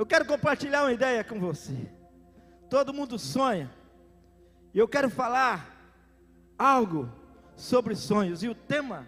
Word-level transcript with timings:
Eu 0.00 0.06
quero 0.06 0.24
compartilhar 0.24 0.84
uma 0.84 0.94
ideia 0.94 1.22
com 1.22 1.38
você. 1.38 1.74
Todo 2.70 2.94
mundo 2.94 3.18
sonha. 3.18 3.70
E 4.72 4.78
eu 4.78 4.88
quero 4.88 5.10
falar 5.10 5.94
algo 6.58 7.06
sobre 7.54 7.94
sonhos. 7.94 8.42
E 8.42 8.48
o 8.48 8.54
tema 8.54 9.06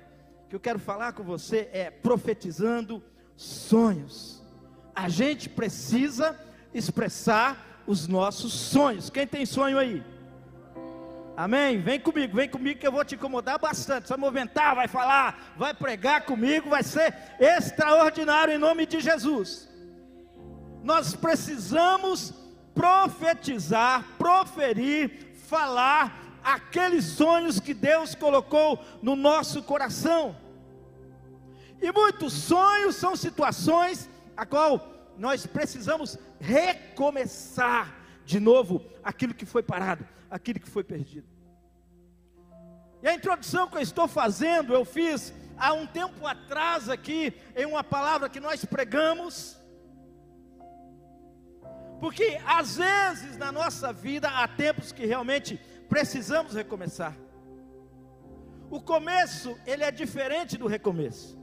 que 0.51 0.55
eu 0.55 0.61
quero 0.61 0.79
falar 0.79 1.15
com 1.15 1.23
você 1.23 1.71
é 1.73 1.91
profetizando 1.91 3.03
sonhos. 3.35 4.43
A 4.95 5.09
gente 5.09 5.49
precisa 5.49 6.39
expressar 6.75 7.83
os 7.87 8.07
nossos 8.07 8.53
sonhos. 8.53 9.09
Quem 9.09 9.27
tem 9.27 9.47
sonho 9.47 9.79
aí? 9.79 10.05
Amém? 11.35 11.81
Vem 11.81 12.01
comigo, 12.01 12.37
vem 12.37 12.51
comigo 12.51 12.79
que 12.79 12.87
eu 12.87 12.93
vou 12.93 13.03
te 13.03 13.15
incomodar 13.15 13.59
bastante. 13.59 14.11
Vai 14.11 14.19
movimentar, 14.19 14.75
vai 14.75 14.89
falar, 14.89 15.55
vai 15.57 15.73
pregar 15.73 16.27
comigo, 16.27 16.69
vai 16.69 16.83
ser 16.83 17.15
extraordinário 17.41 18.53
em 18.53 18.59
nome 18.59 18.85
de 18.85 19.01
Jesus. 19.01 19.72
Nós 20.83 21.15
precisamos 21.15 22.35
profetizar, 22.75 24.05
proferir, 24.19 25.33
falar 25.49 26.41
aqueles 26.43 27.05
sonhos 27.05 27.61
que 27.61 27.73
Deus 27.73 28.15
colocou 28.15 28.83
no 29.01 29.15
nosso 29.15 29.63
coração. 29.63 30.37
E 31.81 31.91
muitos 31.93 32.33
sonhos 32.33 32.97
são 32.97 33.15
situações 33.15 34.09
a 34.37 34.45
qual 34.47 34.93
nós 35.19 35.47
precisamos 35.47 36.19
recomeçar 36.41 37.95
de 38.25 38.41
novo 38.41 38.85
aquilo 39.03 39.35
que 39.35 39.47
foi 39.47 39.63
parado, 39.63 40.07
aquilo 40.31 40.61
que 40.61 40.71
foi 40.71 40.83
perdido. 40.83 41.27
E 43.03 43.09
a 43.09 43.15
introdução 43.15 43.69
que 43.69 43.77
eu 43.77 43.81
estou 43.81 44.07
fazendo, 44.07 44.73
eu 44.73 44.85
fiz 44.85 45.33
há 45.57 45.73
um 45.73 45.87
tempo 45.87 46.27
atrás 46.27 46.89
aqui, 46.89 47.35
em 47.57 47.67
uma 47.67 47.83
palavra 47.83 48.29
que 48.29 48.41
nós 48.41 48.65
pregamos. 48.65 49.59
Porque 52.03 52.37
às 52.45 52.79
vezes 52.79 53.37
na 53.37 53.53
nossa 53.53 53.93
vida 53.93 54.29
há 54.29 54.49
tempos 54.49 54.91
que 54.91 55.07
realmente 55.07 55.57
precisamos 55.89 56.53
recomeçar. 56.53 57.17
O 58.69 58.83
começo, 58.83 59.57
ele 59.65 59.85
é 59.85 59.91
diferente 59.93 60.59
do 60.59 60.67
recomeço. 60.67 61.39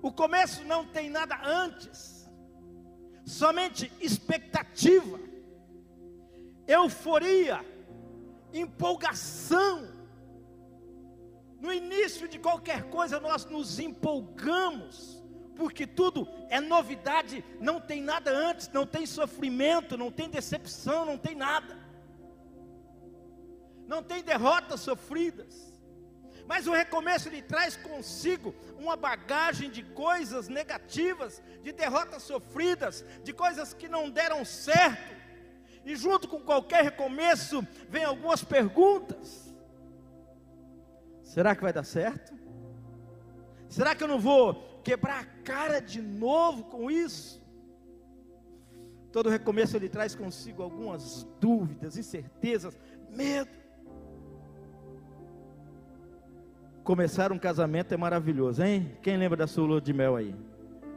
O 0.00 0.12
começo 0.12 0.62
não 0.62 0.86
tem 0.86 1.10
nada 1.10 1.36
antes, 1.44 2.30
somente 3.26 3.90
expectativa, 4.00 5.18
euforia, 6.68 7.58
empolgação. 8.52 9.92
No 11.60 11.72
início 11.72 12.28
de 12.28 12.38
qualquer 12.38 12.84
coisa 12.84 13.18
nós 13.18 13.46
nos 13.46 13.80
empolgamos, 13.80 15.23
porque 15.56 15.86
tudo 15.86 16.28
é 16.48 16.60
novidade, 16.60 17.44
não 17.60 17.80
tem 17.80 18.02
nada 18.02 18.30
antes, 18.30 18.68
não 18.68 18.86
tem 18.86 19.06
sofrimento, 19.06 19.96
não 19.96 20.10
tem 20.10 20.28
decepção, 20.28 21.04
não 21.04 21.16
tem 21.16 21.34
nada 21.34 21.84
não 23.86 24.02
tem 24.02 24.22
derrotas 24.22 24.80
sofridas. 24.80 25.72
Mas 26.46 26.66
o 26.66 26.72
recomeço 26.72 27.28
ele 27.28 27.40
traz 27.40 27.76
consigo 27.76 28.54
uma 28.76 28.96
bagagem 28.96 29.70
de 29.70 29.82
coisas 29.82 30.46
negativas, 30.48 31.42
de 31.62 31.72
derrotas 31.72 32.22
sofridas, 32.22 33.04
de 33.22 33.32
coisas 33.32 33.72
que 33.72 33.88
não 33.88 34.10
deram 34.10 34.44
certo. 34.44 35.14
E 35.84 35.96
junto 35.96 36.28
com 36.28 36.40
qualquer 36.40 36.84
recomeço 36.84 37.66
vem 37.88 38.04
algumas 38.04 38.44
perguntas. 38.44 39.54
Será 41.22 41.56
que 41.56 41.62
vai 41.62 41.72
dar 41.72 41.84
certo? 41.84 42.34
Será 43.68 43.94
que 43.94 44.04
eu 44.04 44.08
não 44.08 44.20
vou 44.20 44.73
quebrar 44.84 45.20
a 45.20 45.24
cara 45.42 45.80
de 45.80 46.00
novo 46.00 46.64
com 46.64 46.90
isso? 46.90 47.42
Todo 49.10 49.30
recomeço 49.30 49.76
ele 49.76 49.88
traz 49.88 50.14
consigo 50.14 50.62
algumas 50.62 51.24
dúvidas, 51.40 51.96
incertezas, 51.96 52.76
medo. 53.08 53.50
Começar 56.82 57.32
um 57.32 57.38
casamento 57.38 57.94
é 57.94 57.96
maravilhoso, 57.96 58.62
hein? 58.62 58.96
Quem 59.00 59.16
lembra 59.16 59.38
da 59.38 59.46
sua 59.46 59.66
lua 59.66 59.80
de 59.80 59.92
mel 59.92 60.16
aí? 60.16 60.34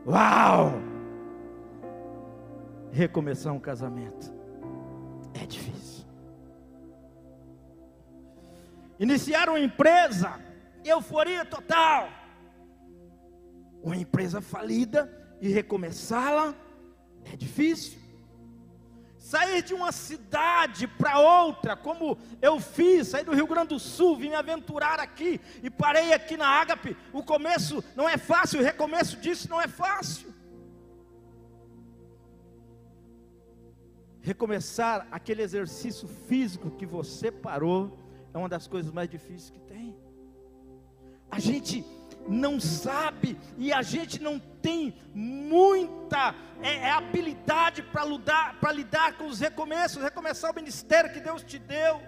Uau! 0.06 0.74
Recomeçar 2.92 3.54
um 3.54 3.60
casamento 3.60 4.34
é 5.42 5.46
difícil. 5.46 6.06
Iniciar 9.00 9.48
uma 9.48 9.60
empresa, 9.60 10.40
euforia 10.84 11.46
total. 11.46 12.10
Uma 13.82 13.96
empresa 13.96 14.42
falida 14.42 15.12
e 15.42 15.50
recomeçá-la 15.50 16.56
é 17.32 17.36
difícil 17.36 18.08
sair 19.28 19.62
de 19.62 19.74
uma 19.74 19.92
cidade 19.92 20.88
para 20.88 21.20
outra, 21.20 21.76
como 21.76 22.18
eu 22.42 22.62
fiz, 22.62 23.10
sair 23.10 23.26
do 23.26 23.36
Rio 23.36 23.46
Grande 23.46 23.70
do 23.70 23.80
Sul, 23.80 24.16
vim 24.16 24.30
me 24.30 24.36
aventurar 24.36 25.02
aqui 25.02 25.42
e 25.62 25.70
parei 25.70 26.14
aqui 26.14 26.38
na 26.38 26.48
Ágape. 26.48 26.96
O 27.12 27.22
começo 27.22 27.84
não 27.94 28.08
é 28.08 28.18
fácil, 28.18 28.62
o 28.62 28.64
recomeço 28.64 29.18
disso 29.18 29.50
não 29.50 29.62
é 29.62 29.68
fácil. 29.68 30.34
Recomeçar 34.22 35.08
aquele 35.12 35.42
exercício 35.42 36.08
físico 36.08 36.72
que 36.72 36.86
você 36.86 37.30
parou 37.30 37.98
é 38.34 38.38
uma 38.38 38.48
das 38.48 38.66
coisas 38.66 38.94
mais 38.94 39.10
difíceis 39.10 39.50
que 39.50 39.60
tem. 39.60 39.94
A 41.30 41.40
gente 41.40 41.86
não 42.28 42.60
sabe 42.60 43.38
e 43.58 43.72
a 43.72 43.82
gente 43.82 44.22
não 44.22 44.40
tem 44.62 44.94
muita 45.14 46.36
é, 46.62 46.76
é 46.76 46.92
habilidade 46.92 47.82
para 47.82 48.04
lidar, 48.06 48.58
lidar 48.74 49.14
com 49.14 49.28
os 49.28 49.40
recomeços, 49.40 50.04
recomeçar 50.04 50.52
o 50.52 50.56
ministério 50.56 51.12
que 51.12 51.20
Deus 51.20 51.44
te 51.44 51.60
deu. 51.60 52.02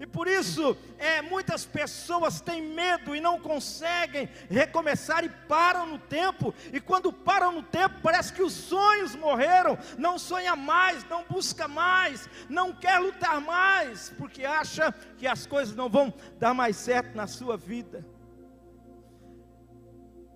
E 0.00 0.06
por 0.06 0.26
isso, 0.26 0.76
é, 0.98 1.22
muitas 1.22 1.64
pessoas 1.64 2.40
têm 2.40 2.60
medo 2.60 3.14
e 3.14 3.20
não 3.20 3.38
conseguem 3.38 4.28
recomeçar 4.50 5.24
e 5.24 5.28
param 5.28 5.86
no 5.86 5.96
tempo. 5.96 6.52
E 6.72 6.80
quando 6.80 7.12
param 7.12 7.52
no 7.52 7.62
tempo, 7.62 8.00
parece 8.02 8.32
que 8.32 8.42
os 8.42 8.52
sonhos 8.52 9.14
morreram. 9.14 9.78
Não 9.96 10.18
sonha 10.18 10.56
mais, 10.56 11.04
não 11.08 11.22
busca 11.22 11.68
mais, 11.68 12.28
não 12.48 12.72
quer 12.72 12.98
lutar 12.98 13.40
mais, 13.40 14.12
porque 14.18 14.44
acha 14.44 14.90
que 15.18 15.24
as 15.24 15.46
coisas 15.46 15.76
não 15.76 15.88
vão 15.88 16.12
dar 16.36 16.52
mais 16.52 16.74
certo 16.74 17.14
na 17.14 17.28
sua 17.28 17.56
vida 17.56 18.04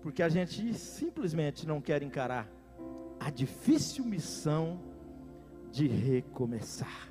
porque 0.07 0.23
a 0.23 0.29
gente 0.29 0.73
simplesmente 0.73 1.67
não 1.67 1.81
quer 1.81 2.01
encarar 2.01 2.47
a 3.19 3.29
difícil 3.29 4.05
missão 4.05 4.79
de 5.69 5.85
recomeçar. 5.85 7.09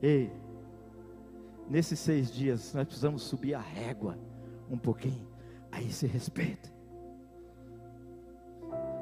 Ei, 0.00 0.32
nesses 1.68 1.98
seis 1.98 2.32
dias 2.32 2.72
nós 2.72 2.86
precisamos 2.86 3.24
subir 3.24 3.52
a 3.52 3.60
régua 3.60 4.18
um 4.70 4.78
pouquinho, 4.78 5.28
aí 5.70 5.92
se 5.92 6.06
respeita, 6.06 6.72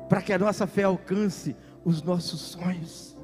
para 0.08 0.20
que 0.20 0.32
a 0.32 0.38
nossa 0.38 0.66
fé 0.66 0.82
alcance 0.82 1.54
os 1.84 2.02
nossos 2.02 2.40
sonhos. 2.40 3.16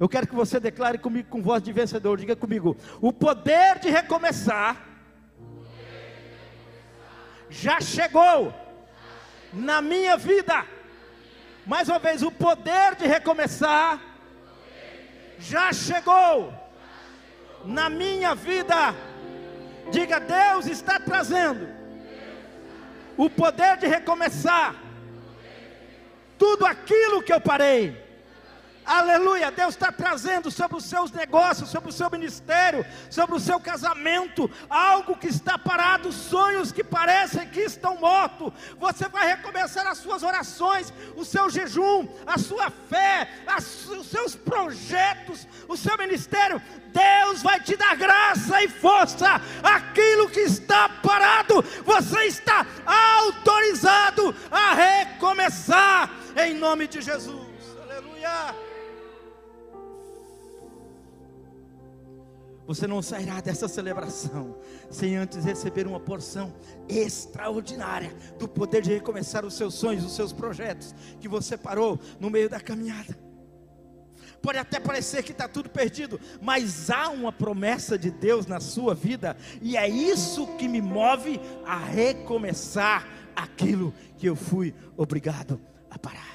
Eu 0.00 0.08
quero 0.08 0.26
que 0.26 0.34
você 0.34 0.58
declare 0.58 0.98
comigo 0.98 1.28
com 1.28 1.40
voz 1.40 1.62
de 1.62 1.72
vencedor, 1.72 2.18
diga 2.18 2.34
comigo: 2.34 2.76
o 3.00 3.12
poder 3.12 3.78
de 3.78 3.88
recomeçar 3.88 4.93
já 7.60 7.80
chegou 7.80 8.52
na 9.52 9.80
minha 9.80 10.16
vida. 10.16 10.66
Mais 11.64 11.88
uma 11.88 11.98
vez, 11.98 12.22
o 12.22 12.30
poder 12.30 12.94
de 12.96 13.06
recomeçar 13.06 14.00
já 15.38 15.72
chegou 15.72 16.52
na 17.64 17.88
minha 17.88 18.34
vida. 18.34 18.94
Diga, 19.90 20.18
Deus 20.18 20.66
está 20.66 20.98
trazendo 20.98 21.68
o 23.16 23.30
poder 23.30 23.76
de 23.76 23.86
recomeçar 23.86 24.74
tudo 26.36 26.66
aquilo 26.66 27.22
que 27.22 27.32
eu 27.32 27.40
parei. 27.40 28.03
Aleluia, 28.84 29.50
Deus 29.50 29.74
está 29.74 29.90
trazendo 29.90 30.50
sobre 30.50 30.76
os 30.76 30.84
seus 30.84 31.10
negócios, 31.10 31.70
sobre 31.70 31.88
o 31.88 31.92
seu 31.92 32.10
ministério, 32.10 32.84
sobre 33.10 33.34
o 33.34 33.40
seu 33.40 33.58
casamento, 33.58 34.50
algo 34.68 35.16
que 35.16 35.28
está 35.28 35.58
parado, 35.58 36.12
sonhos 36.12 36.70
que 36.70 36.84
parecem 36.84 37.48
que 37.48 37.60
estão 37.60 37.96
mortos. 37.96 38.52
Você 38.78 39.08
vai 39.08 39.26
recomeçar 39.26 39.86
as 39.86 39.98
suas 39.98 40.22
orações, 40.22 40.92
o 41.16 41.24
seu 41.24 41.48
jejum, 41.48 42.06
a 42.26 42.36
sua 42.36 42.70
fé, 42.70 43.28
as, 43.46 43.86
os 43.86 44.06
seus 44.06 44.36
projetos, 44.36 45.48
o 45.66 45.76
seu 45.76 45.96
ministério. 45.96 46.60
Deus 46.88 47.42
vai 47.42 47.60
te 47.60 47.76
dar 47.76 47.96
graça 47.96 48.62
e 48.62 48.68
força. 48.68 49.40
Aquilo 49.62 50.28
que 50.28 50.40
está 50.40 50.88
parado, 50.88 51.62
você 51.84 52.24
está 52.26 52.66
autorizado 52.86 54.34
a 54.50 54.74
recomeçar 54.74 56.10
em 56.36 56.54
nome 56.54 56.86
de 56.86 57.00
Jesus. 57.00 57.48
Aleluia. 57.82 58.63
Você 62.66 62.86
não 62.86 63.02
sairá 63.02 63.40
dessa 63.40 63.68
celebração 63.68 64.56
sem 64.90 65.16
antes 65.16 65.44
receber 65.44 65.86
uma 65.86 66.00
porção 66.00 66.54
extraordinária 66.88 68.14
do 68.38 68.48
poder 68.48 68.82
de 68.82 68.92
recomeçar 68.92 69.44
os 69.44 69.54
seus 69.54 69.74
sonhos, 69.74 70.04
os 70.04 70.16
seus 70.16 70.32
projetos 70.32 70.94
que 71.20 71.28
você 71.28 71.56
parou 71.56 71.98
no 72.18 72.30
meio 72.30 72.48
da 72.48 72.60
caminhada. 72.60 73.18
Pode 74.40 74.58
até 74.58 74.78
parecer 74.78 75.22
que 75.22 75.32
está 75.32 75.48
tudo 75.48 75.70
perdido, 75.70 76.20
mas 76.40 76.90
há 76.90 77.08
uma 77.08 77.32
promessa 77.32 77.98
de 77.98 78.10
Deus 78.10 78.46
na 78.46 78.60
sua 78.60 78.94
vida, 78.94 79.36
e 79.62 79.74
é 79.74 79.88
isso 79.88 80.46
que 80.58 80.68
me 80.68 80.82
move 80.82 81.40
a 81.64 81.78
recomeçar 81.78 83.06
aquilo 83.34 83.92
que 84.18 84.26
eu 84.26 84.36
fui 84.36 84.74
obrigado 84.96 85.58
a 85.90 85.98
parar. 85.98 86.33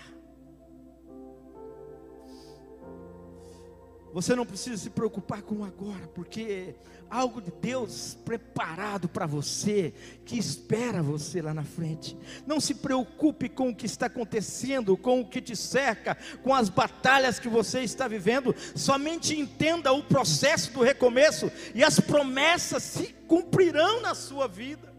Você 4.14 4.36
não 4.36 4.46
precisa 4.46 4.78
se 4.78 4.90
preocupar 4.90 5.42
com 5.42 5.64
agora, 5.64 6.08
porque 6.08 6.76
algo 7.10 7.42
de 7.42 7.52
Deus 7.52 8.18
preparado 8.26 9.08
para 9.08 9.26
você, 9.26 9.94
que 10.26 10.38
espera 10.38 11.02
você 11.02 11.42
lá 11.42 11.54
na 11.54 11.64
frente. 11.64 12.18
Não 12.46 12.60
se 12.60 12.76
preocupe 12.76 13.50
com 13.50 13.70
o 13.70 13.76
que 13.76 13.86
está 13.86 14.08
acontecendo, 14.08 14.98
com 14.98 15.22
o 15.22 15.28
que 15.28 15.42
te 15.42 15.56
cerca, 15.56 16.18
com 16.44 16.54
as 16.54 16.70
batalhas 16.70 17.40
que 17.40 17.48
você 17.48 17.82
está 17.82 18.08
vivendo. 18.08 18.56
Somente 18.76 19.38
entenda 19.38 19.92
o 19.92 20.04
processo 20.04 20.72
do 20.74 20.82
recomeço 20.82 21.52
e 21.74 21.84
as 21.84 22.00
promessas 22.00 22.84
se 22.84 23.14
cumprirão 23.28 24.02
na 24.02 24.16
sua 24.16 24.48
vida. 24.48 24.94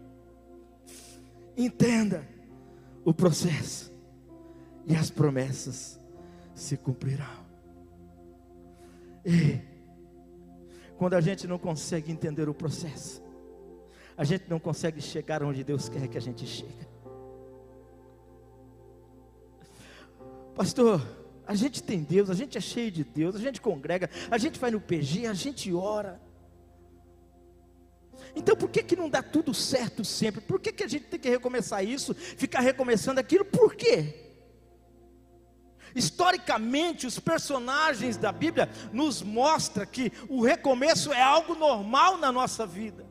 Entenda 1.57 2.27
o 3.03 3.13
processo 3.13 3.91
e 4.85 4.95
as 4.95 5.09
promessas 5.09 5.99
se 6.55 6.77
cumprirão. 6.77 7.40
E 9.25 9.59
quando 10.97 11.13
a 11.15 11.21
gente 11.21 11.47
não 11.47 11.57
consegue 11.57 12.11
entender 12.11 12.47
o 12.49 12.53
processo, 12.53 13.21
a 14.17 14.23
gente 14.23 14.45
não 14.49 14.59
consegue 14.59 15.01
chegar 15.01 15.41
onde 15.43 15.63
Deus 15.63 15.89
quer 15.89 16.07
que 16.07 16.17
a 16.17 16.21
gente 16.21 16.45
chegue. 16.45 16.87
Pastor, 20.55 21.01
a 21.45 21.55
gente 21.55 21.81
tem 21.81 22.03
Deus, 22.03 22.29
a 22.29 22.33
gente 22.33 22.57
é 22.57 22.61
cheio 22.61 22.91
de 22.91 23.03
Deus, 23.03 23.35
a 23.35 23.39
gente 23.39 23.59
congrega, 23.59 24.09
a 24.29 24.37
gente 24.37 24.59
vai 24.59 24.69
no 24.71 24.79
PG, 24.79 25.25
a 25.25 25.33
gente 25.33 25.73
ora. 25.73 26.21
Então 28.35 28.55
por 28.55 28.69
que, 28.69 28.83
que 28.83 28.95
não 28.95 29.09
dá 29.09 29.23
tudo 29.23 29.53
certo 29.53 30.05
sempre? 30.05 30.41
Por 30.41 30.59
que, 30.59 30.71
que 30.71 30.83
a 30.83 30.87
gente 30.87 31.05
tem 31.05 31.19
que 31.19 31.29
recomeçar 31.29 31.83
isso, 31.83 32.13
ficar 32.13 32.59
recomeçando 32.59 33.19
aquilo? 33.19 33.43
Por 33.43 33.75
quê? 33.75 34.30
Historicamente, 35.95 37.05
os 37.07 37.19
personagens 37.19 38.17
da 38.17 38.31
Bíblia 38.31 38.69
nos 38.91 39.21
mostra 39.21 39.85
que 39.85 40.11
o 40.29 40.41
recomeço 40.41 41.11
é 41.11 41.21
algo 41.21 41.55
normal 41.55 42.17
na 42.17 42.31
nossa 42.31 42.65
vida. 42.65 43.05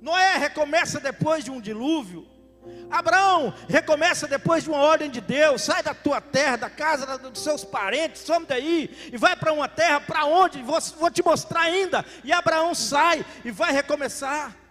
Noé 0.00 0.36
recomeça 0.36 1.00
depois 1.00 1.44
de 1.44 1.50
um 1.50 1.60
dilúvio. 1.60 2.26
Abraão 2.90 3.52
recomeça 3.68 4.26
depois 4.26 4.64
de 4.64 4.70
uma 4.70 4.78
ordem 4.78 5.10
de 5.10 5.20
Deus, 5.20 5.62
sai 5.62 5.82
da 5.82 5.94
tua 5.94 6.20
terra, 6.20 6.56
da 6.56 6.70
casa 6.70 7.18
dos 7.18 7.42
seus 7.42 7.64
parentes, 7.64 8.22
some 8.22 8.46
daí 8.46 9.10
e 9.12 9.16
vai 9.16 9.36
para 9.36 9.52
uma 9.52 9.68
terra 9.68 10.00
para 10.00 10.24
onde 10.24 10.62
vou, 10.62 10.80
vou 10.98 11.10
te 11.10 11.22
mostrar 11.22 11.62
ainda. 11.62 12.04
E 12.22 12.32
Abraão 12.32 12.74
sai 12.74 13.24
e 13.44 13.50
vai 13.50 13.72
recomeçar. 13.72 14.63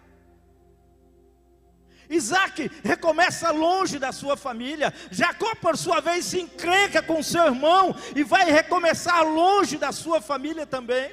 Isaac 2.09 2.69
recomeça 2.83 3.51
longe 3.51 3.97
da 3.99 4.11
sua 4.11 4.35
família. 4.35 4.93
Jacó, 5.11 5.55
por 5.55 5.77
sua 5.77 5.99
vez, 5.99 6.25
se 6.25 6.39
encrenca 6.39 7.01
com 7.01 7.23
seu 7.23 7.45
irmão 7.45 7.95
e 8.15 8.23
vai 8.23 8.49
recomeçar 8.51 9.23
longe 9.23 9.77
da 9.77 9.91
sua 9.91 10.21
família 10.21 10.65
também. 10.65 11.11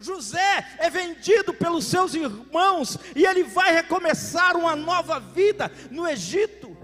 José 0.00 0.66
é 0.78 0.88
vendido 0.88 1.52
pelos 1.52 1.84
seus 1.84 2.14
irmãos 2.14 2.98
e 3.14 3.26
ele 3.26 3.44
vai 3.44 3.72
recomeçar 3.72 4.56
uma 4.56 4.74
nova 4.74 5.20
vida 5.20 5.70
no 5.90 6.08
Egito. 6.08 6.74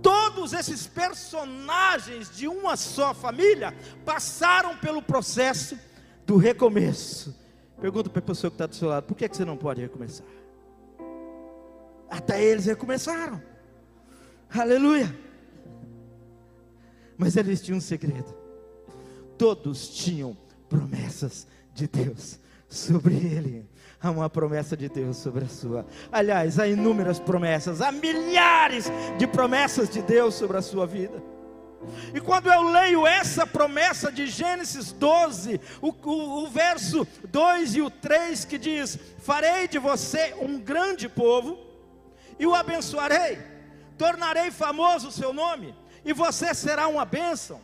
Todos 0.00 0.52
esses 0.52 0.86
personagens 0.86 2.30
de 2.30 2.46
uma 2.46 2.76
só 2.76 3.12
família 3.12 3.74
passaram 4.04 4.76
pelo 4.76 5.02
processo 5.02 5.76
do 6.24 6.36
recomeço. 6.36 7.34
Pergunta 7.80 8.08
para 8.08 8.20
a 8.20 8.22
pessoa 8.22 8.50
que 8.50 8.54
está 8.54 8.66
do 8.66 8.74
seu 8.76 8.88
lado: 8.88 9.04
por 9.04 9.16
que, 9.16 9.28
que 9.28 9.36
você 9.36 9.44
não 9.44 9.56
pode 9.56 9.80
recomeçar? 9.80 10.24
Até 12.10 12.42
eles 12.42 12.66
recomeçaram. 12.66 13.42
Aleluia. 14.50 15.14
Mas 17.16 17.36
eles 17.36 17.60
tinham 17.60 17.78
um 17.78 17.80
segredo. 17.80 18.34
Todos 19.36 19.88
tinham 19.88 20.36
promessas 20.68 21.46
de 21.74 21.86
Deus 21.86 22.38
sobre 22.68 23.14
ele. 23.14 23.68
Há 24.00 24.10
uma 24.10 24.30
promessa 24.30 24.76
de 24.76 24.88
Deus 24.88 25.16
sobre 25.16 25.44
a 25.44 25.48
sua. 25.48 25.86
Aliás, 26.12 26.58
há 26.58 26.68
inúmeras 26.68 27.18
promessas, 27.18 27.80
há 27.80 27.90
milhares 27.90 28.86
de 29.18 29.26
promessas 29.26 29.88
de 29.88 30.00
Deus 30.00 30.34
sobre 30.34 30.56
a 30.56 30.62
sua 30.62 30.86
vida. 30.86 31.22
E 32.14 32.20
quando 32.20 32.50
eu 32.50 32.62
leio 32.62 33.06
essa 33.06 33.46
promessa 33.46 34.10
de 34.10 34.26
Gênesis 34.26 34.92
12, 34.92 35.60
o, 35.80 35.88
o, 35.88 36.44
o 36.44 36.48
verso 36.48 37.06
2 37.28 37.76
e 37.76 37.82
o 37.82 37.90
3 37.90 38.44
que 38.44 38.58
diz: 38.58 38.98
Farei 39.18 39.68
de 39.68 39.78
você 39.78 40.34
um 40.40 40.58
grande 40.58 41.08
povo 41.08 41.67
e 42.38 42.46
o 42.46 42.54
abençoarei, 42.54 43.38
tornarei 43.96 44.50
famoso 44.50 45.08
o 45.08 45.12
seu 45.12 45.32
nome, 45.32 45.74
e 46.04 46.12
você 46.12 46.54
será 46.54 46.86
uma 46.86 47.04
bênção. 47.04 47.60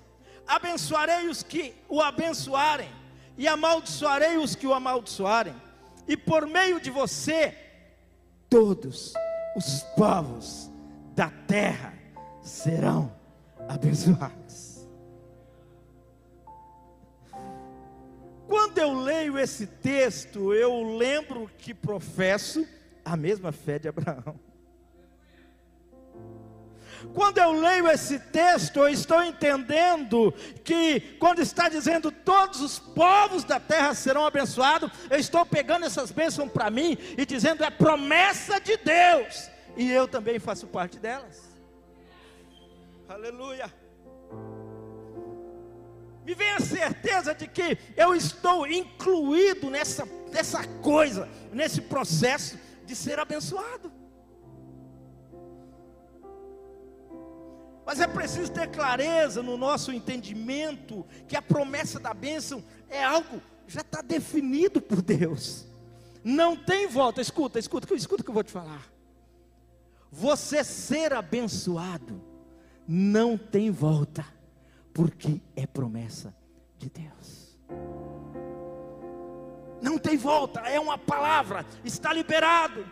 Abençoarei 0.46 1.28
os 1.28 1.42
que 1.42 1.74
o 1.88 2.02
abençoarem, 2.02 2.90
e 3.36 3.48
amaldiçoarei 3.48 4.36
os 4.36 4.54
que 4.54 4.66
o 4.66 4.74
amaldiçoarem, 4.74 5.54
e 6.06 6.16
por 6.16 6.46
meio 6.46 6.80
de 6.80 6.90
você, 6.90 7.56
todos 8.50 9.14
os 9.56 9.82
povos 9.96 10.70
da 11.14 11.30
terra 11.46 11.94
serão 12.42 13.14
abençoados. 13.68 14.86
Quando 18.46 18.78
eu 18.78 18.92
leio 18.92 19.38
esse 19.38 19.66
texto, 19.66 20.52
eu 20.52 20.96
lembro 20.96 21.50
que 21.58 21.72
professo 21.72 22.66
a 23.04 23.16
mesma 23.16 23.52
fé 23.52 23.78
de 23.78 23.88
Abraão. 23.88 24.38
Quando 27.12 27.38
eu 27.38 27.52
leio 27.52 27.88
esse 27.88 28.18
texto, 28.18 28.80
eu 28.80 28.88
estou 28.88 29.22
entendendo 29.22 30.32
que, 30.64 31.00
quando 31.18 31.40
está 31.40 31.68
dizendo 31.68 32.10
todos 32.10 32.60
os 32.60 32.78
povos 32.78 33.44
da 33.44 33.60
terra 33.60 33.94
serão 33.94 34.26
abençoados, 34.26 34.90
eu 35.10 35.18
estou 35.18 35.44
pegando 35.44 35.86
essas 35.86 36.10
bênçãos 36.10 36.50
para 36.50 36.70
mim 36.70 36.96
e 37.16 37.26
dizendo 37.26 37.64
é 37.64 37.70
promessa 37.70 38.60
de 38.60 38.76
Deus, 38.76 39.50
e 39.76 39.90
eu 39.90 40.08
também 40.08 40.38
faço 40.38 40.66
parte 40.66 40.98
delas. 40.98 41.54
Aleluia. 43.08 43.72
Me 46.24 46.34
vem 46.34 46.50
a 46.52 46.60
certeza 46.60 47.34
de 47.34 47.46
que 47.46 47.76
eu 47.96 48.14
estou 48.14 48.66
incluído 48.66 49.68
nessa, 49.68 50.08
nessa 50.32 50.66
coisa, 50.82 51.28
nesse 51.52 51.82
processo 51.82 52.58
de 52.86 52.96
ser 52.96 53.18
abençoado. 53.18 53.92
Mas 57.86 58.00
é 58.00 58.06
preciso 58.06 58.50
ter 58.50 58.68
clareza 58.68 59.42
no 59.42 59.56
nosso 59.56 59.92
entendimento 59.92 61.06
que 61.28 61.36
a 61.36 61.42
promessa 61.42 62.00
da 62.00 62.14
bênção 62.14 62.64
é 62.88 63.04
algo 63.04 63.42
já 63.66 63.80
está 63.80 64.00
definido 64.00 64.80
por 64.80 65.02
Deus. 65.02 65.66
Não 66.22 66.56
tem 66.56 66.86
volta. 66.88 67.20
Escuta, 67.20 67.58
escuta, 67.58 67.94
escuta 67.94 68.22
o 68.22 68.24
que 68.24 68.30
eu 68.30 68.34
vou 68.34 68.44
te 68.44 68.52
falar. 68.52 68.90
Você 70.10 70.62
ser 70.62 71.12
abençoado 71.12 72.22
não 72.86 73.36
tem 73.36 73.70
volta, 73.70 74.24
porque 74.92 75.40
é 75.56 75.66
promessa 75.66 76.34
de 76.78 76.88
Deus. 76.88 77.58
Não 79.82 79.98
tem 79.98 80.16
volta, 80.16 80.60
é 80.60 80.78
uma 80.80 80.96
palavra, 80.96 81.66
está 81.84 82.12
liberado. 82.12 82.86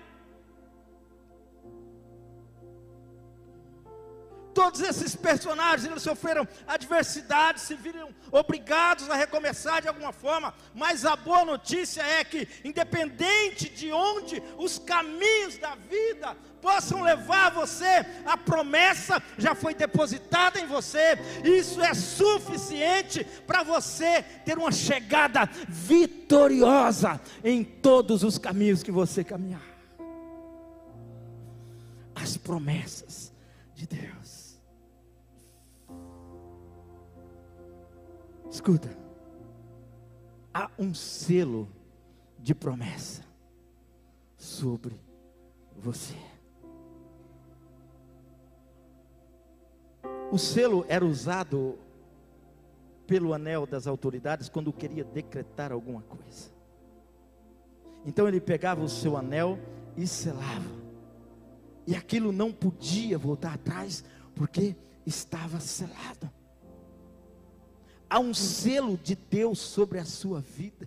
Todos 4.55 4.81
esses 4.81 5.17
personagens 5.17 5.91
eles 5.91 6.03
sofreram 6.03 6.47
adversidade, 6.67 7.61
se 7.61 7.75
viram 7.75 8.11
obrigados 8.31 9.09
a 9.09 9.15
recomeçar 9.15 9.81
de 9.81 9.89
alguma 9.89 10.13
forma, 10.13 10.55
mas 10.75 11.05
a 11.05 11.17
boa 11.17 11.45
notícia 11.45 12.03
é 12.03 12.23
que, 12.23 12.47
independente 12.65 13.69
de 13.69 13.91
onde 13.93 14.43
os 14.59 14.79
caminhos 14.79 15.57
da 15.57 15.75
vida 15.75 16.37
possam 16.61 17.03
levar 17.03 17.51
você, 17.51 18.07
a 18.25 18.37
promessa 18.37 19.23
já 19.37 19.55
foi 19.55 19.75
depositada 19.75 20.61
em 20.61 20.67
você, 20.67 21.19
isso 21.45 21.81
é 21.81 21.93
suficiente 21.93 23.25
para 23.47 23.63
você 23.63 24.23
ter 24.45 24.57
uma 24.57 24.71
chegada 24.71 25.49
vitoriosa 25.69 27.21
em 27.43 27.65
todos 27.65 28.23
os 28.23 28.39
caminhos 28.39 28.83
que 28.83 28.93
você 28.93 29.25
caminhar. 29.25 29.63
As 32.15 32.37
promessas 32.37 33.33
de 33.75 33.87
Deus. 33.87 34.22
Escuta. 38.53 38.95
há 40.53 40.71
um 40.79 40.93
selo 40.93 41.67
de 42.39 42.55
promessa 42.55 43.25
sobre 44.37 45.01
você. 45.75 46.15
O 50.31 50.37
selo 50.37 50.85
era 50.87 51.03
usado 51.03 51.79
pelo 53.07 53.33
anel 53.33 53.65
das 53.67 53.87
autoridades 53.87 54.51
quando 54.51 54.71
queria 54.71 55.03
decretar 55.03 55.73
alguma 55.73 56.03
coisa. 56.03 56.51
Então 58.05 58.29
ele 58.29 58.39
pegava 58.39 58.83
o 58.85 58.89
seu 58.89 59.17
anel 59.17 59.59
e 59.97 60.07
selava. 60.07 60.71
E 61.87 61.97
aquilo 61.97 62.31
não 62.31 62.53
podia 62.53 63.17
voltar 63.17 63.55
atrás, 63.55 64.05
porque 64.35 64.77
estava 65.07 65.59
selado. 65.59 66.31
Há 68.13 68.19
um 68.19 68.35
selo 68.35 68.99
de 69.03 69.15
Deus 69.15 69.59
sobre 69.59 69.99
a 69.99 70.05
sua 70.05 70.39
vida. 70.39 70.87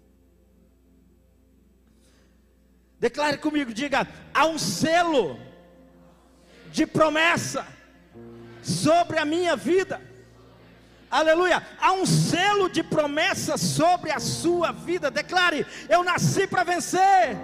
Declare 2.99 3.39
comigo, 3.39 3.73
diga: 3.73 4.07
há 4.31 4.45
um 4.45 4.59
selo 4.59 5.39
de 6.71 6.85
promessa 6.85 7.65
sobre 8.61 9.17
a 9.17 9.25
minha 9.25 9.55
vida. 9.55 9.99
Aleluia. 11.09 11.65
Há 11.79 11.93
um 11.93 12.05
selo 12.05 12.69
de 12.69 12.83
promessa 12.83 13.57
sobre 13.57 14.11
a 14.11 14.19
sua 14.19 14.71
vida. 14.71 15.09
Declare: 15.09 15.65
eu 15.89 16.03
nasci 16.03 16.45
para 16.45 16.63
vencer. 16.63 17.35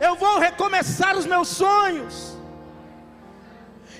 Eu 0.00 0.14
vou 0.14 0.38
recomeçar 0.38 1.18
os 1.18 1.26
meus 1.26 1.48
sonhos 1.48 2.38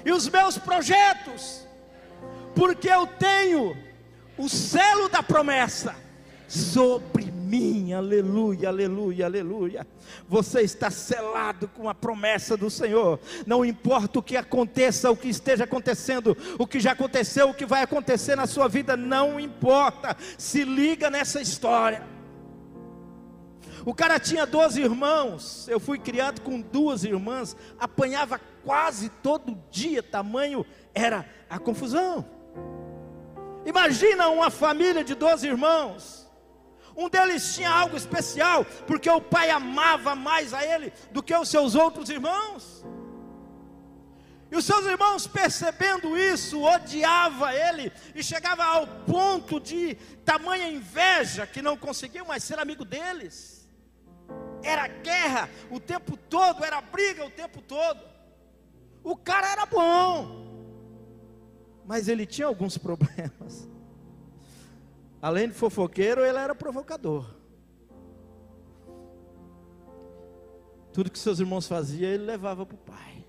e 0.05 0.13
os 0.13 0.29
meus 0.29 0.57
projetos, 0.57 1.67
porque 2.55 2.89
eu 2.89 3.09
tenho 3.09 3.90
o 4.41 4.49
selo 4.49 5.09
da 5.09 5.23
promessa 5.23 5.95
sobre 6.49 7.31
mim, 7.31 7.93
aleluia, 7.93 8.69
aleluia, 8.69 9.27
aleluia. 9.27 9.87
Você 10.27 10.63
está 10.63 10.91
selado 10.91 11.69
com 11.69 11.89
a 11.89 11.95
promessa 11.95 12.57
do 12.57 12.71
Senhor. 12.71 13.21
Não 13.47 13.65
importa 13.65 14.19
o 14.19 14.23
que 14.23 14.37
aconteça, 14.37 15.11
o 15.11 15.17
que 15.17 15.29
esteja 15.29 15.65
acontecendo, 15.65 16.37
o 16.59 16.67
que 16.67 16.81
já 16.81 16.93
aconteceu, 16.93 17.51
o 17.51 17.55
que 17.55 17.67
vai 17.67 17.83
acontecer 17.83 18.35
na 18.35 18.47
sua 18.47 18.67
vida, 18.67 18.97
não 18.97 19.39
importa. 19.39 20.17
Se 20.39 20.65
liga 20.65 21.11
nessa 21.11 21.41
história. 21.41 22.03
O 23.85 23.95
cara 23.95 24.19
tinha 24.19 24.47
12 24.47 24.81
irmãos. 24.81 25.69
Eu 25.69 25.79
fui 25.79 25.99
criado 25.99 26.41
com 26.41 26.61
duas 26.61 27.05
irmãs, 27.05 27.55
apanhava 27.79 28.41
quase 28.65 29.09
todo 29.09 29.59
dia, 29.71 30.03
tamanho 30.03 30.65
era 30.95 31.27
a 31.49 31.59
confusão. 31.59 32.25
Imagina 33.65 34.29
uma 34.29 34.51
família 34.51 35.05
de 35.05 35.15
12 35.15 35.47
irmãos. 35.47 36.29
Um 36.97 37.09
deles 37.09 37.55
tinha 37.55 37.71
algo 37.71 37.97
especial, 37.97 38.65
porque 38.87 39.09
o 39.09 39.21
pai 39.21 39.51
amava 39.51 40.15
mais 40.15 40.53
a 40.53 40.65
ele 40.65 40.93
do 41.11 41.23
que 41.23 41.35
os 41.35 41.49
seus 41.49 41.75
outros 41.75 42.11
irmãos. 42.11 42.85
E 44.51 44.57
os 44.57 44.65
seus 44.65 44.85
irmãos, 44.85 45.27
percebendo 45.29 46.19
isso, 46.19 46.61
odiava 46.63 47.55
ele 47.55 47.93
e 48.15 48.23
chegava 48.23 48.65
ao 48.65 48.87
ponto 48.87 49.61
de 49.61 49.95
tamanha 50.25 50.69
inveja 50.69 51.47
que 51.47 51.63
não 51.63 51.77
conseguiam 51.77 52.27
mais 52.27 52.43
ser 52.43 52.59
amigo 52.59 52.85
deles 52.85 53.61
era 54.63 54.87
guerra 54.87 55.49
o 55.71 55.81
tempo 55.81 56.17
todo, 56.17 56.65
era 56.65 56.81
briga 56.81 57.25
o 57.25 57.31
tempo 57.31 57.61
todo. 57.63 58.01
O 59.03 59.17
cara 59.17 59.51
era 59.51 59.67
bom, 59.67 60.40
mas 61.87 62.09
ele 62.09 62.27
tinha 62.27 62.47
alguns 62.47 62.77
problemas. 62.79 63.69
Além 65.21 65.49
de 65.49 65.55
fofoqueiro, 65.55 66.23
ele 66.23 66.39
era 66.39 66.55
provocador. 66.55 67.27
Tudo 70.93 71.11
que 71.11 71.19
seus 71.19 71.39
irmãos 71.39 71.69
faziam, 71.69 72.11
ele 72.11 72.25
levava 72.25 72.67
para 72.67 72.75
o 72.75 72.79
pai. 72.79 73.25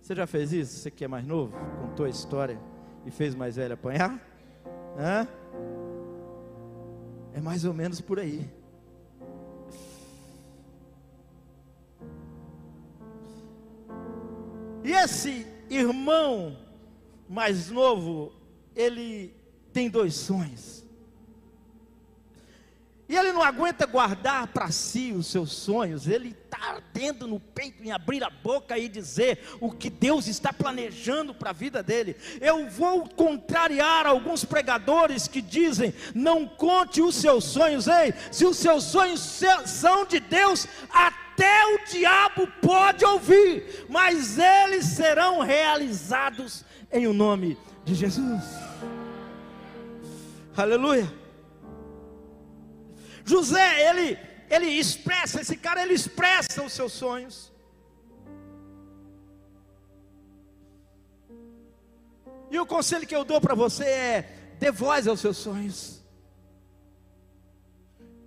Você 0.00 0.14
já 0.14 0.26
fez 0.26 0.52
isso? 0.52 0.76
Você 0.78 0.90
que 0.90 1.04
é 1.04 1.08
mais 1.08 1.26
novo, 1.26 1.54
contou 1.80 2.06
a 2.06 2.08
história 2.08 2.58
e 3.04 3.10
fez 3.10 3.34
mais 3.34 3.56
velho 3.56 3.74
apanhar? 3.74 4.18
Hã? 4.96 5.28
É 7.34 7.40
mais 7.40 7.64
ou 7.64 7.74
menos 7.74 8.00
por 8.00 8.18
aí. 8.18 8.50
E 14.82 14.92
esse 14.92 15.46
irmão 15.68 16.56
mais 17.28 17.70
novo, 17.70 18.32
ele 18.74 19.34
tem 19.72 19.88
dois 19.88 20.14
sonhos. 20.14 20.78
E 23.08 23.16
ele 23.16 23.32
não 23.32 23.42
aguenta 23.42 23.86
guardar 23.86 24.48
para 24.48 24.70
si 24.70 25.14
os 25.16 25.28
seus 25.28 25.50
sonhos, 25.50 26.06
ele 26.06 26.36
está 26.44 26.74
ardendo 26.74 27.26
no 27.26 27.40
peito 27.40 27.82
em 27.82 27.90
abrir 27.90 28.22
a 28.22 28.28
boca 28.28 28.76
e 28.76 28.86
dizer 28.86 29.56
o 29.60 29.72
que 29.72 29.88
Deus 29.88 30.26
está 30.26 30.52
planejando 30.52 31.32
para 31.32 31.48
a 31.48 31.54
vida 31.54 31.82
dele. 31.82 32.16
Eu 32.38 32.68
vou 32.68 33.08
contrariar 33.08 34.06
alguns 34.06 34.44
pregadores 34.44 35.26
que 35.26 35.40
dizem: 35.40 35.94
não 36.14 36.46
conte 36.46 37.00
os 37.00 37.14
seus 37.14 37.44
sonhos, 37.44 37.86
ei, 37.86 38.12
se 38.30 38.44
os 38.44 38.58
seus 38.58 38.84
sonhos 38.84 39.20
são 39.64 40.04
de 40.04 40.20
Deus, 40.20 40.68
até 40.90 41.64
o 41.74 41.90
diabo 41.90 42.46
pode 42.60 43.06
ouvir, 43.06 43.86
mas 43.88 44.38
eles 44.38 44.84
serão 44.84 45.40
realizados 45.40 46.62
em 46.90 47.06
o 47.06 47.12
nome 47.12 47.56
de 47.84 47.94
Jesus. 47.94 48.42
Aleluia. 50.56 51.12
José, 53.24 53.88
ele, 53.88 54.18
ele 54.50 54.66
expressa, 54.66 55.40
esse 55.40 55.56
cara, 55.56 55.82
ele 55.82 55.94
expressa 55.94 56.62
os 56.64 56.72
seus 56.72 56.92
sonhos. 56.92 57.52
E 62.50 62.58
o 62.58 62.66
conselho 62.66 63.06
que 63.06 63.14
eu 63.14 63.24
dou 63.24 63.40
para 63.40 63.54
você 63.54 63.84
é: 63.84 64.54
dê 64.58 64.70
voz 64.70 65.06
aos 65.06 65.20
seus 65.20 65.36
sonhos. 65.36 65.98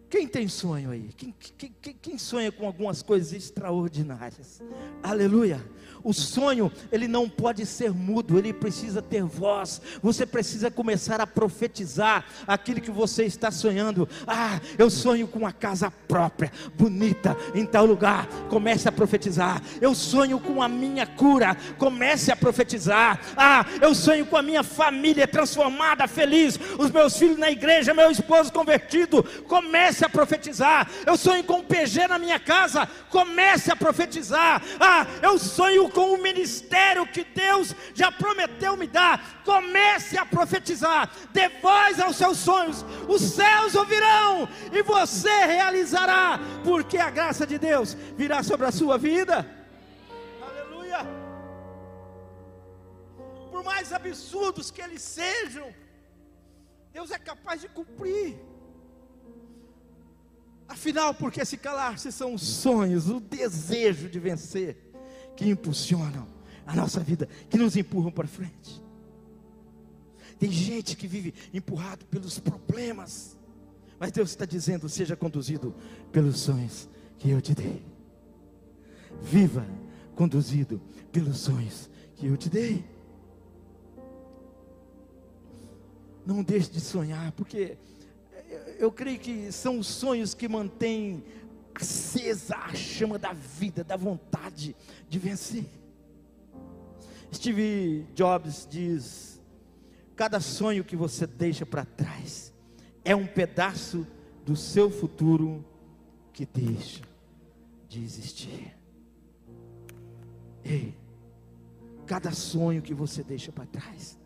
Quem 0.10 0.28
tem 0.28 0.48
sonho 0.48 0.92
aí? 0.92 1.10
Quem, 1.16 1.34
quem, 1.58 1.94
quem, 1.94 2.18
sonha 2.18 2.52
com 2.52 2.68
algumas 2.68 3.02
coisas 3.02 3.32
extraordinárias? 3.32 4.62
Aleluia. 5.02 5.66
O 6.04 6.14
sonho, 6.14 6.72
ele 6.92 7.08
não 7.08 7.30
pode 7.30 7.66
ser 7.66 7.92
mudo, 7.92 8.38
ele 8.38 8.54
precisa 8.54 9.02
ter 9.02 9.24
voz. 9.24 9.82
Você 10.02 10.26
precisa 10.26 10.72
começar 10.72 11.22
a 11.22 11.28
profetizar 11.28 12.26
aquilo 12.48 12.82
que 12.82 12.92
você 12.92 13.26
está 13.26 13.52
sonhando. 13.52 14.08
Ah, 14.26 14.60
eu 14.78 14.90
sonho 14.90 15.28
com 15.28 15.40
uma 15.40 15.52
casa 15.52 15.92
própria, 16.08 16.52
bonita, 16.78 17.38
em 17.54 17.66
tal 17.66 17.86
lugar. 17.86 18.28
Comece 18.50 18.88
a 18.88 18.92
profetizar. 18.92 19.62
Eu 19.80 19.94
sonho 19.94 20.40
com 20.40 20.62
a 20.62 20.68
minha 20.68 21.06
cura. 21.06 21.56
Comece 21.78 22.32
a 22.32 22.36
profetizar. 22.36 23.20
Ah, 23.38 23.66
eu 23.82 23.94
sonho 23.94 24.26
com 24.26 24.38
a 24.38 24.42
minha 24.42 24.64
família 24.64 25.28
transformada, 25.28 26.08
feliz. 26.08 26.60
Os 26.78 26.90
meus 26.90 27.18
filhos 27.18 27.38
na 27.38 27.52
igreja, 27.52 27.94
meu 27.94 28.10
esposo 28.10 28.52
convertido. 28.52 29.24
Comece 29.48 30.06
a 30.06 30.10
profetizar. 30.10 30.90
Eu 31.06 31.18
sonho 31.18 31.44
com 31.44 31.60
um 31.60 31.64
PG 31.64 32.08
na 32.08 32.18
minha 32.18 32.40
casa. 32.40 32.88
Comece 33.10 33.72
a 33.72 33.76
profetizar. 33.76 34.62
Ah, 34.80 35.06
eu 35.22 35.38
sonho 35.38 35.91
com 35.92 36.14
o 36.14 36.22
ministério 36.22 37.06
que 37.06 37.24
Deus 37.24 37.76
já 37.94 38.12
prometeu 38.12 38.76
me 38.76 38.88
dar. 38.88 39.42
Comece 39.44 40.18
a 40.18 40.26
profetizar, 40.26 41.12
dê 41.32 41.50
voz 41.62 42.00
aos 42.00 42.16
seus 42.16 42.38
sonhos, 42.38 42.86
os 43.08 43.22
céus 43.22 43.76
ouvirão 43.76 44.48
e 44.72 44.82
você 44.82 45.46
realizará, 45.46 46.40
porque 46.64 46.98
a 46.98 47.10
graça 47.10 47.46
de 47.46 47.58
Deus 47.58 47.96
virá 48.16 48.44
sobre 48.44 48.66
a 48.66 48.72
sua 48.72 48.98
vida. 48.98 49.48
Aleluia. 50.42 51.00
Por 53.52 53.64
mais 53.64 53.94
absurdos 53.94 54.72
que 54.72 54.82
eles 54.82 55.02
sejam, 55.02 55.74
Deus 56.92 57.12
é 57.12 57.18
capaz 57.18 57.62
de 57.62 57.70
cumprir. 57.70 58.40
Afinal, 60.68 61.14
porque 61.14 61.44
se 61.44 61.58
calar 61.58 62.00
se 62.00 62.12
são 62.14 62.34
os 62.34 62.42
sonhos, 62.42 63.10
o 63.10 63.20
desejo 63.20 64.08
de 64.08 64.20
vencer 64.20 64.91
que 65.36 65.50
impulsionam 65.50 66.28
a 66.66 66.76
nossa 66.76 67.00
vida, 67.00 67.28
que 67.50 67.58
nos 67.58 67.76
empurram 67.76 68.12
para 68.12 68.28
frente. 68.28 68.82
Tem 70.40 70.52
gente 70.52 70.96
que 70.96 71.08
vive 71.08 71.34
empurrado 71.54 72.06
pelos 72.06 72.40
problemas, 72.40 73.38
mas 74.00 74.12
Deus 74.12 74.32
está 74.32 74.46
dizendo: 74.46 74.90
seja 74.90 75.16
conduzido 75.16 75.74
pelos 76.12 76.40
sonhos 76.40 76.90
que 77.20 77.30
eu 77.30 77.40
te 77.40 77.54
dei. 77.54 77.84
Viva 79.22 79.68
conduzido 80.16 80.82
pelos 81.12 81.38
sonhos 81.38 81.90
que 82.16 82.26
eu 82.26 82.38
te 82.38 82.50
dei. 82.50 82.84
Não 86.26 86.42
deixe 86.42 86.72
de 86.72 86.80
sonhar, 86.80 87.32
porque 87.34 87.78
eu 88.80 88.92
creio 88.92 89.20
que 89.20 89.52
são 89.52 89.80
os 89.80 89.88
sonhos 89.88 90.34
que 90.34 90.48
mantêm 90.48 91.24
acesa 91.76 92.56
a 92.58 92.74
chama 92.74 93.18
da 93.18 93.34
vida, 93.34 93.84
da 93.84 93.96
vontade 93.96 94.76
de 95.10 95.20
vencer. 95.20 95.66
Steve 97.34 98.06
Jobs 98.14 98.68
diz: 98.70 99.42
cada 100.16 100.40
sonho 100.40 100.84
que 100.84 100.96
você 100.96 101.26
deixa 101.26 101.66
para 101.66 101.86
trás 101.86 102.54
é 103.04 103.16
um 103.16 103.26
pedaço 103.26 104.06
do 104.46 104.56
seu 104.56 104.90
futuro 104.90 105.66
que 106.34 106.46
deixa 106.46 107.04
de 107.88 108.04
existir. 108.04 108.76
Ei, 110.64 110.98
cada 112.06 112.32
sonho 112.32 112.82
que 112.82 112.94
você 112.94 113.24
deixa 113.24 113.52
para 113.52 113.66
trás 113.66 114.20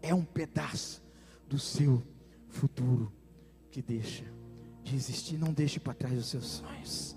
é 0.00 0.14
um 0.14 0.24
pedaço 0.24 1.02
do 1.48 1.58
seu 1.58 2.02
futuro 2.48 3.12
que 3.70 3.80
deixa 3.80 4.24
de 4.82 4.96
existir. 4.96 5.38
Não 5.38 5.52
deixe 5.52 5.80
para 5.80 5.94
trás 5.94 6.18
os 6.18 6.26
seus 6.26 6.46
sonhos. 6.46 7.16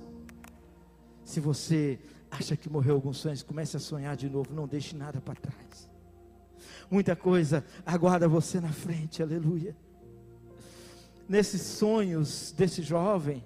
Se 1.23 1.39
você 1.39 1.99
acha 2.29 2.55
que 2.55 2.69
morreu 2.69 2.95
alguns 2.95 3.17
sonhos, 3.17 3.43
comece 3.43 3.77
a 3.77 3.79
sonhar 3.79 4.15
de 4.15 4.29
novo. 4.29 4.53
Não 4.53 4.67
deixe 4.67 4.95
nada 4.95 5.19
para 5.19 5.35
trás. 5.35 5.89
Muita 6.89 7.15
coisa 7.15 7.65
aguarda 7.85 8.27
você 8.27 8.59
na 8.59 8.71
frente, 8.71 9.21
aleluia. 9.21 9.75
Nesses 11.27 11.61
sonhos 11.61 12.53
desse 12.55 12.83
jovem, 12.83 13.43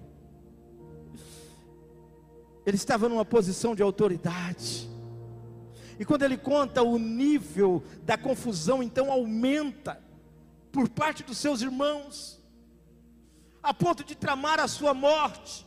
ele 2.66 2.76
estava 2.76 3.08
numa 3.08 3.24
posição 3.24 3.74
de 3.74 3.82
autoridade. 3.82 4.88
E 5.98 6.04
quando 6.04 6.22
ele 6.22 6.36
conta 6.36 6.82
o 6.82 6.98
nível 6.98 7.82
da 8.04 8.16
confusão, 8.16 8.82
então 8.82 9.10
aumenta 9.10 10.00
por 10.70 10.88
parte 10.88 11.22
dos 11.22 11.38
seus 11.38 11.62
irmãos, 11.62 12.39
a 13.62 13.74
ponto 13.74 14.02
de 14.02 14.14
tramar 14.14 14.58
a 14.60 14.68
sua 14.68 14.94
morte. 14.94 15.66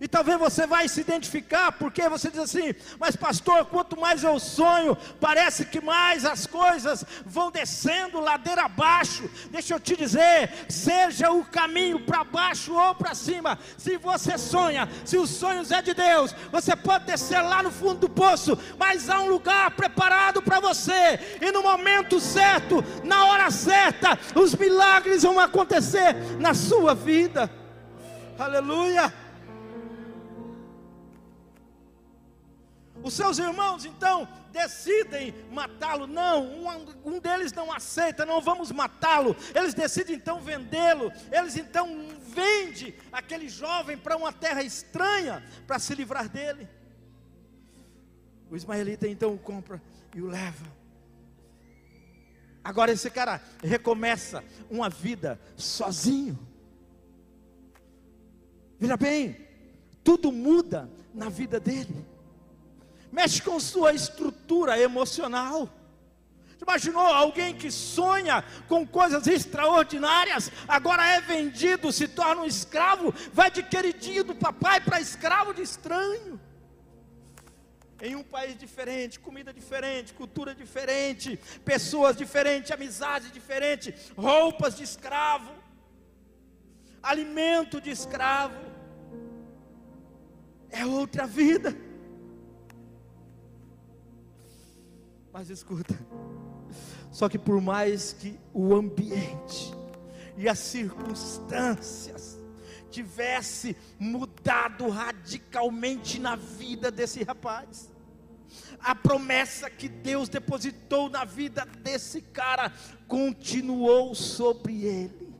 E 0.00 0.06
talvez 0.06 0.38
você 0.38 0.66
vai 0.66 0.88
se 0.88 1.00
identificar, 1.00 1.72
porque 1.72 2.08
você 2.08 2.30
diz 2.30 2.38
assim: 2.38 2.72
Mas, 3.00 3.16
pastor, 3.16 3.64
quanto 3.66 3.98
mais 3.98 4.22
eu 4.22 4.38
sonho, 4.38 4.96
parece 5.20 5.64
que 5.64 5.80
mais 5.80 6.24
as 6.24 6.46
coisas 6.46 7.04
vão 7.26 7.50
descendo 7.50 8.20
ladeira 8.20 8.62
abaixo. 8.62 9.28
Deixa 9.50 9.74
eu 9.74 9.80
te 9.80 9.96
dizer: 9.96 10.66
seja 10.68 11.32
o 11.32 11.44
caminho 11.44 12.00
para 12.00 12.22
baixo 12.22 12.72
ou 12.74 12.94
para 12.94 13.14
cima. 13.14 13.58
Se 13.76 13.96
você 13.96 14.38
sonha, 14.38 14.88
se 15.04 15.16
os 15.16 15.30
sonhos 15.30 15.72
é 15.72 15.82
de 15.82 15.94
Deus, 15.94 16.34
você 16.52 16.76
pode 16.76 17.06
descer 17.06 17.42
lá 17.42 17.62
no 17.62 17.70
fundo 17.70 18.00
do 18.00 18.08
poço, 18.08 18.56
mas 18.78 19.10
há 19.10 19.20
um 19.20 19.28
lugar 19.28 19.72
preparado 19.72 20.40
para 20.40 20.60
você, 20.60 21.18
e 21.40 21.50
no 21.50 21.62
momento 21.62 22.20
certo, 22.20 22.84
na 23.02 23.26
hora 23.26 23.50
certa, 23.50 24.18
os 24.34 24.54
milagres 24.54 25.24
vão 25.24 25.40
acontecer 25.40 26.14
na 26.38 26.54
sua 26.54 26.94
vida. 26.94 27.50
Aleluia. 28.38 29.12
Os 33.02 33.14
seus 33.14 33.38
irmãos 33.38 33.84
então 33.84 34.28
decidem 34.50 35.34
matá-lo. 35.50 36.06
Não, 36.06 36.44
um, 36.44 36.86
um, 37.04 37.18
deles 37.18 37.52
não 37.52 37.72
aceita, 37.72 38.26
não 38.26 38.40
vamos 38.40 38.72
matá-lo. 38.72 39.36
Eles 39.54 39.74
decidem 39.74 40.16
então 40.16 40.40
vendê-lo. 40.40 41.12
Eles 41.30 41.56
então 41.56 42.08
vendem 42.20 42.94
aquele 43.12 43.48
jovem 43.48 43.96
para 43.96 44.16
uma 44.16 44.32
terra 44.32 44.62
estranha 44.62 45.44
para 45.66 45.78
se 45.78 45.94
livrar 45.94 46.28
dele. 46.28 46.68
O 48.50 48.56
ismaelita 48.56 49.06
então 49.06 49.32
o 49.32 49.38
compra 49.38 49.80
e 50.14 50.20
o 50.20 50.26
leva. 50.26 50.66
Agora 52.64 52.90
esse 52.90 53.10
cara 53.10 53.40
recomeça 53.62 54.44
uma 54.70 54.90
vida 54.90 55.40
sozinho. 55.56 56.38
Veja 58.78 58.96
bem, 58.96 59.48
tudo 60.04 60.30
muda 60.30 60.90
na 61.14 61.28
vida 61.28 61.58
dele 61.58 62.07
mexe 63.10 63.42
com 63.42 63.58
sua 63.58 63.92
estrutura 63.92 64.78
emocional. 64.78 65.68
Imaginou 66.60 67.06
alguém 67.06 67.54
que 67.54 67.70
sonha 67.70 68.44
com 68.66 68.86
coisas 68.86 69.26
extraordinárias, 69.26 70.50
agora 70.66 71.06
é 71.06 71.20
vendido, 71.20 71.92
se 71.92 72.08
torna 72.08 72.42
um 72.42 72.46
escravo, 72.46 73.14
vai 73.32 73.50
de 73.50 73.62
queridinho 73.62 74.24
do 74.24 74.34
papai 74.34 74.80
para 74.80 75.00
escravo 75.00 75.54
de 75.54 75.62
estranho. 75.62 76.40
Em 78.00 78.14
um 78.14 78.22
país 78.22 78.56
diferente, 78.58 79.18
comida 79.18 79.52
diferente, 79.52 80.14
cultura 80.14 80.54
diferente, 80.54 81.38
pessoas 81.64 82.16
diferentes, 82.16 82.70
amizade 82.70 83.30
diferente, 83.30 83.94
roupas 84.16 84.76
de 84.76 84.84
escravo, 84.84 85.50
alimento 87.02 87.80
de 87.80 87.90
escravo. 87.90 88.56
É 90.70 90.84
outra 90.84 91.26
vida. 91.26 91.87
Mas 95.38 95.50
escuta, 95.50 95.96
só 97.12 97.28
que 97.28 97.38
por 97.38 97.60
mais 97.60 98.12
que 98.12 98.36
o 98.52 98.74
ambiente 98.74 99.72
e 100.36 100.48
as 100.48 100.58
circunstâncias 100.58 102.36
tivesse 102.90 103.76
mudado 104.00 104.88
radicalmente 104.88 106.18
na 106.18 106.34
vida 106.34 106.90
desse 106.90 107.22
rapaz, 107.22 107.88
a 108.80 108.96
promessa 108.96 109.70
que 109.70 109.88
Deus 109.88 110.28
depositou 110.28 111.08
na 111.08 111.24
vida 111.24 111.64
desse 111.64 112.20
cara 112.20 112.72
continuou 113.06 114.16
sobre 114.16 114.82
ele. 114.86 115.32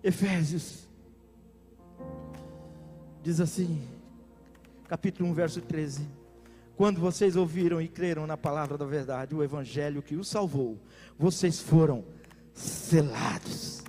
Efésios 0.00 0.84
Diz 3.24 3.40
assim, 3.40 3.88
capítulo 4.86 5.30
1, 5.30 5.32
verso 5.32 5.60
13: 5.62 6.06
Quando 6.76 7.00
vocês 7.00 7.36
ouviram 7.36 7.80
e 7.80 7.88
creram 7.88 8.26
na 8.26 8.36
palavra 8.36 8.76
da 8.76 8.84
verdade, 8.84 9.34
o 9.34 9.42
evangelho 9.42 10.02
que 10.02 10.14
os 10.14 10.28
salvou, 10.28 10.78
vocês 11.18 11.58
foram 11.58 12.04
selados, 12.52 13.82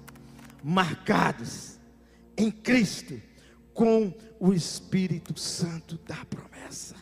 marcados 0.63 1.78
em 2.38 2.50
Cristo 2.50 3.21
com 3.74 4.13
o 4.39 4.54
Espírito 4.54 5.38
Santo 5.38 6.00
da 6.08 6.24
promessa. 6.24 6.95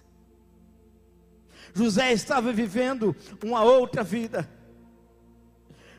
José 1.71 2.13
estava 2.13 2.51
vivendo 2.51 3.15
uma 3.43 3.63
outra 3.63 4.03
vida. 4.03 4.49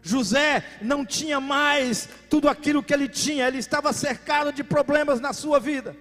José 0.02 0.64
não 0.82 1.06
tinha 1.06 1.38
mais 1.38 2.08
tudo 2.28 2.48
aquilo 2.48 2.82
que 2.82 2.92
ele 2.92 3.08
tinha, 3.08 3.46
ele 3.46 3.58
estava 3.58 3.92
cercado 3.92 4.52
de 4.52 4.64
problemas 4.64 5.20
na 5.20 5.32
sua 5.32 5.60
vida. 5.60 5.96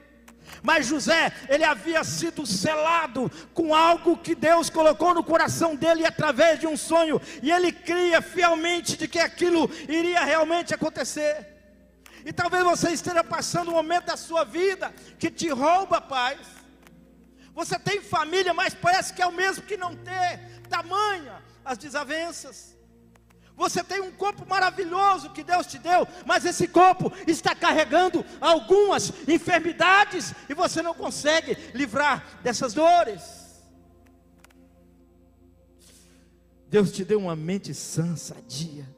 Mas 0.61 0.87
José, 0.87 1.31
ele 1.49 1.63
havia 1.63 2.03
sido 2.03 2.45
selado 2.45 3.31
com 3.53 3.73
algo 3.73 4.17
que 4.17 4.35
Deus 4.35 4.69
colocou 4.69 5.13
no 5.13 5.23
coração 5.23 5.75
dele 5.75 6.05
através 6.05 6.59
de 6.59 6.67
um 6.67 6.77
sonho, 6.77 7.21
e 7.41 7.51
ele 7.51 7.71
cria 7.71 8.21
fielmente 8.21 8.97
de 8.97 9.07
que 9.07 9.19
aquilo 9.19 9.69
iria 9.87 10.23
realmente 10.23 10.73
acontecer. 10.73 11.47
E 12.25 12.31
talvez 12.31 12.63
você 12.63 12.91
esteja 12.91 13.23
passando 13.23 13.71
um 13.71 13.73
momento 13.73 14.05
da 14.05 14.17
sua 14.17 14.43
vida 14.43 14.93
que 15.19 15.29
te 15.29 15.49
rouba 15.49 15.99
paz. 15.99 16.39
Você 17.53 17.77
tem 17.77 18.01
família, 18.01 18.53
mas 18.53 18.73
parece 18.73 19.13
que 19.13 19.21
é 19.21 19.27
o 19.27 19.31
mesmo 19.31 19.63
que 19.63 19.77
não 19.77 19.95
ter. 19.95 20.61
Tamanha 20.69 21.43
as 21.63 21.77
desavenças. 21.77 22.75
Você 23.55 23.83
tem 23.83 24.01
um 24.01 24.11
corpo 24.11 24.45
maravilhoso 24.47 25.29
que 25.29 25.43
Deus 25.43 25.67
te 25.67 25.77
deu, 25.77 26.07
mas 26.25 26.45
esse 26.45 26.67
corpo 26.67 27.11
está 27.27 27.53
carregando 27.53 28.25
algumas 28.41 29.13
enfermidades 29.27 30.33
e 30.49 30.53
você 30.53 30.81
não 30.81 30.93
consegue 30.93 31.55
livrar 31.73 32.39
dessas 32.41 32.73
dores. 32.73 33.43
Deus 36.67 36.91
te 36.91 37.05
deu 37.05 37.19
uma 37.19 37.35
mente 37.35 37.73
sã, 37.73 38.15
sadia, 38.15 38.89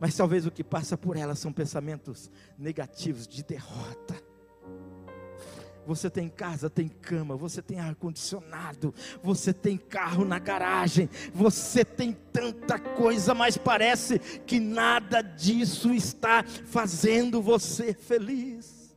mas 0.00 0.16
talvez 0.16 0.46
o 0.46 0.50
que 0.50 0.64
passa 0.64 0.96
por 0.96 1.16
ela 1.16 1.34
são 1.34 1.52
pensamentos 1.52 2.30
negativos 2.58 3.28
de 3.28 3.42
derrota 3.42 4.29
você 5.90 6.08
tem 6.08 6.28
casa, 6.28 6.70
tem 6.70 6.86
cama, 6.86 7.36
você 7.36 7.60
tem 7.60 7.80
ar-condicionado, 7.80 8.94
você 9.20 9.52
tem 9.52 9.76
carro 9.76 10.24
na 10.24 10.38
garagem, 10.38 11.10
você 11.34 11.84
tem 11.84 12.16
tanta 12.32 12.78
coisa, 12.78 13.34
mas 13.34 13.56
parece 13.56 14.20
que 14.46 14.60
nada 14.60 15.20
disso 15.20 15.92
está 15.92 16.44
fazendo 16.44 17.42
você 17.42 17.92
feliz. 17.92 18.94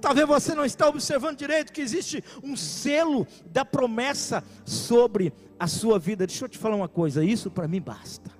Talvez 0.00 0.26
você 0.26 0.54
não 0.54 0.64
está 0.64 0.88
observando 0.88 1.36
direito 1.36 1.70
que 1.70 1.82
existe 1.82 2.24
um 2.42 2.56
selo 2.56 3.26
da 3.44 3.66
promessa 3.66 4.42
sobre 4.64 5.30
a 5.58 5.66
sua 5.66 5.98
vida. 5.98 6.26
Deixa 6.26 6.46
eu 6.46 6.48
te 6.48 6.56
falar 6.56 6.76
uma 6.76 6.88
coisa, 6.88 7.22
isso 7.22 7.50
para 7.50 7.68
mim 7.68 7.82
basta. 7.82 8.30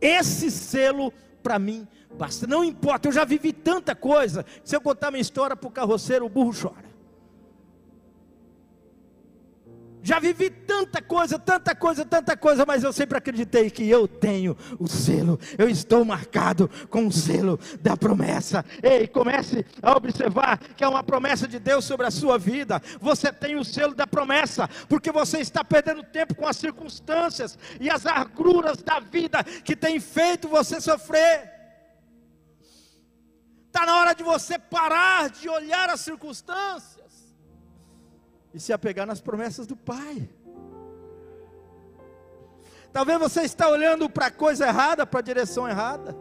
Esse 0.00 0.50
selo 0.50 1.12
para 1.46 1.60
mim 1.60 1.86
basta. 2.18 2.44
Não 2.44 2.64
importa, 2.64 3.06
eu 3.06 3.12
já 3.12 3.24
vivi 3.24 3.52
tanta 3.52 3.94
coisa. 3.94 4.44
Se 4.64 4.74
eu 4.74 4.80
contar 4.80 5.12
minha 5.12 5.20
história 5.20 5.54
para 5.54 5.68
o 5.68 5.70
carroceiro, 5.70 6.26
o 6.26 6.28
burro 6.28 6.52
chora. 6.60 6.84
Já 10.06 10.20
vivi 10.20 10.48
tanta 10.50 11.02
coisa, 11.02 11.36
tanta 11.36 11.74
coisa, 11.74 12.04
tanta 12.04 12.36
coisa, 12.36 12.64
mas 12.64 12.84
eu 12.84 12.92
sempre 12.92 13.18
acreditei 13.18 13.68
que 13.68 13.90
eu 13.90 14.06
tenho 14.06 14.56
o 14.78 14.86
selo, 14.86 15.36
eu 15.58 15.68
estou 15.68 16.04
marcado 16.04 16.70
com 16.88 17.08
o 17.08 17.12
selo 17.12 17.58
da 17.80 17.96
promessa. 17.96 18.64
Ei, 18.80 19.08
comece 19.08 19.66
a 19.82 19.96
observar 19.96 20.58
que 20.58 20.84
é 20.84 20.88
uma 20.88 21.02
promessa 21.02 21.48
de 21.48 21.58
Deus 21.58 21.84
sobre 21.84 22.06
a 22.06 22.12
sua 22.12 22.38
vida. 22.38 22.80
Você 23.00 23.32
tem 23.32 23.56
o 23.56 23.64
selo 23.64 23.96
da 23.96 24.06
promessa, 24.06 24.70
porque 24.88 25.10
você 25.10 25.40
está 25.40 25.64
perdendo 25.64 26.04
tempo 26.04 26.36
com 26.36 26.46
as 26.46 26.56
circunstâncias 26.56 27.58
e 27.80 27.90
as 27.90 28.06
agruras 28.06 28.80
da 28.84 29.00
vida 29.00 29.42
que 29.42 29.74
tem 29.74 29.98
feito 29.98 30.46
você 30.46 30.80
sofrer. 30.80 31.50
Está 33.66 33.84
na 33.84 33.96
hora 33.96 34.14
de 34.14 34.22
você 34.22 34.56
parar 34.56 35.30
de 35.30 35.48
olhar 35.48 35.90
as 35.90 36.00
circunstâncias 36.00 36.95
e 38.56 38.60
se 38.60 38.72
apegar 38.72 39.06
nas 39.06 39.20
promessas 39.20 39.66
do 39.66 39.76
Pai. 39.76 40.26
Talvez 42.90 43.18
você 43.18 43.42
está 43.42 43.68
olhando 43.68 44.08
para 44.08 44.26
a 44.26 44.30
coisa 44.30 44.66
errada, 44.66 45.06
para 45.06 45.20
a 45.20 45.22
direção 45.22 45.68
errada. 45.68 46.16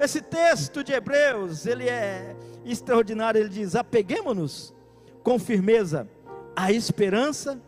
Esse 0.00 0.20
texto 0.20 0.82
de 0.82 0.92
Hebreus, 0.92 1.64
ele 1.64 1.88
é 1.88 2.34
extraordinário, 2.64 3.40
ele 3.40 3.48
diz: 3.48 3.76
"Apeguemos-nos 3.76 4.74
com 5.22 5.38
firmeza 5.38 6.08
à 6.56 6.72
esperança 6.72 7.62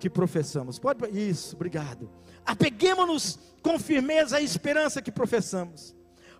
que 0.00 0.10
professamos". 0.10 0.76
Pode 0.76 1.08
isso, 1.16 1.54
obrigado. 1.54 2.10
Apeguemos-nos 2.44 3.38
com 3.62 3.78
firmeza 3.78 4.38
à 4.38 4.40
esperança 4.40 5.00
que 5.00 5.12
professamos, 5.12 5.94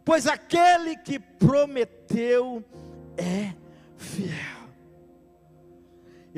pois 0.04 0.26
aquele 0.26 0.96
que 0.96 1.20
prometeu 1.20 2.64
é 3.16 3.54
fiel 3.96 4.57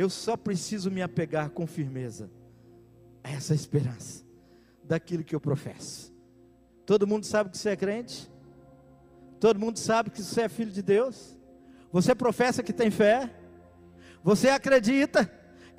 eu 0.00 0.08
só 0.08 0.34
preciso 0.34 0.90
me 0.90 1.02
apegar 1.02 1.50
com 1.50 1.66
firmeza 1.66 2.30
a 3.22 3.30
essa 3.30 3.54
esperança 3.54 4.24
daquilo 4.82 5.22
que 5.22 5.34
eu 5.34 5.40
professo. 5.40 6.10
Todo 6.86 7.06
mundo 7.06 7.26
sabe 7.26 7.50
que 7.50 7.58
você 7.58 7.68
é 7.68 7.76
crente? 7.76 8.30
Todo 9.38 9.60
mundo 9.60 9.78
sabe 9.78 10.08
que 10.08 10.22
você 10.22 10.40
é 10.40 10.48
filho 10.48 10.70
de 10.70 10.80
Deus? 10.80 11.38
Você 11.92 12.14
professa 12.14 12.62
que 12.62 12.72
tem 12.72 12.90
fé? 12.90 13.30
Você 14.24 14.48
acredita? 14.48 15.30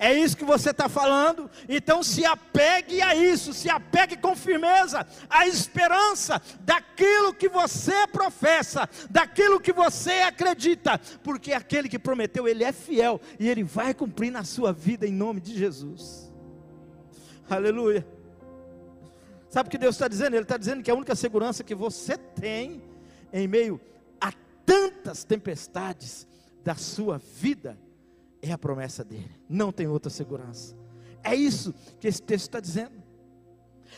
É 0.02 0.12
isso 0.12 0.36
que 0.36 0.44
você 0.44 0.70
está 0.70 0.88
falando? 0.88 1.48
Então 1.68 2.02
se 2.02 2.24
apegue 2.24 3.00
a 3.00 3.14
isso, 3.14 3.52
se 3.52 3.70
apegue 3.70 4.16
com 4.16 4.34
firmeza 4.34 5.06
à 5.30 5.46
esperança 5.46 6.42
daquilo 6.62 7.32
que 7.32 7.48
você 7.48 8.04
professa, 8.08 8.90
daquilo 9.08 9.60
que 9.60 9.72
você 9.72 10.22
acredita, 10.22 10.98
porque 11.22 11.52
aquele 11.52 11.88
que 11.88 12.00
prometeu, 12.00 12.48
ele 12.48 12.64
é 12.64 12.72
fiel 12.72 13.20
e 13.38 13.48
ele 13.48 13.62
vai 13.62 13.94
cumprir 13.94 14.32
na 14.32 14.42
sua 14.42 14.72
vida 14.72 15.06
em 15.06 15.12
nome 15.12 15.40
de 15.40 15.56
Jesus. 15.56 16.28
Aleluia. 17.48 18.04
Sabe 19.50 19.68
o 19.68 19.70
que 19.70 19.78
Deus 19.78 19.94
está 19.94 20.08
dizendo? 20.08 20.34
Ele 20.34 20.42
está 20.42 20.56
dizendo 20.56 20.82
que 20.82 20.90
a 20.90 20.96
única 20.96 21.14
segurança 21.14 21.62
que 21.62 21.76
você 21.76 22.18
tem 22.18 22.82
em 23.32 23.46
meio 23.46 23.80
a 24.20 24.32
tantas 24.66 25.22
tempestades 25.22 26.26
da 26.64 26.74
sua 26.74 27.18
vida 27.18 27.78
é 28.42 28.52
a 28.52 28.58
promessa 28.58 29.04
dele, 29.04 29.30
não 29.48 29.72
tem 29.72 29.86
outra 29.86 30.10
segurança. 30.10 30.76
É 31.22 31.34
isso 31.34 31.72
que 32.00 32.08
esse 32.08 32.20
texto 32.20 32.46
está 32.48 32.60
dizendo 32.60 33.01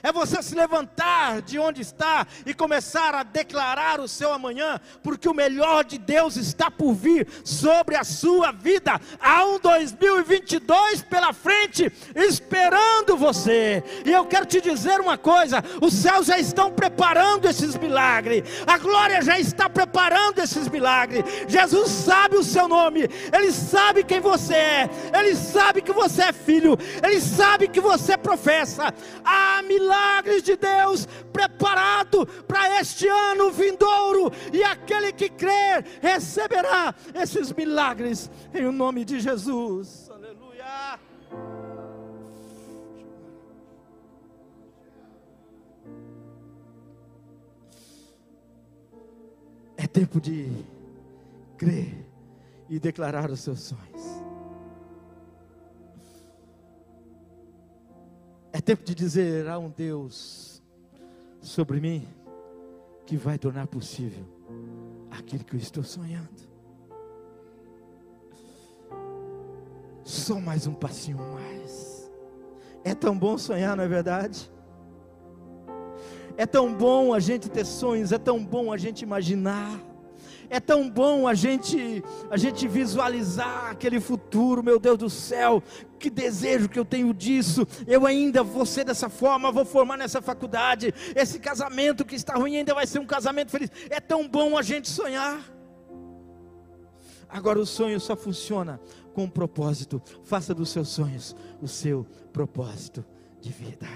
é 0.03 0.13
você 0.13 0.43
se 0.43 0.55
levantar 0.55 1.41
de 1.43 1.59
onde 1.59 1.81
está 1.81 2.27
e 2.45 2.53
começar 2.53 3.15
a 3.15 3.23
declarar 3.23 4.01
o 4.01 4.09
seu 4.09 4.33
amanhã, 4.33 4.81
porque 5.03 5.29
o 5.29 5.35
melhor 5.35 5.85
de 5.85 5.99
Deus 5.99 6.37
está 6.37 6.71
por 6.71 6.93
vir 6.93 7.27
sobre 7.45 7.97
a 7.97 8.05
sua 8.05 8.53
vida. 8.53 9.01
Há 9.21 9.45
um 9.47 9.59
2022 9.59 11.03
pela 11.03 11.33
frente, 11.33 11.91
esperando 12.15 13.17
você. 13.17 13.83
E 14.05 14.13
eu 14.13 14.27
quero 14.27 14.47
te 14.47 14.61
dizer 14.61 15.01
uma 15.01 15.17
coisa: 15.17 15.63
os 15.81 15.95
céus 15.95 16.27
já 16.27 16.39
estão 16.39 16.71
preparando 16.71 17.49
esses 17.49 17.77
milagres, 17.77 18.43
a 18.67 18.79
glória 18.79 19.23
já 19.23 19.39
está 19.39 19.71
preparando 19.71 20.39
esses 20.41 20.69
milagres. 20.69 21.25
Jesus 21.49 21.89
sabe 21.91 22.37
o 22.37 22.45
seu 22.45 22.69
nome, 22.69 23.09
ele 23.33 23.53
sabe 23.53 24.05
quem 24.05 24.21
você 24.21 24.55
é, 24.55 24.91
ele 25.19 25.35
sabe 25.35 25.81
que 25.81 25.93
você 25.93 26.23
é 26.25 26.33
filho, 26.33 26.77
ele 27.03 27.21
sabe 27.21 27.69
que 27.69 27.81
você 27.81 28.17
professa. 28.17 28.93
Há 29.25 29.63
milagres 29.63 29.84
milagres 29.85 30.43
de 30.43 30.57
Deus 30.57 31.07
preparado 31.33 32.27
para 32.47 32.81
este 32.81 33.07
ano 33.07 33.51
vindouro, 33.51 34.33
e 34.53 34.63
aquele 34.65 35.13
que 35.13 35.29
crer 35.29 35.85
receberá 36.01 36.95
esses 37.15 37.53
milagres 37.53 38.31
em 38.53 38.65
o 38.65 38.73
nome 38.73 39.05
de 39.05 39.21
Jesus. 39.21 40.11
Aleluia. 40.11 40.99
É 49.77 49.87
tempo 49.87 50.21
de 50.21 50.51
crer 51.59 51.95
e 52.71 52.79
declarar 52.79 53.31
os 53.31 53.41
seus 53.41 53.61
sonhos. 53.61 54.14
É 58.55 58.61
tempo 58.61 58.85
de 58.85 58.95
dizer: 58.95 59.49
há 59.49 59.59
um 59.59 59.69
Deus 59.69 60.63
sobre 61.41 61.81
mim 61.81 62.07
que 63.05 63.17
vai 63.17 63.37
tornar 63.37 63.67
possível 63.67 64.25
aquilo 65.11 65.43
que 65.43 65.57
eu 65.57 65.59
estou 65.59 65.83
sonhando. 65.83 66.31
Só 70.05 70.39
mais 70.39 70.69
um 70.69 70.73
passinho 70.73 71.19
mais. 71.19 72.09
É 72.85 72.95
tão 72.95 73.19
bom 73.19 73.37
sonhar, 73.37 73.77
não 73.77 73.83
é 73.83 73.89
verdade? 73.89 74.49
É 76.37 76.47
tão 76.47 76.73
bom 76.73 77.13
a 77.13 77.19
gente 77.19 77.51
ter 77.51 77.67
sonhos, 77.67 78.13
é 78.13 78.19
tão 78.19 78.45
bom 78.45 78.73
a 78.73 78.77
gente 78.77 79.03
imaginar. 79.03 79.81
É 80.55 80.61
tão 80.61 80.89
bom 80.89 81.27
a 81.27 81.35
gente 81.35 82.01
a 82.31 82.37
gente 82.37 82.69
visualizar 82.69 83.73
aquele 83.73 83.99
futuro, 83.99 84.63
meu 84.63 84.79
Deus 84.79 84.97
do 84.97 85.11
céu. 85.11 85.61
Que 85.99 86.09
desejo 86.09 86.69
que 86.69 86.79
eu 86.79 86.85
tenho 86.85 87.13
disso. 87.13 87.67
Eu 87.89 88.07
ainda 88.07 88.41
vou 88.45 88.65
ser 88.65 88.85
dessa 88.85 89.09
forma, 89.09 89.51
vou 89.51 89.65
formar 89.65 89.97
nessa 89.97 90.23
faculdade. 90.23 90.95
Esse 91.17 91.41
casamento 91.41 92.05
que 92.05 92.15
está 92.15 92.35
ruim 92.35 92.57
ainda 92.57 92.73
vai 92.73 92.87
ser 92.87 93.01
um 93.01 93.05
casamento 93.05 93.51
feliz. 93.51 93.69
É 93.91 93.99
tão 93.99 94.29
bom 94.29 94.57
a 94.57 94.63
gente 94.63 94.89
sonhar. 94.89 95.41
Agora 97.29 97.59
o 97.59 97.67
sonho 97.67 97.99
só 97.99 98.15
funciona 98.15 98.81
com 99.13 99.25
um 99.25 99.29
propósito. 99.29 100.01
Faça 100.23 100.55
dos 100.55 100.71
seus 100.71 100.89
sonhos 100.89 101.35
o 101.61 101.67
seu 101.67 102.07
propósito 102.33 103.05
de 103.41 103.51
vida. 103.51 103.89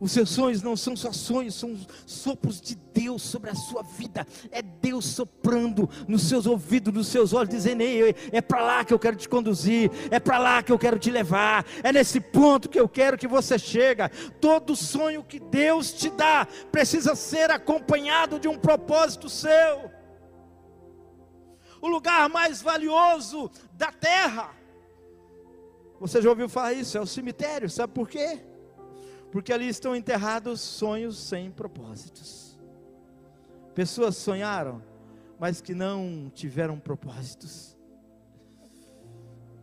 Os 0.00 0.10
seus 0.10 0.30
sonhos 0.30 0.60
não 0.60 0.76
são 0.76 0.96
só 0.96 1.12
sonhos, 1.12 1.54
são 1.54 1.78
sopros 2.04 2.60
de 2.60 2.74
Deus 2.74 3.22
sobre 3.22 3.50
a 3.50 3.54
sua 3.54 3.82
vida. 3.82 4.26
É 4.50 4.60
Deus 4.60 5.04
soprando 5.04 5.88
nos 6.08 6.22
seus 6.22 6.46
ouvidos, 6.46 6.92
nos 6.92 7.06
seus 7.06 7.32
olhos, 7.32 7.48
dizendo: 7.48 7.82
Ei, 7.82 8.14
é 8.32 8.40
para 8.40 8.62
lá 8.62 8.84
que 8.84 8.92
eu 8.92 8.98
quero 8.98 9.16
te 9.16 9.28
conduzir, 9.28 9.90
é 10.10 10.18
para 10.18 10.38
lá 10.38 10.62
que 10.62 10.72
eu 10.72 10.78
quero 10.78 10.98
te 10.98 11.10
levar, 11.10 11.64
é 11.82 11.92
nesse 11.92 12.20
ponto 12.20 12.68
que 12.68 12.78
eu 12.78 12.88
quero 12.88 13.16
que 13.16 13.28
você 13.28 13.58
chega. 13.58 14.10
Todo 14.40 14.74
sonho 14.74 15.22
que 15.22 15.38
Deus 15.38 15.92
te 15.92 16.10
dá 16.10 16.46
precisa 16.72 17.14
ser 17.14 17.50
acompanhado 17.50 18.38
de 18.40 18.48
um 18.48 18.58
propósito 18.58 19.28
seu. 19.28 19.90
O 21.80 21.88
lugar 21.88 22.28
mais 22.28 22.60
valioso 22.60 23.50
da 23.74 23.92
terra. 23.92 24.50
Você 26.00 26.20
já 26.20 26.28
ouviu 26.28 26.48
falar 26.48 26.72
isso? 26.72 26.98
É 26.98 27.00
o 27.00 27.06
cemitério, 27.06 27.70
sabe 27.70 27.92
por 27.92 28.08
quê? 28.08 28.40
Porque 29.34 29.52
ali 29.52 29.66
estão 29.66 29.96
enterrados 29.96 30.60
sonhos 30.60 31.18
sem 31.18 31.50
propósitos. 31.50 32.56
Pessoas 33.74 34.16
sonharam, 34.16 34.80
mas 35.40 35.60
que 35.60 35.74
não 35.74 36.30
tiveram 36.32 36.78
propósitos. 36.78 37.76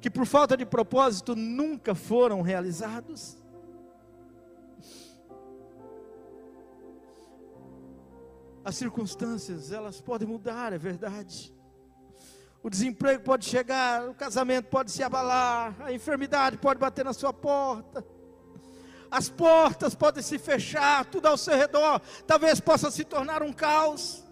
Que 0.02 0.10
por 0.10 0.26
falta 0.26 0.58
de 0.58 0.66
propósito 0.66 1.38
nunca 1.38 1.96
foram 1.96 2.42
realizados. 2.42 3.38
As 8.66 8.76
circunstâncias, 8.76 9.72
elas 9.72 10.02
podem 10.02 10.28
mudar, 10.28 10.74
é 10.74 10.78
verdade. 10.78 11.56
O 12.62 12.70
desemprego 12.70 13.24
pode 13.24 13.46
chegar, 13.46 14.10
o 14.10 14.14
casamento 14.14 14.66
pode 14.66 14.92
se 14.92 15.02
abalar, 15.02 15.78
a 15.80 15.94
enfermidade 15.94 16.58
pode 16.58 16.78
bater 16.78 17.06
na 17.06 17.14
sua 17.14 17.32
porta 17.32 18.06
as 19.12 19.30
portas 19.30 19.94
podem 19.94 20.24
se 20.24 20.40
fechar, 20.40 21.06
tudo 21.06 21.28
ao 21.28 21.38
seu 21.38 21.56
redor, 21.56 22.02
talvez 22.26 22.60
possa 22.60 22.90
se 22.90 23.04
tornar 23.04 23.44
um 23.44 23.52
caos. 23.52 24.24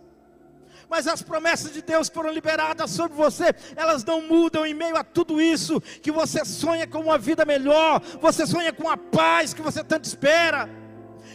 Mas 0.89 1.05
as 1.05 1.21
promessas 1.21 1.71
de 1.71 1.83
Deus 1.83 2.09
foram 2.09 2.31
liberadas 2.31 2.89
sobre 2.89 3.15
você, 3.15 3.53
elas 3.75 4.03
não 4.03 4.21
mudam 4.21 4.65
em 4.65 4.73
meio 4.73 4.97
a 4.97 5.03
tudo 5.03 5.39
isso. 5.39 5.79
Que 6.01 6.11
você 6.11 6.43
sonha 6.43 6.87
com 6.87 6.99
uma 6.99 7.17
vida 7.17 7.45
melhor, 7.45 8.01
você 8.19 8.47
sonha 8.47 8.73
com 8.73 8.89
a 8.89 8.97
paz 8.97 9.53
que 9.53 9.61
você 9.61 9.83
tanto 9.83 10.05
espera, 10.05 10.67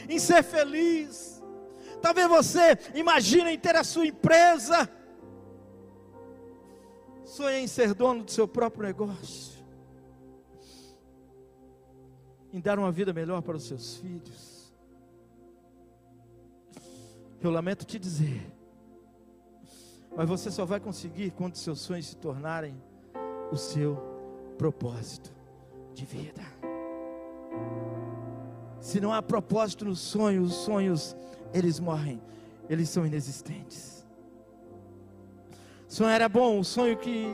em 0.09 0.19
ser 0.19 0.43
feliz. 0.43 1.41
Talvez 2.03 2.27
você 2.27 2.77
imagine 2.95 3.53
em 3.53 3.59
ter 3.59 3.77
a 3.77 3.85
sua 3.85 4.07
empresa, 4.07 4.91
Sonha 7.25 7.59
em 7.59 7.67
ser 7.67 7.95
dono 7.95 8.23
do 8.23 8.31
seu 8.31 8.47
próprio 8.47 8.85
negócio. 8.85 9.54
Em 12.55 12.61
dar 12.61 12.79
uma 12.79 12.93
vida 12.93 13.13
melhor 13.13 13.43
para 13.43 13.57
os 13.57 13.65
seus 13.65 13.97
filhos. 13.97 14.73
Eu 17.43 17.51
lamento 17.51 17.85
te 17.85 17.99
dizer, 17.99 18.49
mas 20.17 20.29
você 20.29 20.53
só 20.53 20.65
vai 20.65 20.79
conseguir 20.79 21.33
quando 21.33 21.57
seus 21.57 21.81
sonhos 21.81 22.07
se 22.07 22.17
tornarem 22.17 22.81
o 23.51 23.57
seu 23.57 23.99
propósito 24.57 25.33
de 25.95 26.05
vida. 26.07 26.43
Se 28.81 29.01
não 29.01 29.13
há 29.13 29.21
propósito 29.21 29.85
nos 29.85 29.99
sonhos, 29.99 30.53
os 30.53 30.57
sonhos 30.59 31.17
eles 31.53 31.81
morrem, 31.81 32.23
eles 32.71 32.89
são 32.89 33.05
inexistentes. 33.05 34.07
Sonho 35.89 36.11
era 36.11 36.29
bom, 36.29 36.61
o 36.61 36.65
sonho 36.65 36.97
que 36.97 37.27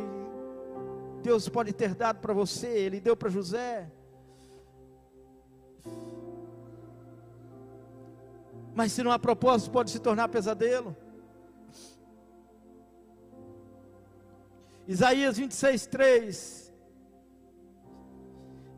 Deus 1.22 1.46
pode 1.46 1.74
ter 1.74 1.94
dado 1.94 2.20
para 2.20 2.32
você, 2.32 2.68
Ele 2.68 3.00
deu 3.00 3.14
para 3.14 3.28
José. 3.28 3.92
Mas 8.74 8.92
se 8.92 9.02
não 9.02 9.10
há 9.10 9.18
propósito, 9.18 9.70
pode 9.70 9.90
se 9.90 9.98
tornar 9.98 10.28
pesadelo. 10.28 10.96
Isaías 14.86 15.36
26, 15.36 15.86
3 15.86 16.74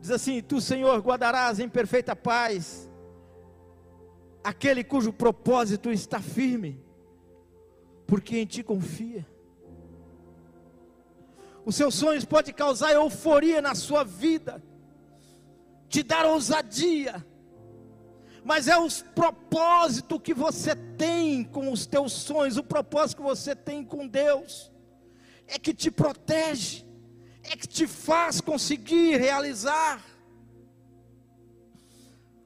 diz 0.01 0.11
assim: 0.11 0.41
Tu, 0.41 0.59
Senhor, 0.59 0.99
guardarás 1.01 1.59
em 1.59 1.69
perfeita 1.69 2.15
paz 2.15 2.89
aquele 4.43 4.83
cujo 4.83 5.13
propósito 5.13 5.89
está 5.89 6.19
firme, 6.19 6.83
porque 8.05 8.37
em 8.37 8.45
ti 8.45 8.61
confia. 8.61 9.25
Os 11.65 11.75
seus 11.75 11.95
sonhos 11.95 12.25
podem 12.25 12.53
causar 12.53 12.91
euforia 12.91 13.61
na 13.61 13.73
sua 13.73 14.03
vida, 14.03 14.61
te 15.93 16.01
dar 16.01 16.25
ousadia, 16.25 17.23
mas 18.43 18.67
é 18.67 18.75
o 18.75 18.87
propósito 19.13 20.19
que 20.19 20.33
você 20.33 20.75
tem 20.75 21.43
com 21.43 21.71
os 21.71 21.85
teus 21.85 22.13
sonhos, 22.13 22.57
o 22.57 22.63
propósito 22.63 23.17
que 23.17 23.23
você 23.23 23.55
tem 23.55 23.85
com 23.85 24.07
Deus, 24.07 24.71
é 25.47 25.59
que 25.59 25.71
te 25.71 25.91
protege, 25.91 26.83
é 27.43 27.55
que 27.55 27.67
te 27.67 27.85
faz 27.85 28.41
conseguir 28.41 29.17
realizar. 29.17 30.03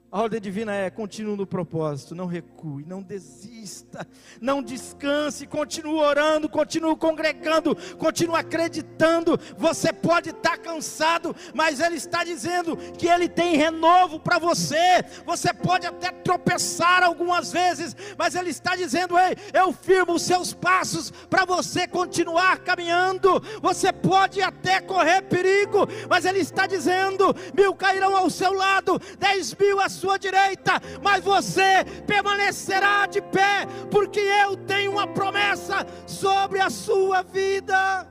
A 0.10 0.22
ordem 0.22 0.40
divina 0.40 0.74
é: 0.74 0.90
continue 0.90 1.36
no 1.36 1.46
propósito, 1.46 2.16
não 2.16 2.28
recue, 2.28 2.86
não 2.86 3.02
desista, 3.02 4.08
não 4.40 4.64
descanse, 4.64 5.46
continue 5.46 5.96
orando, 5.96 6.48
continue 6.48 6.96
congregando, 6.96 7.76
continue 7.98 8.38
acreditando. 8.38 9.38
Você 9.58 9.92
pode 9.92 10.30
estar 10.30 10.58
cansado, 10.60 11.36
mas 11.54 11.82
Ele 11.82 11.96
está 11.96 12.24
dizendo 12.24 12.78
que 12.98 13.08
Ele 13.08 13.28
tem 13.28 13.58
renovo 13.58 14.18
para 14.18 14.40
você. 14.40 15.04
Você 15.26 15.54
pode 15.54 15.86
até 15.86 16.10
tropeçar 16.12 17.04
algumas 17.04 17.52
vezes, 17.52 17.94
mas 18.18 18.34
Ele 18.34 18.50
está 18.50 18.78
dizendo: 18.78 19.20
Ei, 19.20 19.36
eu 19.54 19.74
firmo 19.74 20.14
os 20.14 20.22
seus 20.22 20.54
passos 20.54 21.12
para 21.30 21.44
você 21.44 21.86
continuar 21.86 22.60
caminhando. 22.60 23.44
Você 23.62 23.92
pode 23.92 24.42
até 24.42 24.80
correr 24.80 25.24
perigo, 25.24 25.86
mas 26.10 26.24
Ele 26.24 26.40
está 26.40 26.66
dizendo: 26.66 27.36
mil 27.54 27.76
cairão 27.76 28.16
ao 28.16 28.30
seu 28.30 28.54
lado, 28.54 28.98
dez 29.20 29.54
mil 29.54 29.82
à 29.82 29.97
sua 29.98 30.18
direita, 30.18 30.74
mas 31.02 31.24
você 31.24 31.84
permanecerá 32.06 33.06
de 33.08 33.22
pé, 33.22 33.66
porque 33.92 34.20
eu 34.20 34.56
tenho 34.56 34.92
uma 34.92 35.08
promessa 35.08 35.86
sobre 36.06 36.60
a 36.60 36.70
sua 36.70 37.24
vida. 37.24 38.08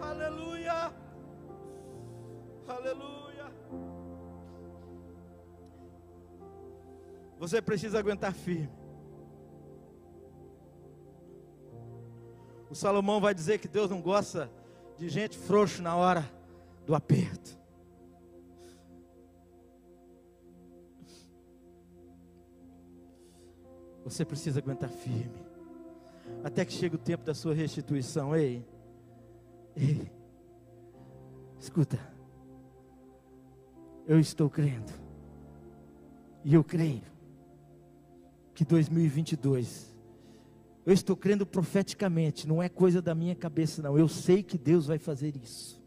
Aleluia, 0.00 0.92
aleluia. 2.66 3.52
Você 7.38 7.60
precisa 7.60 7.98
aguentar 7.98 8.32
firme. 8.32 8.84
O 12.70 12.74
Salomão 12.74 13.20
vai 13.20 13.34
dizer 13.34 13.58
que 13.58 13.68
Deus 13.68 13.90
não 13.90 14.00
gosta 14.00 14.50
de 14.96 15.08
gente 15.08 15.36
frouxo 15.36 15.82
na 15.82 15.94
hora 15.94 16.28
do 16.86 16.94
aperto. 16.94 17.63
Você 24.04 24.24
precisa 24.24 24.60
aguentar 24.60 24.90
firme. 24.90 25.44
Até 26.42 26.64
que 26.64 26.72
chegue 26.72 26.96
o 26.96 26.98
tempo 26.98 27.24
da 27.24 27.34
sua 27.34 27.54
restituição. 27.54 28.36
Ei, 28.36 28.64
ei, 29.74 30.10
escuta. 31.58 31.98
Eu 34.06 34.20
estou 34.20 34.50
crendo. 34.50 34.92
E 36.44 36.52
eu 36.54 36.62
creio 36.62 37.02
que 38.54 38.64
2022 38.64 39.94
eu 40.86 40.92
estou 40.92 41.16
crendo 41.16 41.46
profeticamente, 41.46 42.46
não 42.46 42.62
é 42.62 42.68
coisa 42.68 43.00
da 43.00 43.14
minha 43.14 43.34
cabeça, 43.34 43.80
não. 43.80 43.96
Eu 43.96 44.06
sei 44.06 44.42
que 44.42 44.58
Deus 44.58 44.86
vai 44.86 44.98
fazer 44.98 45.34
isso. 45.34 45.82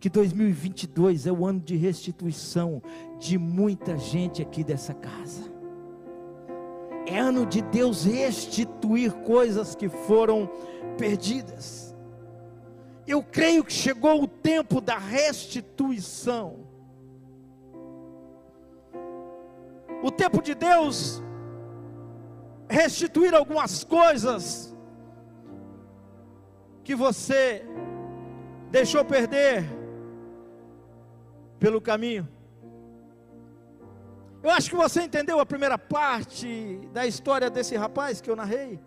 Que 0.00 0.08
2022 0.08 1.26
é 1.26 1.32
o 1.32 1.46
ano 1.46 1.60
de 1.60 1.76
restituição 1.76 2.82
de 3.20 3.38
muita 3.38 3.96
gente 3.96 4.42
aqui 4.42 4.64
dessa 4.64 4.92
casa. 4.92 5.49
É 7.10 7.18
ano 7.18 7.44
de 7.44 7.60
Deus 7.60 8.04
restituir 8.04 9.12
coisas 9.24 9.74
que 9.74 9.88
foram 9.88 10.48
perdidas. 10.96 11.92
Eu 13.04 13.20
creio 13.20 13.64
que 13.64 13.72
chegou 13.72 14.22
o 14.22 14.28
tempo 14.28 14.80
da 14.80 14.96
restituição. 14.96 16.68
O 20.04 20.10
tempo 20.12 20.40
de 20.40 20.54
Deus 20.54 21.20
restituir 22.68 23.34
algumas 23.34 23.82
coisas 23.82 24.72
que 26.84 26.94
você 26.94 27.66
deixou 28.70 29.04
perder 29.04 29.64
pelo 31.58 31.80
caminho. 31.80 32.28
Eu 34.42 34.50
acho 34.50 34.70
que 34.70 34.76
você 34.76 35.02
entendeu 35.02 35.38
a 35.38 35.46
primeira 35.46 35.78
parte 35.78 36.80
da 36.92 37.06
história 37.06 37.50
desse 37.50 37.76
rapaz 37.76 38.20
que 38.20 38.30
eu 38.30 38.36
narrei. 38.36 38.80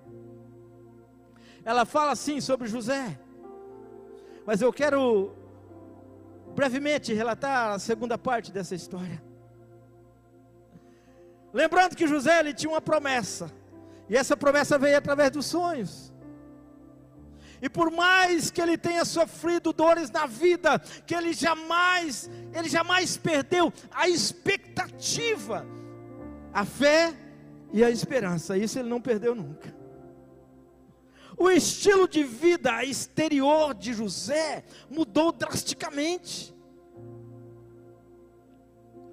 Ela 1.63 1.85
fala 1.85 2.11
assim 2.11 2.41
sobre 2.41 2.67
José. 2.67 3.19
Mas 4.45 4.61
eu 4.61 4.73
quero 4.73 5.35
brevemente 6.55 7.13
relatar 7.13 7.71
a 7.71 7.79
segunda 7.79 8.17
parte 8.17 8.51
dessa 8.51 8.75
história. 8.75 9.23
Lembrando 11.53 11.95
que 11.95 12.07
José 12.07 12.39
ele 12.39 12.53
tinha 12.53 12.71
uma 12.71 12.81
promessa. 12.81 13.51
E 14.09 14.17
essa 14.17 14.35
promessa 14.35 14.77
veio 14.77 14.97
através 14.97 15.31
dos 15.31 15.45
sonhos. 15.45 16.12
E 17.63 17.69
por 17.69 17.89
mais 17.89 18.51
que 18.51 18.61
ele 18.61 18.77
tenha 18.77 19.05
sofrido 19.05 19.71
dores 19.71 20.11
na 20.11 20.25
vida, 20.25 20.77
que 21.07 21.15
ele 21.15 21.31
jamais, 21.31 22.29
ele 22.53 22.67
jamais 22.67 23.15
perdeu 23.15 23.71
a 23.89 24.09
expectativa, 24.09 25.65
a 26.53 26.65
fé 26.65 27.13
e 27.71 27.81
a 27.81 27.89
esperança. 27.89 28.57
Isso 28.57 28.77
ele 28.77 28.89
não 28.89 28.99
perdeu 28.99 29.33
nunca. 29.33 29.73
O 31.37 31.49
estilo 31.49 32.05
de 32.05 32.21
vida 32.25 32.83
exterior 32.83 33.73
de 33.73 33.93
José 33.93 34.65
mudou 34.89 35.31
drasticamente. 35.31 36.53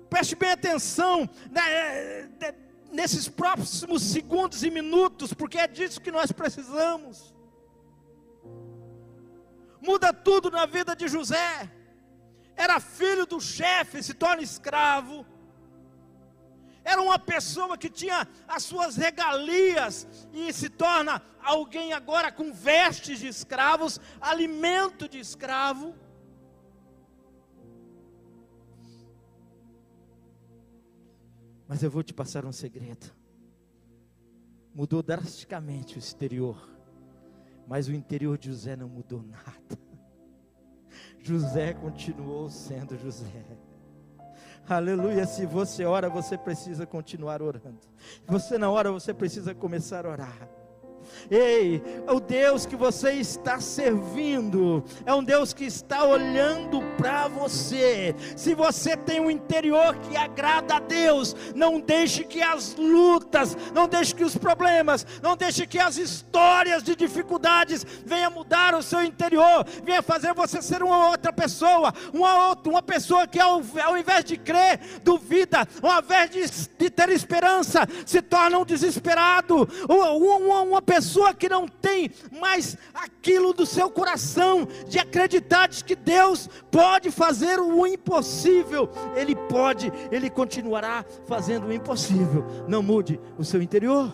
Preste 0.08 0.34
bem 0.34 0.50
atenção 0.50 1.30
né, 1.52 2.28
nesses 2.90 3.28
próximos 3.28 4.02
segundos 4.02 4.64
e 4.64 4.70
minutos, 4.72 5.32
porque 5.32 5.56
é 5.56 5.68
disso 5.68 6.00
que 6.00 6.10
nós 6.10 6.32
precisamos 6.32 7.32
muda 9.80 10.12
tudo 10.12 10.50
na 10.50 10.66
vida 10.66 10.94
de 10.94 11.08
José. 11.08 11.70
Era 12.56 12.78
filho 12.78 13.26
do 13.26 13.40
chefe, 13.40 14.02
se 14.02 14.14
torna 14.14 14.42
escravo. 14.42 15.26
Era 16.84 17.00
uma 17.00 17.18
pessoa 17.18 17.76
que 17.76 17.90
tinha 17.90 18.26
as 18.48 18.62
suas 18.62 18.96
regalias 18.96 20.06
e 20.32 20.52
se 20.52 20.68
torna 20.68 21.22
alguém 21.42 21.92
agora 21.92 22.32
com 22.32 22.52
vestes 22.52 23.18
de 23.18 23.28
escravos, 23.28 24.00
alimento 24.20 25.08
de 25.08 25.18
escravo. 25.18 25.94
Mas 31.68 31.82
eu 31.82 31.90
vou 31.90 32.02
te 32.02 32.12
passar 32.12 32.44
um 32.44 32.52
segredo. 32.52 33.14
Mudou 34.74 35.02
drasticamente 35.02 35.96
o 35.96 35.98
exterior 35.98 36.68
mas 37.70 37.86
o 37.86 37.92
interior 37.92 38.36
de 38.36 38.48
José 38.48 38.74
não 38.74 38.88
mudou 38.88 39.22
nada. 39.22 39.78
José 41.22 41.72
continuou 41.72 42.50
sendo 42.50 42.98
José. 42.98 43.44
Aleluia. 44.68 45.24
Se 45.24 45.46
você 45.46 45.84
ora, 45.84 46.10
você 46.10 46.36
precisa 46.36 46.84
continuar 46.84 47.40
orando. 47.40 47.78
Se 47.94 48.22
você 48.26 48.58
não 48.58 48.72
ora, 48.72 48.90
você 48.90 49.14
precisa 49.14 49.54
começar 49.54 50.04
a 50.04 50.10
orar. 50.10 50.48
Ei, 51.30 51.82
o 52.08 52.18
Deus 52.18 52.66
que 52.66 52.76
você 52.76 53.12
está 53.12 53.60
servindo 53.60 54.82
é 55.06 55.14
um 55.14 55.22
Deus 55.22 55.52
que 55.52 55.64
está 55.64 56.04
olhando 56.04 56.82
para 56.96 57.28
você. 57.28 58.14
Se 58.36 58.54
você 58.54 58.96
tem 58.96 59.20
um 59.20 59.30
interior 59.30 59.96
que 59.96 60.16
agrada 60.16 60.76
a 60.76 60.80
Deus, 60.80 61.36
não 61.54 61.78
deixe 61.78 62.24
que 62.24 62.42
as 62.42 62.74
lutas, 62.74 63.56
não 63.72 63.86
deixe 63.86 64.14
que 64.14 64.24
os 64.24 64.36
problemas, 64.36 65.06
não 65.22 65.36
deixe 65.36 65.66
que 65.66 65.78
as 65.78 65.96
histórias 65.96 66.82
de 66.82 66.96
dificuldades 66.96 67.86
venham 68.04 68.30
mudar 68.30 68.74
o 68.74 68.82
seu 68.82 69.02
interior, 69.02 69.64
venha 69.84 70.02
fazer 70.02 70.34
você 70.34 70.60
ser 70.60 70.82
uma 70.82 71.10
outra 71.10 71.32
pessoa, 71.32 71.92
uma 72.12 72.48
outra, 72.48 72.70
uma 72.70 72.82
pessoa 72.82 73.26
que 73.26 73.38
ao, 73.38 73.62
ao 73.84 73.96
invés 73.96 74.24
de 74.24 74.36
crer, 74.36 74.80
duvida, 75.02 75.66
ao 75.82 76.02
invés 76.02 76.30
de, 76.30 76.68
de 76.76 76.90
ter 76.90 77.08
esperança, 77.10 77.86
se 78.04 78.20
torna 78.20 78.58
um 78.58 78.64
desesperado, 78.64 79.68
uma, 79.88 80.10
uma, 80.10 80.60
uma 80.62 80.82
pessoa 80.90 81.32
que 81.32 81.48
não 81.48 81.68
tem 81.68 82.10
mais 82.32 82.76
aquilo 82.92 83.52
do 83.52 83.64
seu 83.64 83.88
coração, 83.88 84.66
de 84.88 84.98
acreditar 84.98 85.68
de 85.68 85.84
que 85.84 85.94
Deus 85.94 86.48
pode 86.68 87.12
fazer 87.12 87.60
o 87.60 87.86
impossível, 87.86 88.90
Ele 89.14 89.36
pode, 89.36 89.92
Ele 90.10 90.28
continuará 90.28 91.04
fazendo 91.28 91.68
o 91.68 91.72
impossível, 91.72 92.44
não 92.66 92.82
mude 92.82 93.20
o 93.38 93.44
seu 93.44 93.62
interior. 93.62 94.12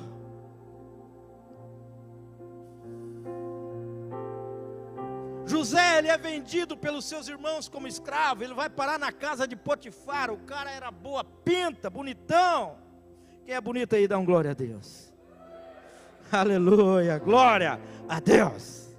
José, 5.47 5.99
ele 5.99 6.09
é 6.09 6.19
vendido 6.19 6.77
pelos 6.77 7.07
seus 7.07 7.27
irmãos 7.29 7.69
como 7.69 7.89
escravo, 7.89 8.45
ele 8.45 8.53
vai 8.53 8.69
parar 8.69 8.99
na 8.99 9.13
casa 9.13 9.49
de 9.49 9.57
Potifar, 9.57 10.31
o 10.31 10.39
cara 10.39 10.71
era 10.71 10.91
boa 10.91 11.25
pinta, 11.25 11.89
bonitão. 11.89 12.77
Quem 13.47 13.55
é 13.55 13.61
bonito 13.61 13.95
aí, 13.95 14.07
dá 14.07 14.19
um 14.19 14.25
glória 14.27 14.51
a 14.51 14.55
Deus. 14.55 15.16
Aleluia, 16.31 17.19
glória 17.19 17.81
a 18.09 18.21
Deus. 18.21 18.97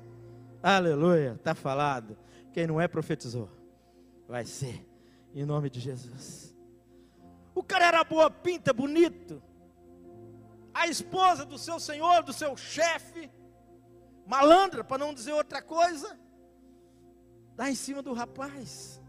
Aleluia, 0.62 1.34
está 1.34 1.54
falado. 1.54 2.18
Quem 2.54 2.68
não 2.68 2.80
é, 2.80 2.88
profetizou. 2.88 3.50
Vai 4.28 4.46
ser, 4.46 4.86
em 5.34 5.46
nome 5.46 5.70
de 5.70 5.80
Jesus. 5.80 6.56
O 7.54 7.64
cara 7.64 7.88
era 7.88 8.04
boa 8.04 8.30
pinta, 8.30 8.74
bonito. 8.74 9.42
A 10.74 10.88
esposa 10.88 11.46
do 11.46 11.58
seu 11.58 11.80
senhor, 11.80 12.24
do 12.24 12.34
seu 12.34 12.56
chefe, 12.56 13.32
malandra, 14.26 14.84
para 14.84 14.98
não 14.98 15.14
dizer 15.14 15.34
outra 15.34 15.62
coisa 15.62 16.18
dá 17.58 17.72
em 17.72 17.76
cima 17.76 18.04
do 18.04 18.14
rapaz, 18.14 19.02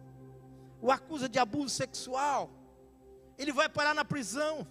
o 0.81 0.91
acusa 0.91 1.29
de 1.29 1.39
abuso 1.39 1.69
sexual, 1.69 2.51
ele 3.37 3.53
vai 3.53 3.69
parar 3.69 3.95
na 3.95 4.07
prisão. 4.07 4.67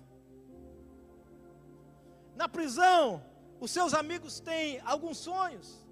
Na 2.36 2.50
prisão, 2.50 3.24
os 3.60 3.72
seus 3.72 3.94
amigos 3.94 4.40
têm 4.40 4.80
alguns 4.82 5.18
sonhos. 5.18 5.86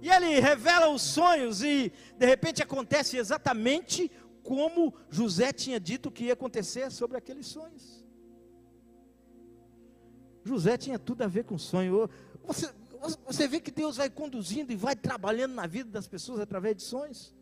E 0.00 0.10
ele 0.10 0.40
revela 0.40 0.88
os 0.88 1.02
sonhos 1.02 1.62
e 1.62 1.92
de 2.18 2.26
repente 2.26 2.62
acontece 2.62 3.16
exatamente 3.16 4.10
como 4.42 4.92
José 5.08 5.52
tinha 5.52 5.78
dito 5.78 6.10
que 6.10 6.24
ia 6.24 6.32
acontecer 6.32 6.90
sobre 6.90 7.16
aqueles 7.16 7.46
sonhos. 7.46 8.04
José 10.44 10.76
tinha 10.76 10.98
tudo 10.98 11.22
a 11.22 11.28
ver 11.28 11.44
com 11.44 11.56
sonho. 11.56 12.10
Você, 12.44 12.68
você 13.24 13.46
vê 13.46 13.60
que 13.60 13.70
Deus 13.70 13.96
vai 13.96 14.10
conduzindo 14.10 14.72
e 14.72 14.76
vai 14.76 14.96
trabalhando 14.96 15.54
na 15.54 15.66
vida 15.66 15.88
das 15.88 16.08
pessoas 16.08 16.40
através 16.40 16.76
de 16.76 16.82
sonhos. 16.82 17.32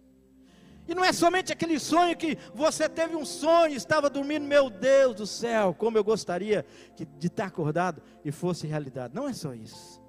E 0.91 0.95
não 0.95 1.05
é 1.05 1.13
somente 1.13 1.53
aquele 1.53 1.79
sonho 1.79 2.17
que 2.17 2.37
você 2.53 2.89
teve 2.89 3.15
um 3.15 3.25
sonho, 3.25 3.77
estava 3.77 4.11
dormindo, 4.11 4.45
meu 4.45 4.69
Deus 4.69 5.15
do 5.15 5.25
céu, 5.25 5.73
como 5.73 5.97
eu 5.97 6.03
gostaria 6.03 6.67
de 7.17 7.29
estar 7.29 7.45
acordado 7.47 8.03
e 8.25 8.33
fosse 8.33 8.67
realidade. 8.67 9.15
Não 9.15 9.29
é 9.29 9.33
só 9.33 9.55
isso. 9.55 10.03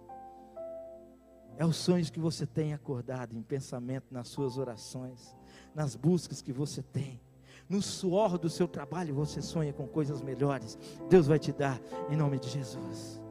É 1.55 1.63
os 1.63 1.75
sonhos 1.75 2.09
que 2.09 2.19
você 2.19 2.47
tem 2.47 2.73
acordado 2.73 3.37
em 3.37 3.43
pensamento, 3.43 4.07
nas 4.09 4.29
suas 4.29 4.57
orações, 4.57 5.37
nas 5.75 5.95
buscas 5.95 6.41
que 6.41 6.51
você 6.51 6.81
tem. 6.81 7.21
No 7.69 7.79
suor 7.79 8.39
do 8.39 8.49
seu 8.49 8.67
trabalho 8.67 9.13
você 9.13 9.39
sonha 9.39 9.71
com 9.71 9.87
coisas 9.87 10.19
melhores. 10.19 10.79
Deus 11.07 11.27
vai 11.27 11.37
te 11.37 11.51
dar 11.51 11.79
em 12.09 12.17
nome 12.17 12.39
de 12.39 12.49
Jesus. 12.49 13.21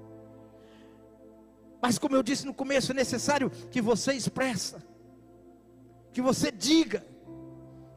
Mas 1.82 1.98
como 1.98 2.14
eu 2.14 2.22
disse 2.22 2.46
no 2.46 2.54
começo, 2.54 2.92
é 2.92 2.94
necessário 2.94 3.50
que 3.72 3.82
você 3.82 4.12
expressa, 4.12 4.80
que 6.12 6.22
você 6.22 6.52
diga, 6.52 7.09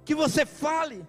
que 0.05 0.15
você 0.15 0.45
fale. 0.45 1.05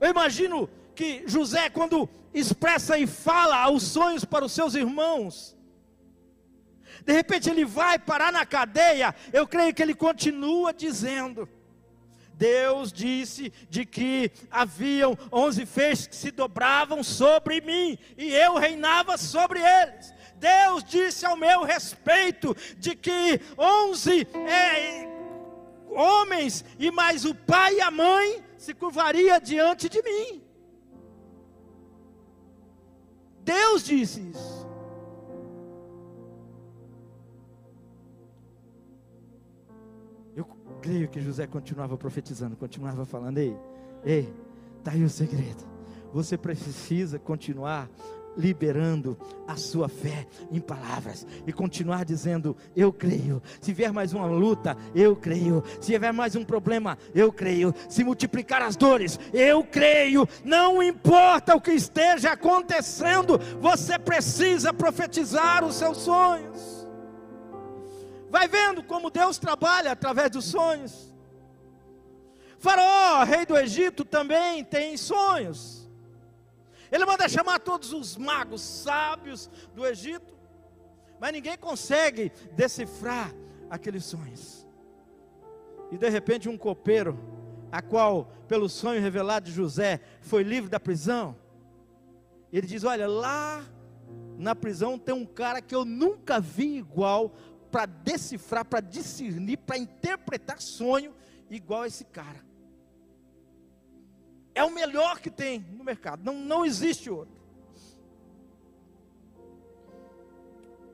Eu 0.00 0.10
imagino 0.10 0.68
que 0.94 1.24
José, 1.26 1.70
quando 1.70 2.08
expressa 2.32 2.98
e 2.98 3.06
fala 3.06 3.70
os 3.70 3.82
sonhos 3.82 4.24
para 4.24 4.44
os 4.44 4.52
seus 4.52 4.74
irmãos, 4.74 5.56
de 7.04 7.12
repente 7.12 7.50
ele 7.50 7.64
vai 7.64 7.98
parar 7.98 8.32
na 8.32 8.46
cadeia, 8.46 9.14
eu 9.32 9.46
creio 9.46 9.74
que 9.74 9.82
ele 9.82 9.94
continua 9.94 10.72
dizendo: 10.72 11.48
Deus 12.34 12.92
disse 12.92 13.52
de 13.68 13.84
que 13.84 14.30
haviam 14.50 15.16
onze 15.30 15.64
feixes 15.66 16.06
que 16.06 16.16
se 16.16 16.30
dobravam 16.30 17.02
sobre 17.02 17.60
mim, 17.60 17.98
e 18.16 18.32
eu 18.32 18.56
reinava 18.56 19.16
sobre 19.16 19.60
eles. 19.60 20.12
Deus 20.36 20.82
disse 20.84 21.24
ao 21.24 21.36
meu 21.36 21.62
respeito 21.62 22.56
de 22.76 22.94
que 22.94 23.40
onze 23.56 24.26
é, 24.46 25.13
homens 25.94 26.64
e 26.78 26.90
mais 26.90 27.24
o 27.24 27.34
pai 27.34 27.76
e 27.76 27.80
a 27.80 27.90
mãe 27.90 28.42
se 28.58 28.74
curvaria 28.74 29.38
diante 29.40 29.88
de 29.88 30.02
mim. 30.02 30.42
Deus 33.42 33.84
disse 33.84 34.20
isso. 34.20 34.66
Eu 40.34 40.46
creio 40.80 41.08
que 41.08 41.20
José 41.20 41.46
continuava 41.46 41.96
profetizando, 41.96 42.56
continuava 42.56 43.04
falando: 43.04 43.38
ei, 43.38 43.56
ei, 44.02 44.34
está 44.78 44.92
aí 44.92 45.04
o 45.04 45.10
segredo. 45.10 45.64
Você 46.12 46.38
precisa 46.38 47.18
continuar 47.18 47.90
liberando 48.36 49.16
a 49.46 49.56
sua 49.56 49.88
fé 49.88 50.26
em 50.50 50.60
palavras 50.60 51.26
e 51.46 51.52
continuar 51.52 52.04
dizendo: 52.04 52.56
Eu 52.74 52.92
creio. 52.92 53.42
Se 53.60 53.72
vier 53.72 53.92
mais 53.92 54.12
uma 54.12 54.26
luta, 54.26 54.76
eu 54.94 55.14
creio. 55.14 55.62
Se 55.80 55.98
vier 55.98 56.12
mais 56.12 56.34
um 56.34 56.44
problema, 56.44 56.98
eu 57.14 57.32
creio. 57.32 57.74
Se 57.88 58.04
multiplicar 58.04 58.62
as 58.62 58.76
dores, 58.76 59.18
eu 59.32 59.64
creio. 59.64 60.28
Não 60.44 60.82
importa 60.82 61.54
o 61.54 61.60
que 61.60 61.72
esteja 61.72 62.32
acontecendo, 62.32 63.38
você 63.60 63.98
precisa 63.98 64.72
profetizar 64.72 65.64
os 65.64 65.76
seus 65.76 65.98
sonhos. 65.98 66.86
Vai 68.30 68.48
vendo 68.48 68.82
como 68.82 69.10
Deus 69.10 69.38
trabalha 69.38 69.92
através 69.92 70.30
dos 70.30 70.46
sonhos. 70.46 71.14
Faraó, 72.58 73.22
rei 73.24 73.44
do 73.44 73.56
Egito, 73.56 74.04
também 74.04 74.64
tem 74.64 74.96
sonhos. 74.96 75.83
Ele 76.94 77.04
manda 77.04 77.28
chamar 77.28 77.58
todos 77.58 77.92
os 77.92 78.16
magos 78.16 78.60
sábios 78.60 79.50
do 79.74 79.84
Egito, 79.84 80.32
mas 81.18 81.32
ninguém 81.32 81.58
consegue 81.58 82.30
decifrar 82.52 83.34
aqueles 83.68 84.04
sonhos. 84.04 84.64
E 85.90 85.98
de 85.98 86.08
repente 86.08 86.48
um 86.48 86.56
copeiro, 86.56 87.18
a 87.72 87.82
qual 87.82 88.26
pelo 88.46 88.68
sonho 88.68 89.00
revelado 89.02 89.46
de 89.46 89.52
José 89.52 90.00
foi 90.20 90.44
livre 90.44 90.70
da 90.70 90.78
prisão, 90.78 91.36
ele 92.52 92.68
diz: 92.68 92.84
"Olha, 92.84 93.08
lá 93.08 93.64
na 94.38 94.54
prisão 94.54 94.96
tem 94.96 95.16
um 95.16 95.26
cara 95.26 95.60
que 95.60 95.74
eu 95.74 95.84
nunca 95.84 96.38
vi 96.38 96.76
igual 96.76 97.34
para 97.72 97.86
decifrar, 97.86 98.64
para 98.64 98.78
discernir, 98.78 99.56
para 99.56 99.76
interpretar 99.76 100.62
sonho 100.62 101.12
igual 101.50 101.82
a 101.82 101.88
esse 101.88 102.04
cara 102.04 102.53
é 104.54 104.62
o 104.62 104.72
melhor 104.72 105.20
que 105.20 105.30
tem 105.30 105.60
no 105.60 105.82
mercado, 105.82 106.24
não, 106.24 106.34
não 106.34 106.64
existe 106.64 107.10
outro. 107.10 107.34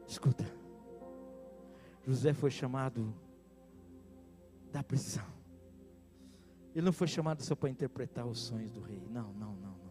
Escuta, 0.06 0.44
José 2.06 2.32
foi 2.32 2.50
chamado 2.50 3.14
da 4.72 4.82
prisão. 4.82 5.26
Ele 6.74 6.84
não 6.84 6.92
foi 6.92 7.06
chamado 7.06 7.42
só 7.42 7.54
para 7.54 7.68
interpretar 7.68 8.26
os 8.26 8.40
sonhos 8.40 8.72
do 8.72 8.80
rei. 8.80 9.02
Não, 9.10 9.32
não, 9.34 9.54
não, 9.54 9.70
não. 9.70 9.90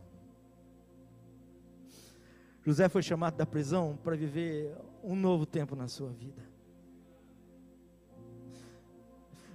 José 2.66 2.90
foi 2.90 3.02
chamado 3.02 3.36
da 3.36 3.46
prisão 3.46 3.98
para 4.04 4.16
viver 4.16 4.76
um 5.04 5.16
novo 5.16 5.46
tempo 5.46 5.76
na 5.76 5.88
sua 5.88 6.10
vida. 6.10 6.42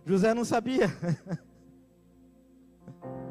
José 0.06 0.34
não 0.34 0.44
sabia. 0.44 0.86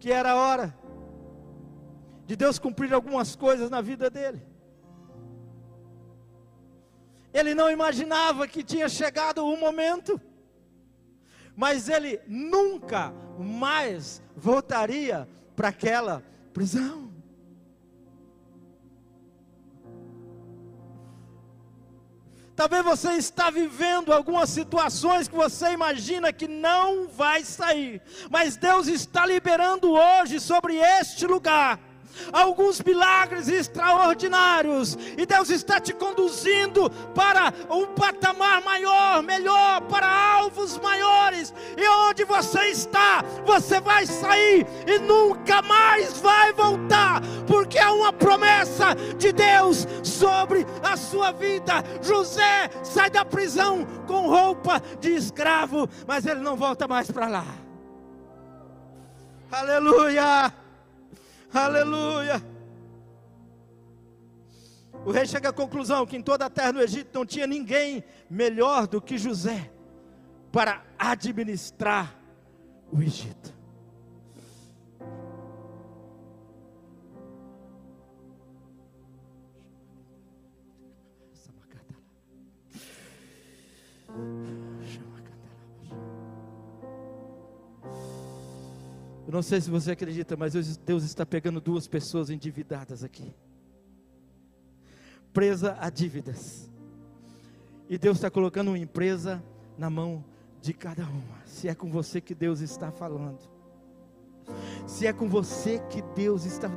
que 0.00 0.10
era 0.10 0.30
a 0.32 0.36
hora 0.36 0.74
de 2.26 2.34
Deus 2.34 2.58
cumprir 2.58 2.92
algumas 2.94 3.36
coisas 3.36 3.68
na 3.68 3.82
vida 3.82 4.08
dele. 4.08 4.42
Ele 7.32 7.54
não 7.54 7.70
imaginava 7.70 8.48
que 8.48 8.64
tinha 8.64 8.88
chegado 8.88 9.44
o 9.44 9.56
momento, 9.56 10.20
mas 11.54 11.88
ele 11.88 12.20
nunca 12.26 13.12
mais 13.38 14.22
voltaria 14.34 15.28
para 15.54 15.68
aquela 15.68 16.24
prisão. 16.52 17.09
Talvez 22.60 22.84
você 22.84 23.12
está 23.12 23.48
vivendo 23.48 24.12
algumas 24.12 24.50
situações 24.50 25.26
que 25.26 25.34
você 25.34 25.72
imagina 25.72 26.30
que 26.30 26.46
não 26.46 27.08
vai 27.08 27.42
sair, 27.42 28.02
mas 28.28 28.54
Deus 28.54 28.86
está 28.86 29.24
liberando 29.24 29.90
hoje 29.92 30.38
sobre 30.38 30.76
este 30.76 31.26
lugar 31.26 31.80
alguns 32.32 32.80
milagres 32.80 33.48
extraordinários, 33.48 34.96
e 35.16 35.26
Deus 35.26 35.50
está 35.50 35.80
te 35.80 35.92
conduzindo 35.92 36.90
para 37.14 37.52
um 37.70 37.86
patamar 37.86 38.62
maior, 38.62 39.22
melhor, 39.22 39.80
para 39.82 40.06
alvos 40.06 40.78
maiores, 40.78 41.52
e 41.76 41.88
onde 41.88 42.24
você 42.24 42.66
está, 42.66 43.24
você 43.44 43.80
vai 43.80 44.06
sair 44.06 44.66
e 44.86 44.98
nunca 44.98 45.62
mais 45.62 46.18
vai 46.20 46.52
voltar, 46.52 47.20
porque 47.46 47.78
há 47.78 47.92
uma 47.92 48.12
promessa 48.12 48.94
de 49.16 49.32
Deus 49.32 49.86
sobre 50.02 50.66
a 50.82 50.96
sua 50.96 51.32
vida. 51.32 51.82
José 52.02 52.70
sai 52.82 53.10
da 53.10 53.24
prisão 53.24 53.86
com 54.06 54.28
roupa 54.28 54.82
de 55.00 55.14
escravo, 55.14 55.88
mas 56.06 56.26
ele 56.26 56.40
não 56.40 56.56
volta 56.56 56.86
mais 56.86 57.10
para 57.10 57.28
lá. 57.28 57.44
Aleluia! 59.50 60.59
Aleluia. 61.52 62.42
O 65.04 65.10
rei 65.10 65.26
chega 65.26 65.48
à 65.48 65.52
conclusão 65.52 66.06
que 66.06 66.16
em 66.16 66.22
toda 66.22 66.46
a 66.46 66.50
terra 66.50 66.72
do 66.72 66.80
Egito 66.80 67.18
não 67.18 67.24
tinha 67.24 67.46
ninguém 67.46 68.04
melhor 68.28 68.86
do 68.86 69.00
que 69.00 69.16
José 69.16 69.70
para 70.52 70.84
administrar 70.98 72.18
o 72.92 73.00
Egito. 73.00 73.59
Eu 89.30 89.32
não 89.32 89.42
sei 89.42 89.60
se 89.60 89.70
você 89.70 89.92
acredita, 89.92 90.36
mas 90.36 90.54
Deus 90.78 91.04
está 91.04 91.24
pegando 91.24 91.60
duas 91.60 91.86
pessoas 91.86 92.30
endividadas 92.30 93.04
aqui, 93.04 93.32
presa 95.32 95.78
a 95.80 95.88
dívidas. 95.88 96.68
E 97.88 97.96
Deus 97.96 98.16
está 98.16 98.28
colocando 98.28 98.72
uma 98.72 98.78
empresa 98.78 99.40
na 99.78 99.88
mão 99.88 100.24
de 100.60 100.72
cada 100.72 101.04
uma. 101.04 101.46
Se 101.46 101.68
é 101.68 101.76
com 101.76 101.88
você 101.92 102.20
que 102.20 102.34
Deus 102.34 102.58
está 102.60 102.90
falando, 102.90 103.38
se 104.84 105.06
é 105.06 105.12
com 105.12 105.28
você 105.28 105.78
que 105.88 106.02
Deus 106.16 106.44
está 106.44 106.68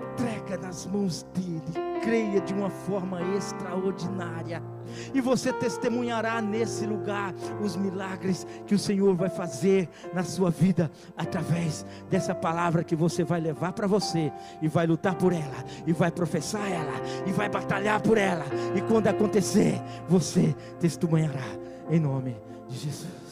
entrega 0.00 0.56
nas 0.56 0.86
mãos 0.86 1.22
dele, 1.34 2.00
creia 2.02 2.40
de 2.40 2.54
uma 2.54 2.70
forma 2.70 3.20
extraordinária, 3.36 4.62
e 5.14 5.20
você 5.20 5.52
testemunhará 5.52 6.40
nesse 6.40 6.86
lugar 6.86 7.34
os 7.62 7.76
milagres 7.76 8.46
que 8.66 8.74
o 8.74 8.78
Senhor 8.78 9.14
vai 9.14 9.28
fazer 9.28 9.88
na 10.12 10.24
sua 10.24 10.50
vida, 10.50 10.90
através 11.16 11.84
dessa 12.10 12.34
palavra 12.34 12.84
que 12.84 12.96
você 12.96 13.24
vai 13.24 13.40
levar 13.40 13.72
para 13.72 13.86
você, 13.86 14.32
e 14.62 14.68
vai 14.68 14.86
lutar 14.86 15.14
por 15.14 15.32
ela, 15.32 15.64
e 15.86 15.92
vai 15.92 16.10
professar 16.10 16.70
ela, 16.70 16.94
e 17.26 17.32
vai 17.32 17.48
batalhar 17.48 18.00
por 18.00 18.18
ela, 18.18 18.44
e 18.74 18.80
quando 18.82 19.06
acontecer, 19.08 19.80
você 20.08 20.54
testemunhará, 20.80 21.46
em 21.90 22.00
nome 22.00 22.36
de 22.68 22.78
Jesus. 22.78 23.27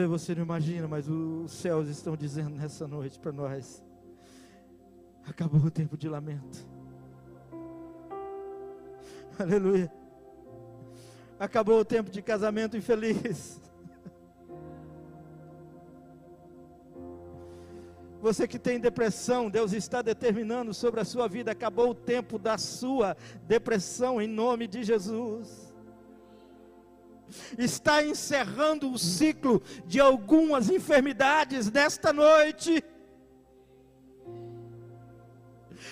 Talvez 0.00 0.22
você 0.22 0.34
não 0.34 0.44
imagine, 0.44 0.86
mas 0.86 1.06
os 1.06 1.52
céus 1.52 1.86
estão 1.86 2.16
dizendo 2.16 2.56
nessa 2.56 2.88
noite 2.88 3.18
para 3.18 3.32
nós: 3.32 3.84
acabou 5.26 5.60
o 5.60 5.70
tempo 5.70 5.94
de 5.94 6.08
lamento. 6.08 6.66
Aleluia. 9.38 9.92
Acabou 11.38 11.80
o 11.80 11.84
tempo 11.84 12.10
de 12.10 12.22
casamento 12.22 12.78
infeliz. 12.78 13.60
Você 18.22 18.48
que 18.48 18.58
tem 18.58 18.80
depressão, 18.80 19.50
Deus 19.50 19.74
está 19.74 20.00
determinando 20.00 20.72
sobre 20.72 21.00
a 21.00 21.04
sua 21.04 21.28
vida. 21.28 21.52
Acabou 21.52 21.90
o 21.90 21.94
tempo 21.94 22.38
da 22.38 22.56
sua 22.56 23.14
depressão, 23.46 24.18
em 24.20 24.26
nome 24.26 24.66
de 24.66 24.82
Jesus. 24.82 25.69
Está 27.58 28.04
encerrando 28.04 28.90
o 28.90 28.98
ciclo 28.98 29.62
de 29.86 30.00
algumas 30.00 30.68
enfermidades 30.70 31.70
nesta 31.70 32.12
noite. 32.12 32.82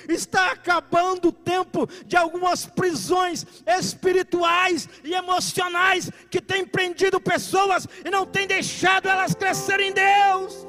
Está 0.09 0.53
acabando 0.53 1.28
o 1.28 1.32
tempo 1.32 1.89
de 2.07 2.16
algumas 2.16 2.66
prisões 2.66 3.47
espirituais 3.66 4.89
e 5.05 5.14
emocionais 5.14 6.11
que 6.30 6.41
têm 6.41 6.64
prendido 6.64 7.20
pessoas 7.20 7.86
e 8.05 8.11
não 8.11 8.26
têm 8.26 8.47
deixado 8.47 9.09
elas 9.09 9.34
crescerem 9.34 9.91
em 9.91 9.93
Deus. 9.93 10.66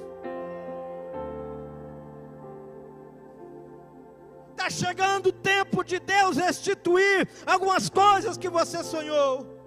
Está 4.52 4.70
chegando 4.70 5.28
o 5.28 5.34
tempo 5.34 5.84
de 5.84 6.00
Deus 6.00 6.36
restituir 6.36 7.28
algumas 7.46 7.90
coisas 7.90 8.38
que 8.38 8.50
você 8.50 8.84
sonhou. 8.84 9.59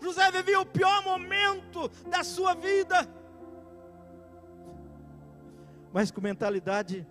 José 0.00 0.30
vivia 0.30 0.60
o 0.60 0.66
pior 0.66 1.04
momento 1.04 1.88
da 2.08 2.24
sua 2.24 2.54
vida, 2.54 3.08
mas 5.92 6.10
com 6.10 6.20
mentalidade 6.20 7.06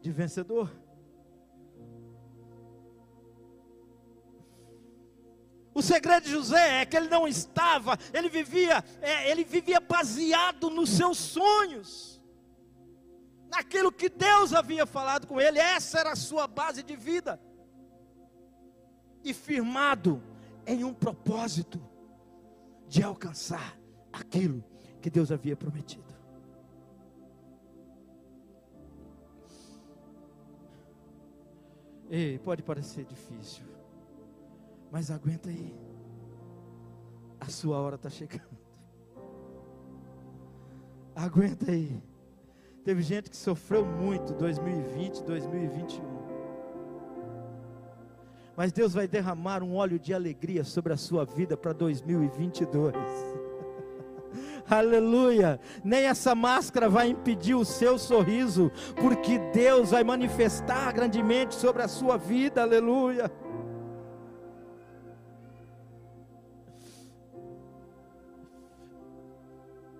de 0.00 0.10
vencedor. 0.12 0.70
O 5.72 5.82
segredo 5.82 6.24
de 6.24 6.30
José 6.30 6.82
é 6.82 6.86
que 6.86 6.96
ele 6.96 7.08
não 7.08 7.26
estava, 7.26 7.98
ele 8.12 8.28
vivia, 8.28 8.84
é, 9.00 9.30
ele 9.30 9.42
vivia 9.42 9.80
baseado 9.80 10.70
nos 10.70 10.90
seus 10.90 11.18
sonhos. 11.18 12.22
Naquilo 13.48 13.90
que 13.90 14.08
Deus 14.08 14.52
havia 14.52 14.86
falado 14.86 15.26
com 15.26 15.40
ele, 15.40 15.58
essa 15.58 15.98
era 15.98 16.12
a 16.12 16.16
sua 16.16 16.46
base 16.46 16.82
de 16.82 16.94
vida, 16.94 17.40
e 19.24 19.32
firmado 19.32 20.22
em 20.66 20.84
um 20.84 20.92
propósito 20.92 21.80
de 22.94 23.02
alcançar 23.02 23.76
aquilo 24.12 24.62
que 25.00 25.10
Deus 25.10 25.32
havia 25.32 25.56
prometido. 25.56 26.14
Ei, 32.08 32.38
pode 32.38 32.62
parecer 32.62 33.04
difícil, 33.04 33.64
mas 34.92 35.10
aguenta 35.10 35.48
aí, 35.48 35.76
a 37.40 37.46
sua 37.46 37.80
hora 37.80 37.96
está 37.96 38.08
chegando. 38.08 38.56
Aguenta 41.16 41.72
aí. 41.72 42.00
Teve 42.84 43.02
gente 43.02 43.28
que 43.28 43.36
sofreu 43.36 43.84
muito 43.84 44.32
2020, 44.34 45.24
2021. 45.24 46.23
Mas 48.56 48.72
Deus 48.72 48.94
vai 48.94 49.08
derramar 49.08 49.62
um 49.62 49.74
óleo 49.74 49.98
de 49.98 50.14
alegria 50.14 50.62
sobre 50.64 50.92
a 50.92 50.96
sua 50.96 51.24
vida 51.24 51.56
para 51.56 51.72
2022. 51.72 52.94
Aleluia! 54.68 55.60
Nem 55.82 56.04
essa 56.06 56.34
máscara 56.34 56.88
vai 56.88 57.08
impedir 57.08 57.54
o 57.54 57.64
seu 57.64 57.98
sorriso, 57.98 58.70
porque 58.96 59.38
Deus 59.52 59.90
vai 59.90 60.04
manifestar 60.04 60.92
grandemente 60.92 61.54
sobre 61.54 61.82
a 61.82 61.88
sua 61.88 62.16
vida. 62.16 62.62
Aleluia! 62.62 63.30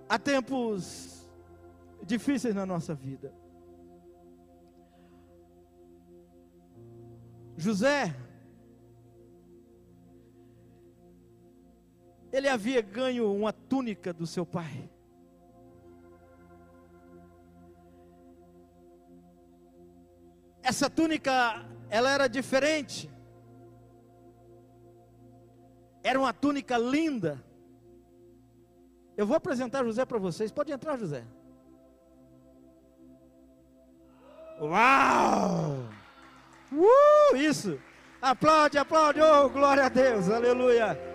Há 0.08 0.18
tempos 0.18 1.28
difíceis 2.04 2.54
na 2.54 2.64
nossa 2.64 2.94
vida. 2.94 3.32
José, 7.56 8.14
ele 12.34 12.48
havia 12.48 12.82
ganho 12.82 13.32
uma 13.32 13.52
túnica 13.52 14.12
do 14.12 14.26
seu 14.26 14.44
pai. 14.44 14.90
Essa 20.60 20.90
túnica, 20.90 21.64
ela 21.88 22.10
era 22.10 22.26
diferente. 22.26 23.08
Era 26.02 26.18
uma 26.18 26.32
túnica 26.32 26.76
linda. 26.76 27.40
Eu 29.16 29.28
vou 29.28 29.36
apresentar 29.36 29.84
José 29.84 30.04
para 30.04 30.18
vocês. 30.18 30.50
Pode 30.50 30.72
entrar, 30.72 30.98
José. 30.98 31.24
Uau! 34.60 35.88
Uh, 36.72 37.36
isso! 37.36 37.78
Aplaude, 38.20 38.76
aplaude, 38.76 39.20
oh, 39.20 39.48
glória 39.50 39.84
a 39.84 39.88
Deus, 39.88 40.28
aleluia! 40.28 41.13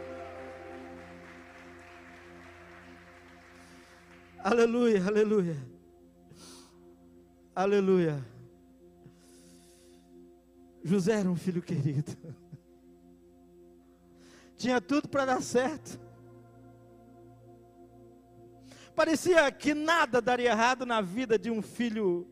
Aleluia, 4.42 5.06
aleluia. 5.06 5.58
Aleluia. 7.54 8.26
José 10.82 11.20
era 11.20 11.30
um 11.30 11.36
filho 11.36 11.62
querido. 11.62 12.16
Tinha 14.56 14.80
tudo 14.80 15.10
para 15.10 15.26
dar 15.26 15.42
certo. 15.42 16.00
Parecia 18.96 19.52
que 19.52 19.74
nada 19.74 20.22
daria 20.22 20.52
errado 20.52 20.86
na 20.86 21.02
vida 21.02 21.38
de 21.38 21.52
um 21.52 21.62
filho 21.62 22.26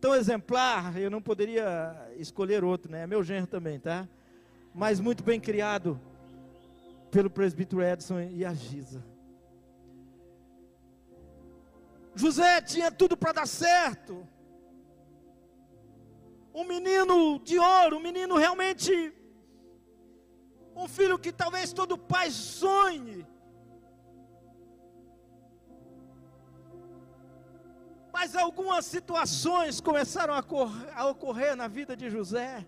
tão 0.00 0.14
exemplar. 0.14 0.98
Eu 0.98 1.10
não 1.10 1.20
poderia 1.20 1.94
escolher 2.16 2.64
outro, 2.64 2.90
né? 2.90 3.02
É 3.02 3.06
meu 3.06 3.22
genro 3.22 3.46
também, 3.46 3.78
tá? 3.78 4.08
Mas 4.74 4.98
muito 4.98 5.22
bem 5.22 5.38
criado 5.38 6.00
pelo 7.10 7.28
presbítero 7.28 7.82
Edson 7.82 8.20
e 8.20 8.46
a 8.46 8.54
Giza. 8.54 9.13
José 12.14 12.60
tinha 12.60 12.90
tudo 12.90 13.16
para 13.16 13.32
dar 13.32 13.46
certo. 13.46 14.26
Um 16.54 16.64
menino 16.64 17.40
de 17.40 17.58
ouro, 17.58 17.96
um 17.96 18.00
menino 18.00 18.36
realmente. 18.36 18.92
Um 20.76 20.86
filho 20.88 21.18
que 21.18 21.32
talvez 21.32 21.72
todo 21.72 21.98
pai 21.98 22.30
sonhe. 22.30 23.26
Mas 28.12 28.36
algumas 28.36 28.84
situações 28.86 29.80
começaram 29.80 30.34
a, 30.34 30.44
a 30.94 31.06
ocorrer 31.06 31.56
na 31.56 31.66
vida 31.66 31.96
de 31.96 32.08
José. 32.08 32.64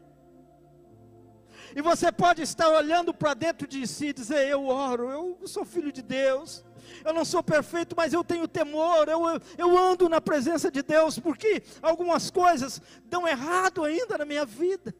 E 1.74 1.80
você 1.80 2.10
pode 2.10 2.42
estar 2.42 2.68
olhando 2.68 3.14
para 3.14 3.32
dentro 3.34 3.66
de 3.66 3.86
si 3.86 4.06
e 4.08 4.12
dizer: 4.12 4.48
Eu 4.48 4.66
oro, 4.66 5.08
eu 5.10 5.46
sou 5.46 5.64
filho 5.64 5.92
de 5.92 6.02
Deus, 6.02 6.64
eu 7.04 7.12
não 7.12 7.24
sou 7.24 7.42
perfeito, 7.42 7.94
mas 7.96 8.12
eu 8.12 8.24
tenho 8.24 8.48
temor, 8.48 9.08
eu, 9.08 9.20
eu 9.56 9.78
ando 9.78 10.08
na 10.08 10.20
presença 10.20 10.70
de 10.70 10.82
Deus, 10.82 11.18
porque 11.18 11.62
algumas 11.82 12.30
coisas 12.30 12.80
dão 13.04 13.26
errado 13.26 13.84
ainda 13.84 14.18
na 14.18 14.24
minha 14.24 14.44
vida. 14.44 14.94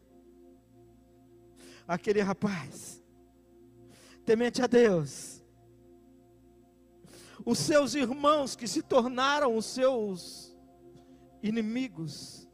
Aquele 1.87 2.21
rapaz, 2.21 3.03
temente 4.25 4.61
a 4.63 4.67
Deus, 4.67 5.43
os 7.45 7.59
seus 7.59 7.95
irmãos 7.95 8.57
que 8.57 8.67
se 8.67 8.83
tornaram 8.83 9.57
os 9.57 9.67
seus 9.67 10.57
inimigos, 11.43 12.49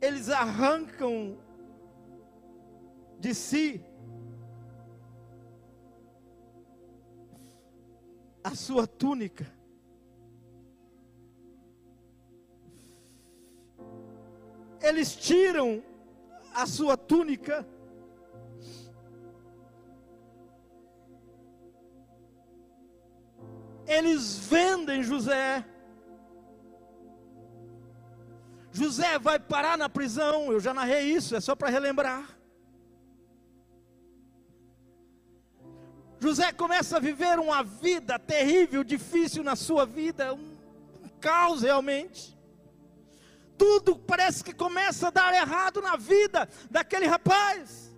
eles 0.00 0.30
arrancam 0.30 1.38
de 3.20 3.34
si 3.34 3.84
a 8.42 8.54
sua 8.54 8.86
túnica. 8.86 9.46
Eles 14.80 15.14
tiram 15.14 15.82
a 16.54 16.66
sua 16.66 16.96
túnica. 16.96 17.66
Eles 23.86 24.38
vendem 24.38 25.02
José. 25.02 25.64
José 28.72 29.18
vai 29.18 29.38
parar 29.38 29.76
na 29.76 29.88
prisão, 29.88 30.50
eu 30.50 30.58
já 30.58 30.72
narrei 30.72 31.12
isso, 31.12 31.36
é 31.36 31.40
só 31.40 31.54
para 31.54 31.68
relembrar. 31.68 32.31
José 36.22 36.52
começa 36.52 36.98
a 36.98 37.00
viver 37.00 37.40
uma 37.40 37.64
vida 37.64 38.16
terrível, 38.16 38.84
difícil 38.84 39.42
na 39.42 39.56
sua 39.56 39.84
vida, 39.84 40.32
um, 40.32 40.56
caos 41.20 41.62
realmente. 41.62 42.38
Tudo 43.58 43.98
parece 43.98 44.44
que 44.44 44.54
começa 44.54 45.08
a 45.08 45.10
dar 45.10 45.34
errado 45.34 45.82
na 45.82 45.96
vida 45.96 46.48
daquele 46.70 47.06
rapaz. 47.06 47.92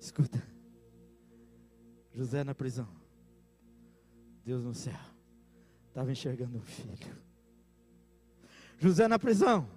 Escuta, 0.00 0.42
José 2.14 2.42
na 2.42 2.54
prisão, 2.54 2.88
Deus 4.42 4.64
no 4.64 4.72
céu, 4.72 5.00
estava 5.88 6.10
enxergando 6.10 6.56
um 6.56 6.62
filho. 6.62 7.14
José 8.78 9.06
na 9.06 9.18
prisão, 9.18 9.68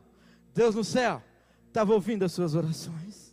Deus 0.54 0.74
no 0.74 0.86
céu, 0.86 1.22
estava 1.68 1.94
ouvindo 1.94 2.24
as 2.24 2.32
suas 2.32 2.56
orações. 2.56 3.29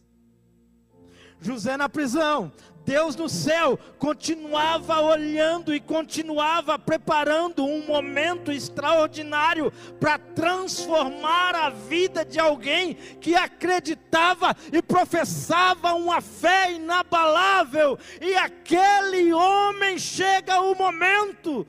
José 1.40 1.76
na 1.76 1.88
prisão, 1.88 2.52
Deus 2.86 3.16
no 3.16 3.28
céu 3.28 3.76
continuava 3.98 5.00
olhando 5.00 5.74
e 5.74 5.80
continuava 5.80 6.78
preparando 6.78 7.64
um 7.64 7.84
momento 7.84 8.52
extraordinário 8.52 9.72
para 9.98 10.16
transformar 10.18 11.56
a 11.56 11.68
vida 11.68 12.24
de 12.24 12.38
alguém 12.38 12.94
que 13.20 13.34
acreditava 13.34 14.56
e 14.72 14.80
professava 14.80 15.94
uma 15.94 16.20
fé 16.20 16.72
inabalável, 16.74 17.98
e 18.20 18.34
aquele 18.36 19.32
homem 19.32 19.98
chega 19.98 20.60
o 20.60 20.76
momento 20.76 21.66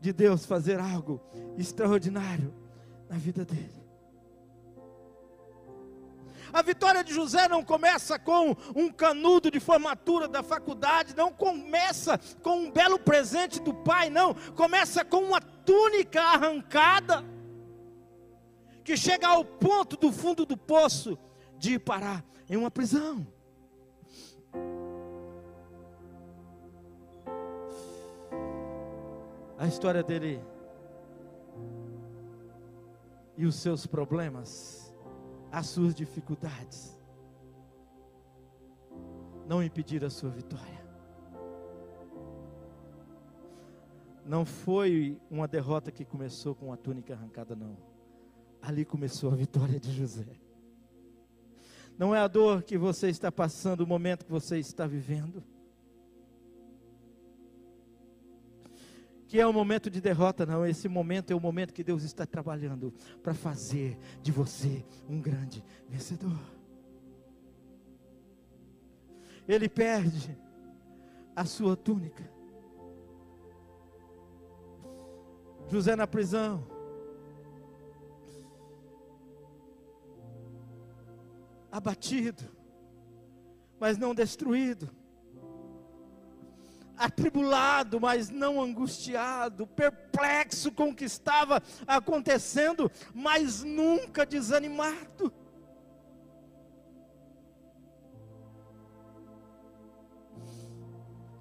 de 0.00 0.10
Deus 0.10 0.46
fazer 0.46 0.80
algo 0.80 1.20
extraordinário 1.58 2.54
na 3.10 3.18
vida 3.18 3.44
dele. 3.44 3.75
A 6.56 6.62
vitória 6.62 7.04
de 7.04 7.12
José 7.12 7.46
não 7.48 7.62
começa 7.62 8.18
com 8.18 8.56
um 8.74 8.90
canudo 8.90 9.50
de 9.50 9.60
formatura 9.60 10.26
da 10.26 10.42
faculdade, 10.42 11.14
não 11.14 11.30
começa 11.30 12.18
com 12.42 12.60
um 12.60 12.70
belo 12.70 12.98
presente 12.98 13.60
do 13.60 13.74
pai, 13.74 14.08
não. 14.08 14.32
Começa 14.54 15.04
com 15.04 15.18
uma 15.18 15.38
túnica 15.38 16.22
arrancada, 16.22 17.22
que 18.82 18.96
chega 18.96 19.28
ao 19.28 19.44
ponto 19.44 19.98
do 19.98 20.10
fundo 20.10 20.46
do 20.46 20.56
poço 20.56 21.18
de 21.58 21.74
ir 21.74 21.78
parar 21.78 22.24
em 22.48 22.56
uma 22.56 22.70
prisão. 22.70 23.26
A 29.58 29.66
história 29.66 30.02
dele 30.02 30.42
e 33.36 33.44
os 33.44 33.56
seus 33.56 33.86
problemas 33.86 34.85
as 35.56 35.68
suas 35.68 35.94
dificuldades 35.94 36.94
não 39.48 39.62
impedir 39.62 40.04
a 40.04 40.10
sua 40.10 40.28
vitória. 40.28 40.84
Não 44.22 44.44
foi 44.44 45.18
uma 45.30 45.48
derrota 45.48 45.90
que 45.90 46.04
começou 46.04 46.54
com 46.54 46.74
a 46.74 46.76
túnica 46.76 47.14
arrancada, 47.14 47.56
não. 47.56 47.74
Ali 48.60 48.84
começou 48.84 49.32
a 49.32 49.34
vitória 49.34 49.80
de 49.80 49.92
José. 49.92 50.26
Não 51.96 52.14
é 52.14 52.20
a 52.20 52.28
dor 52.28 52.62
que 52.62 52.76
você 52.76 53.08
está 53.08 53.32
passando, 53.32 53.80
o 53.80 53.86
momento 53.86 54.26
que 54.26 54.30
você 54.30 54.58
está 54.58 54.86
vivendo. 54.86 55.42
Que 59.26 59.40
é 59.40 59.46
um 59.46 59.52
momento 59.52 59.90
de 59.90 60.00
derrota, 60.00 60.46
não. 60.46 60.64
Esse 60.64 60.88
momento 60.88 61.32
é 61.32 61.34
o 61.34 61.40
momento 61.40 61.74
que 61.74 61.82
Deus 61.82 62.02
está 62.02 62.24
trabalhando 62.24 62.92
para 63.22 63.34
fazer 63.34 63.98
de 64.22 64.30
você 64.30 64.84
um 65.08 65.20
grande 65.20 65.64
vencedor. 65.88 66.38
Ele 69.48 69.68
perde 69.68 70.36
a 71.34 71.44
sua 71.44 71.76
túnica. 71.76 72.28
José 75.68 75.96
na 75.96 76.06
prisão. 76.06 76.64
Abatido, 81.70 82.44
mas 83.78 83.98
não 83.98 84.14
destruído 84.14 84.88
atribulado, 86.96 88.00
mas 88.00 88.30
não 88.30 88.60
angustiado, 88.60 89.66
perplexo 89.66 90.72
com 90.72 90.90
o 90.90 90.94
que 90.94 91.04
estava 91.04 91.62
acontecendo, 91.86 92.90
mas 93.14 93.62
nunca 93.62 94.24
desanimado. 94.24 95.32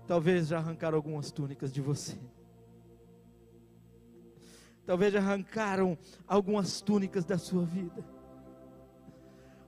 Talvez 0.08 0.47
já 0.47 0.58
arrancaram 0.58 0.97
algumas 0.97 1.32
túnicas 1.32 1.72
de 1.72 1.82
você. 1.82 2.18
Talvez 4.86 5.14
já 5.14 5.20
arrancaram 5.20 5.97
algumas 6.28 6.80
túnicas 6.80 7.26
da 7.26 7.39
sua 7.39 7.66
vida. 7.66 8.06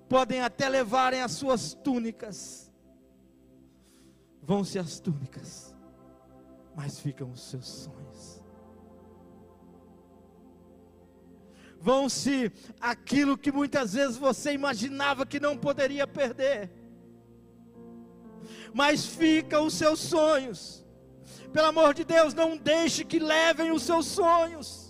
Podem 0.08 0.42
até 0.42 0.70
levarem 0.70 1.22
as 1.22 1.32
suas 1.32 1.74
túnicas. 1.74 2.72
Vão-se 4.44 4.78
as 4.78 5.00
túnicas 5.00 5.76
mas 6.78 7.00
ficam 7.00 7.32
os 7.32 7.42
seus 7.42 7.68
sonhos. 7.68 8.40
Vão-se 11.82 12.52
aquilo 12.80 13.36
que 13.36 13.52
muitas 13.52 13.94
vezes 13.94 14.16
você 14.16 14.54
imaginava 14.54 15.26
que 15.26 15.40
não 15.40 15.58
poderia 15.58 16.06
perder, 16.06 16.72
mas 18.76 19.08
ficam 19.08 19.66
os 19.66 19.74
seus 19.74 20.00
sonhos. 20.00 20.86
Pelo 21.52 21.66
amor 21.66 21.96
de 21.96 22.04
Deus, 22.04 22.36
não 22.36 22.56
deixe 22.56 23.04
que 23.04 23.18
levem 23.18 23.72
os 23.72 23.82
seus 23.82 24.06
sonhos 24.06 24.87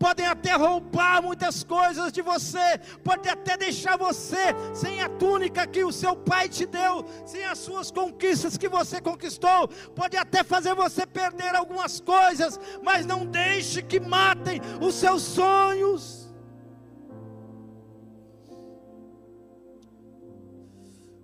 podem 0.00 0.26
até 0.26 0.54
roubar 0.56 1.22
muitas 1.22 1.62
coisas 1.62 2.10
de 2.10 2.22
você, 2.22 2.78
pode 3.04 3.28
até 3.28 3.54
deixar 3.58 3.98
você 3.98 4.44
sem 4.74 5.02
a 5.02 5.10
túnica 5.10 5.66
que 5.66 5.84
o 5.84 5.92
seu 5.92 6.16
pai 6.16 6.48
te 6.48 6.64
deu, 6.64 7.04
sem 7.26 7.44
as 7.44 7.58
suas 7.58 7.90
conquistas 7.90 8.56
que 8.56 8.66
você 8.66 8.98
conquistou, 8.98 9.68
pode 9.94 10.16
até 10.16 10.42
fazer 10.42 10.74
você 10.74 11.06
perder 11.06 11.54
algumas 11.54 12.00
coisas, 12.00 12.58
mas 12.82 13.04
não 13.04 13.26
deixe 13.26 13.82
que 13.82 14.00
matem 14.00 14.58
os 14.80 14.94
seus 14.94 15.20
sonhos. 15.20 16.32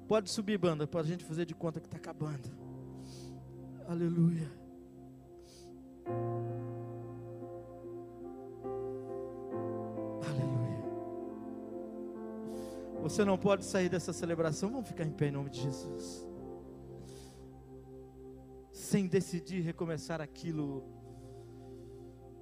Pode 0.06 0.30
subir, 0.30 0.58
banda, 0.58 0.86
para 0.86 1.00
a 1.00 1.04
gente 1.04 1.24
fazer 1.24 1.46
de 1.46 1.54
conta 1.54 1.80
que 1.80 1.86
está 1.86 1.96
acabando. 1.96 2.50
Aleluia. 3.88 4.52
Você 13.02 13.24
não 13.24 13.38
pode 13.38 13.64
sair 13.64 13.88
dessa 13.88 14.12
celebração. 14.12 14.70
Vamos 14.70 14.88
ficar 14.88 15.04
em 15.04 15.12
pé 15.12 15.28
em 15.28 15.32
nome 15.32 15.50
de 15.50 15.60
Jesus. 15.60 16.26
Sem 18.72 19.06
decidir 19.06 19.60
recomeçar 19.60 20.20
aquilo 20.20 20.84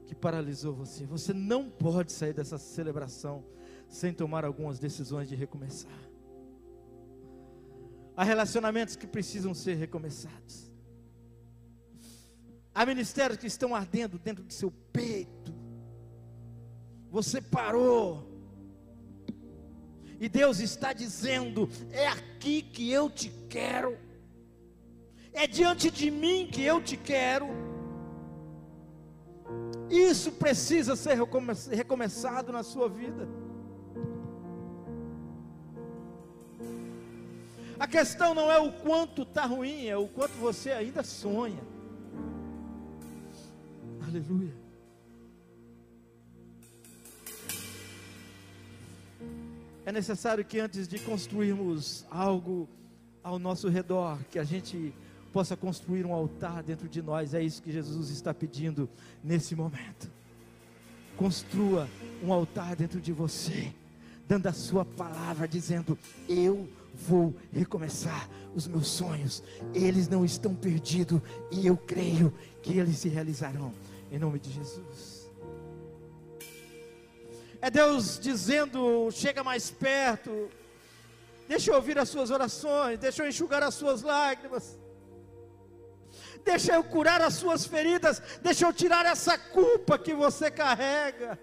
que 0.06 0.14
paralisou 0.14 0.74
você. 0.74 1.04
Você 1.06 1.32
não 1.32 1.68
pode 1.68 2.12
sair 2.12 2.32
dessa 2.32 2.58
celebração 2.58 3.44
sem 3.88 4.12
tomar 4.12 4.44
algumas 4.44 4.78
decisões 4.78 5.28
de 5.28 5.34
recomeçar. 5.34 5.92
Há 8.16 8.22
relacionamentos 8.22 8.96
que 8.96 9.06
precisam 9.06 9.54
ser 9.54 9.74
recomeçados. 9.74 10.72
Há 12.74 12.84
ministérios 12.84 13.38
que 13.38 13.46
estão 13.46 13.74
ardendo 13.74 14.18
dentro 14.18 14.44
do 14.44 14.52
seu 14.52 14.70
peito. 14.92 15.54
Você 17.10 17.40
parou 17.40 18.33
e 20.24 20.28
Deus 20.28 20.58
está 20.58 20.94
dizendo: 20.94 21.68
é 21.92 22.08
aqui 22.08 22.62
que 22.62 22.90
eu 22.90 23.10
te 23.10 23.28
quero, 23.46 23.98
é 25.34 25.46
diante 25.46 25.90
de 25.90 26.10
mim 26.10 26.48
que 26.50 26.62
eu 26.62 26.82
te 26.82 26.96
quero. 26.96 27.46
Isso 29.90 30.32
precisa 30.32 30.96
ser 30.96 31.18
recomeçado 31.70 32.50
na 32.50 32.62
sua 32.62 32.88
vida. 32.88 33.28
A 37.78 37.86
questão 37.86 38.34
não 38.34 38.50
é 38.50 38.58
o 38.58 38.72
quanto 38.72 39.22
está 39.22 39.44
ruim, 39.44 39.88
é 39.88 39.96
o 39.96 40.08
quanto 40.08 40.32
você 40.38 40.70
ainda 40.70 41.02
sonha. 41.02 41.62
Aleluia. 44.06 44.63
É 49.86 49.92
necessário 49.92 50.44
que 50.44 50.58
antes 50.58 50.88
de 50.88 50.98
construirmos 50.98 52.06
algo 52.10 52.68
ao 53.22 53.38
nosso 53.38 53.68
redor, 53.68 54.18
que 54.30 54.38
a 54.38 54.44
gente 54.44 54.94
possa 55.32 55.56
construir 55.56 56.06
um 56.06 56.12
altar 56.12 56.62
dentro 56.62 56.88
de 56.88 57.02
nós. 57.02 57.34
É 57.34 57.42
isso 57.42 57.62
que 57.62 57.72
Jesus 57.72 58.08
está 58.10 58.32
pedindo 58.32 58.88
nesse 59.22 59.56
momento. 59.56 60.10
Construa 61.16 61.88
um 62.22 62.32
altar 62.32 62.76
dentro 62.76 63.00
de 63.00 63.12
você, 63.12 63.72
dando 64.28 64.46
a 64.46 64.52
sua 64.52 64.84
palavra, 64.84 65.48
dizendo: 65.48 65.98
Eu 66.28 66.68
vou 66.94 67.34
recomeçar 67.52 68.28
os 68.54 68.68
meus 68.68 68.88
sonhos. 68.88 69.42
Eles 69.74 70.08
não 70.08 70.24
estão 70.24 70.54
perdidos 70.54 71.20
e 71.50 71.66
eu 71.66 71.76
creio 71.76 72.32
que 72.62 72.78
eles 72.78 72.98
se 72.98 73.08
realizarão. 73.08 73.72
Em 74.10 74.18
nome 74.18 74.38
de 74.38 74.52
Jesus. 74.52 75.13
É 77.66 77.70
Deus 77.70 78.18
dizendo: 78.18 79.10
chega 79.10 79.42
mais 79.42 79.70
perto, 79.70 80.50
deixa 81.48 81.70
eu 81.70 81.76
ouvir 81.76 81.98
as 81.98 82.10
suas 82.10 82.30
orações, 82.30 82.98
deixa 82.98 83.22
eu 83.22 83.28
enxugar 83.30 83.62
as 83.62 83.74
suas 83.74 84.02
lágrimas, 84.02 84.78
deixa 86.44 86.74
eu 86.74 86.84
curar 86.84 87.22
as 87.22 87.32
suas 87.32 87.64
feridas, 87.64 88.20
deixa 88.42 88.66
eu 88.66 88.72
tirar 88.82 89.06
essa 89.06 89.38
culpa 89.38 89.98
que 89.98 90.12
você 90.12 90.50
carrega. 90.50 91.40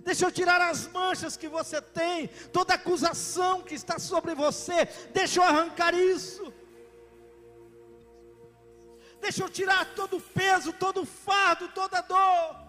Deixa 0.00 0.26
eu 0.26 0.32
tirar 0.32 0.60
as 0.60 0.88
manchas 0.88 1.36
que 1.36 1.48
você 1.48 1.80
tem, 1.80 2.26
toda 2.52 2.74
acusação 2.74 3.62
que 3.62 3.76
está 3.76 3.96
sobre 3.96 4.34
você, 4.34 4.86
deixa 5.14 5.38
eu 5.38 5.44
arrancar 5.44 5.94
isso. 5.94 6.52
Deixa 9.20 9.44
eu 9.44 9.48
tirar 9.48 9.94
todo 9.94 10.16
o 10.16 10.20
peso, 10.20 10.72
todo 10.72 11.02
o 11.02 11.06
fardo, 11.06 11.68
toda 11.68 11.98
a 11.98 12.02
dor. 12.02 12.67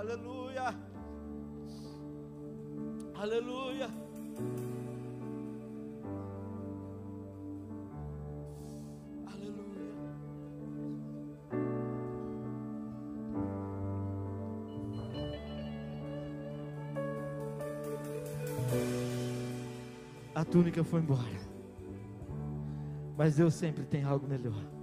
Aleluia. 0.00 0.74
Aleluia. 3.14 3.90
Aleluia. 9.26 9.90
A 20.34 20.44
túnica 20.46 20.82
foi 20.82 21.00
embora. 21.00 21.20
Mas 23.18 23.36
Deus 23.36 23.52
sempre 23.52 23.84
tem 23.84 24.02
algo 24.02 24.26
melhor. 24.26 24.79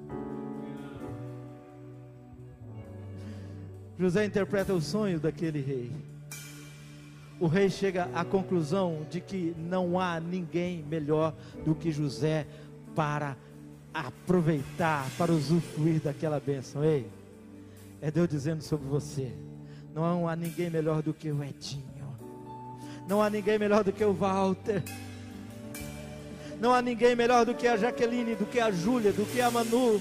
José 4.00 4.26
interpreta 4.26 4.74
o 4.74 4.82
sonho 4.82 5.20
daquele 5.20 5.60
rei. 5.60 5.92
O 7.40 7.48
rei 7.48 7.70
chega 7.70 8.10
à 8.14 8.24
conclusão 8.24 9.06
de 9.10 9.20
que 9.20 9.56
não 9.58 10.00
há 10.00 10.20
ninguém 10.20 10.84
melhor 10.88 11.34
do 11.66 11.74
que 11.74 11.92
José 11.92 12.46
para 12.96 13.36
aproveitar, 13.94 15.10
para 15.18 15.32
usufruir 15.32 16.00
daquela 16.02 16.40
bênção. 16.40 16.84
Ei, 16.84 17.08
é 18.02 18.12
Deus 18.12 18.28
dizendo 18.28 18.62
sobre 18.62 18.88
você: 18.88 19.32
não 19.94 20.28
há 20.28 20.36
ninguém 20.36 20.70
melhor 20.70 21.02
do 21.02 21.14
que 21.14 21.32
o 21.32 21.44
Edinho, 21.44 22.16
não 23.08 23.22
há 23.22 23.30
ninguém 23.30 23.58
melhor 23.58 23.84
do 23.84 23.92
que 23.92 24.04
o 24.04 24.14
Walter, 24.14 24.84
não 26.60 26.74
há 26.74 26.82
ninguém 26.82 27.16
melhor 27.16 27.46
do 27.46 27.56
que 27.56 27.68
a 27.68 27.78
Jaqueline, 27.78 28.36
do 28.36 28.46
que 28.46 28.60
a 28.60 28.72
Júlia, 28.72 29.12
do 29.12 29.26
que 29.26 29.42
a 29.42 29.50
Manu 29.50 30.00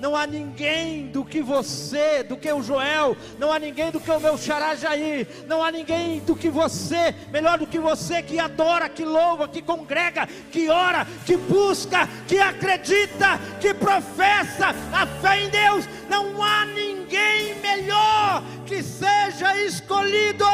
não 0.00 0.16
há 0.16 0.26
ninguém 0.26 1.08
do 1.08 1.24
que 1.24 1.40
você, 1.40 2.22
do 2.22 2.36
que 2.36 2.52
o 2.52 2.62
Joel, 2.62 3.16
não 3.38 3.52
há 3.52 3.58
ninguém 3.58 3.90
do 3.90 4.00
que 4.00 4.10
o 4.10 4.20
meu 4.20 4.36
xará 4.36 4.74
Jair, 4.74 5.26
não 5.46 5.62
há 5.62 5.70
ninguém 5.70 6.20
do 6.20 6.34
que 6.34 6.50
você, 6.50 7.14
melhor 7.30 7.58
do 7.58 7.66
que 7.66 7.78
você 7.78 8.22
que 8.22 8.38
adora, 8.38 8.88
que 8.88 9.04
louva, 9.04 9.48
que 9.48 9.62
congrega, 9.62 10.26
que 10.50 10.68
ora, 10.68 11.06
que 11.24 11.36
busca, 11.36 12.08
que 12.26 12.38
acredita, 12.38 13.38
que 13.60 13.72
professa 13.74 14.74
a 14.92 15.06
fé 15.06 15.42
em 15.42 15.48
Deus. 15.48 15.88
Não 16.08 16.42
há 16.42 16.64
ninguém 16.66 17.54
melhor 17.60 18.42
que 18.66 18.82
seja 18.82 19.56
escolhido 19.56 20.44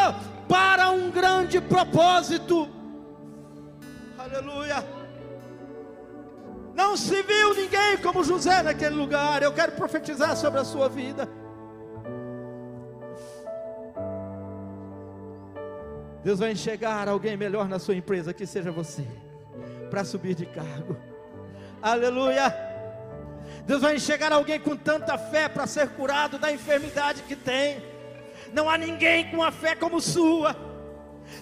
para 0.49 0.91
um 0.91 1.11
grande 1.11 1.61
propósito. 1.61 2.69
Aleluia. 4.19 5.00
Não 6.75 6.97
se 6.97 7.23
viu 7.23 7.55
ninguém 7.55 7.99
como 7.99 8.25
José 8.25 8.63
naquele 8.63 8.95
lugar. 8.95 9.43
Eu 9.43 9.53
quero 9.53 9.73
profetizar 9.73 10.37
sobre 10.37 10.61
a 10.61 10.65
sua 10.65 10.89
vida. 10.89 11.29
Deus 16.23 16.39
vai 16.39 16.53
enxergar 16.53 17.09
alguém 17.09 17.37
melhor 17.37 17.69
na 17.69 17.79
sua 17.79 17.95
empresa, 17.95 18.35
que 18.35 18.45
seja 18.47 18.71
você, 18.71 19.07
para 19.89 20.05
subir 20.05 20.35
de 20.35 20.45
cargo. 20.45 20.97
Aleluia. 21.81 22.55
Deus 23.67 23.81
vai 23.81 23.97
enxergar 23.97 24.33
alguém 24.33 24.61
com 24.61 24.77
tanta 24.77 25.17
fé 25.17 25.49
para 25.49 25.67
ser 25.67 25.89
curado 25.91 26.39
da 26.39 26.53
enfermidade 26.53 27.23
que 27.23 27.35
tem. 27.35 27.83
Não 28.53 28.69
há 28.69 28.77
ninguém 28.77 29.31
com 29.31 29.43
a 29.43 29.51
fé 29.51 29.75
como 29.75 30.01
sua. 30.01 30.70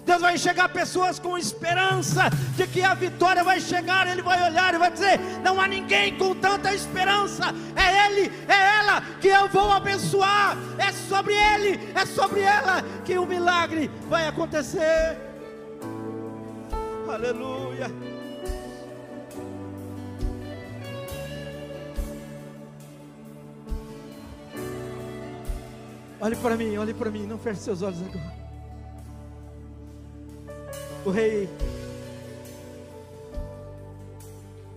Deus 0.05 0.21
vai 0.21 0.35
enxergar 0.35 0.69
pessoas 0.69 1.19
com 1.19 1.37
esperança 1.37 2.29
de 2.55 2.65
que 2.67 2.81
a 2.81 2.93
vitória 2.93 3.43
vai 3.43 3.59
chegar. 3.59 4.07
Ele 4.07 4.21
vai 4.21 4.41
olhar 4.49 4.73
e 4.73 4.77
vai 4.77 4.91
dizer: 4.91 5.19
Não 5.43 5.59
há 5.59 5.67
ninguém 5.67 6.17
com 6.17 6.33
tanta 6.35 6.73
esperança. 6.73 7.53
É 7.75 8.05
Ele, 8.05 8.31
é 8.47 8.79
ela 8.79 9.01
que 9.21 9.27
eu 9.27 9.47
vou 9.49 9.71
abençoar. 9.71 10.57
É 10.77 10.91
sobre 10.91 11.33
Ele, 11.33 11.79
é 11.95 12.05
sobre 12.05 12.41
ela 12.41 12.83
que 13.05 13.17
o 13.17 13.25
milagre 13.25 13.89
vai 14.07 14.27
acontecer. 14.27 15.17
Aleluia. 17.07 17.91
Olhe 26.21 26.35
para 26.35 26.57
mim, 26.57 26.77
olhe 26.77 26.93
para 26.93 27.09
mim. 27.09 27.25
Não 27.25 27.37
feche 27.37 27.61
seus 27.61 27.81
olhos 27.81 28.01
agora. 28.01 28.48
O 31.05 31.11
rei, 31.11 31.49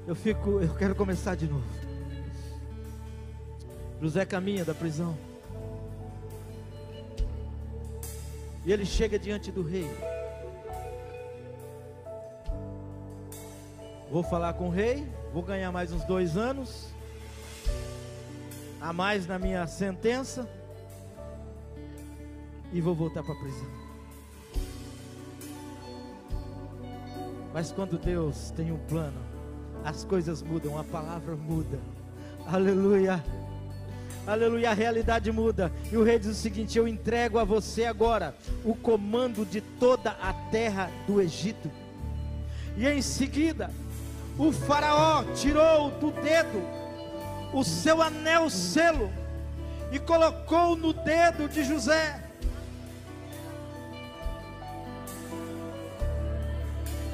eu 0.07 0.15
fico, 0.15 0.61
eu 0.61 0.75
quero 0.75 0.95
começar 0.95 1.35
de 1.35 1.47
novo. 1.47 1.65
José 4.01 4.25
caminha 4.25 4.65
da 4.65 4.75
prisão. 4.75 5.17
E 8.65 8.73
ele 8.73 8.87
chega 8.87 9.19
diante 9.19 9.51
do 9.51 9.63
rei. 9.63 9.91
Vou 14.11 14.23
falar 14.23 14.53
com 14.53 14.69
o 14.69 14.71
rei, 14.71 15.07
vou 15.33 15.43
ganhar 15.43 15.73
mais 15.73 15.93
uns 15.93 16.05
dois 16.05 16.37
anos, 16.37 16.89
a 18.81 18.93
mais 18.93 19.27
na 19.27 19.39
minha 19.39 19.67
sentença, 19.67 20.49
e 22.73 22.81
vou 22.81 22.95
voltar 22.95 23.23
para 23.23 23.35
a 23.35 23.39
prisão. 23.39 23.82
Mas 27.53 27.71
quando 27.71 27.99
Deus 27.99 28.51
tem 28.57 28.73
um 28.73 28.79
plano, 28.79 29.19
as 29.85 30.05
coisas 30.05 30.43
mudam, 30.43 30.79
a 30.79 30.85
palavra 30.85 31.37
muda. 31.37 31.79
Aleluia. 32.47 33.23
Aleluia, 34.27 34.71
a 34.71 34.75
realidade 34.75 35.33
muda. 35.33 35.73
E 35.91 35.97
o 35.97 36.05
rei 36.05 36.19
diz 36.19 36.29
o 36.29 36.35
seguinte: 36.35 36.79
Eu 36.79 36.87
entrego 36.87 37.39
a 37.39 37.45
você 37.45 37.85
agora 37.85 38.35
o 38.65 38.75
comando 38.75 39.45
de 39.45 39.61
toda 39.61 40.11
a 40.11 40.33
terra 40.51 40.91
do 41.07 41.21
Egito. 41.21 41.71
E 42.77 42.87
em 42.87 43.03
seguida, 43.03 43.71
o 44.39 44.53
Faraó 44.53 45.25
tirou 45.35 45.91
do 45.91 46.11
dedo 46.11 46.63
o 47.53 47.63
seu 47.63 48.01
anel 48.01 48.49
selo 48.49 49.11
e 49.91 49.99
colocou 49.99 50.75
no 50.75 50.93
dedo 50.93 51.49
de 51.49 51.65
José. 51.65 52.22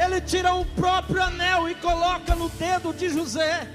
Ele 0.09 0.23
tira 0.23 0.55
o 0.55 0.65
próprio 0.65 1.23
anel 1.23 1.69
e 1.69 1.75
coloca 1.75 2.35
no 2.35 2.49
dedo 2.49 2.95
de 2.95 3.11
José. 3.11 3.69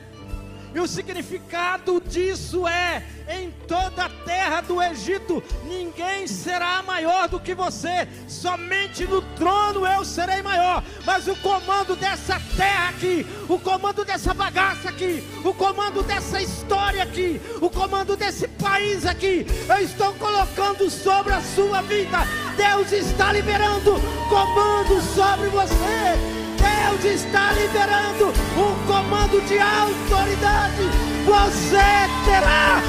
E 0.74 0.80
o 0.80 0.88
significado 0.88 2.02
disso 2.02 2.68
é: 2.68 3.04
em 3.30 3.52
toda 3.68 4.06
a 4.06 4.10
terra 4.10 4.62
do 4.62 4.82
Egito, 4.82 5.44
ninguém 5.66 6.26
será 6.26 6.82
maior 6.82 7.30
do 7.30 7.40
que 7.40 7.54
você, 7.54 8.08
somente 8.28 9.06
no 9.06 9.22
trono 9.36 9.86
eu 9.86 10.04
serei 10.04 10.42
maior. 10.42 10.84
Mas 11.06 11.28
o 11.28 11.36
comando 11.36 11.96
dessa 11.96 12.42
terra 12.58 12.90
aqui, 12.90 13.28
o 13.48 13.60
comando 13.60 14.04
dessa 14.04 14.34
bagaça 14.34 14.90
aqui, 14.90 15.24
o 15.46 15.54
comando 15.54 16.02
dessa 16.02 16.42
história 16.42 17.04
aqui, 17.04 17.40
o 17.62 17.70
comando 17.70 18.18
desse 18.18 18.48
país 18.48 19.06
aqui, 19.06 19.46
eu 19.70 19.86
estou 19.86 20.12
colocando 20.16 20.90
sobre 20.90 21.32
a 21.32 21.42
sua 21.42 21.84
vida. 21.84 22.18
Deus 22.58 22.92
está 22.92 23.34
liberando 23.34 24.00
comando 24.30 25.02
sobre 25.02 25.50
você. 25.50 26.34
Deus 26.58 27.22
está 27.22 27.52
liberando 27.54 28.28
um 28.58 28.88
comando 28.88 29.42
de 29.48 29.60
autoridade. 29.60 30.84
Você 31.26 31.78
terá 32.26 32.82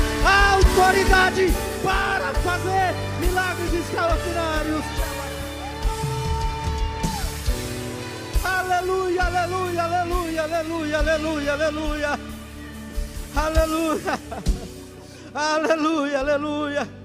autoridade 0.52 1.52
para 1.82 2.32
fazer 2.40 2.94
milagres 3.20 3.74
extraordinários. 3.74 4.84
Aleluia, 8.44 9.22
aleluia, 9.22 9.82
aleluia, 9.82 10.42
aleluia, 10.42 10.98
aleluia, 10.98 11.52
aleluia. 11.52 12.20
Aleluia. 13.36 14.20
Aleluia, 15.34 16.20
aleluia. 16.20 17.03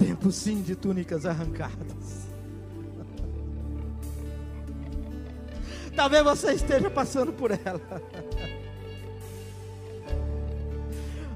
Tempo 0.00 0.32
sim 0.32 0.62
de 0.62 0.74
túnicas 0.74 1.26
arrancadas. 1.26 2.30
Talvez 5.94 6.24
você 6.24 6.52
esteja 6.52 6.88
passando 6.88 7.34
por 7.34 7.50
ela. 7.50 7.80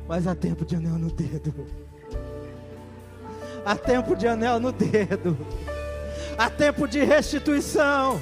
Mas 0.09 0.27
há 0.27 0.35
tempo 0.35 0.65
de 0.65 0.77
anel 0.77 0.99
no 0.99 1.11
dedo. 1.11 1.67
Há 3.67 3.77
tempo 3.77 4.17
de 4.17 4.27
anel 4.27 4.59
no 4.59 4.73
dedo. 4.73 5.37
Há 6.39 6.49
tempo 6.49 6.89
de 6.89 7.05
restituição. 7.05 8.19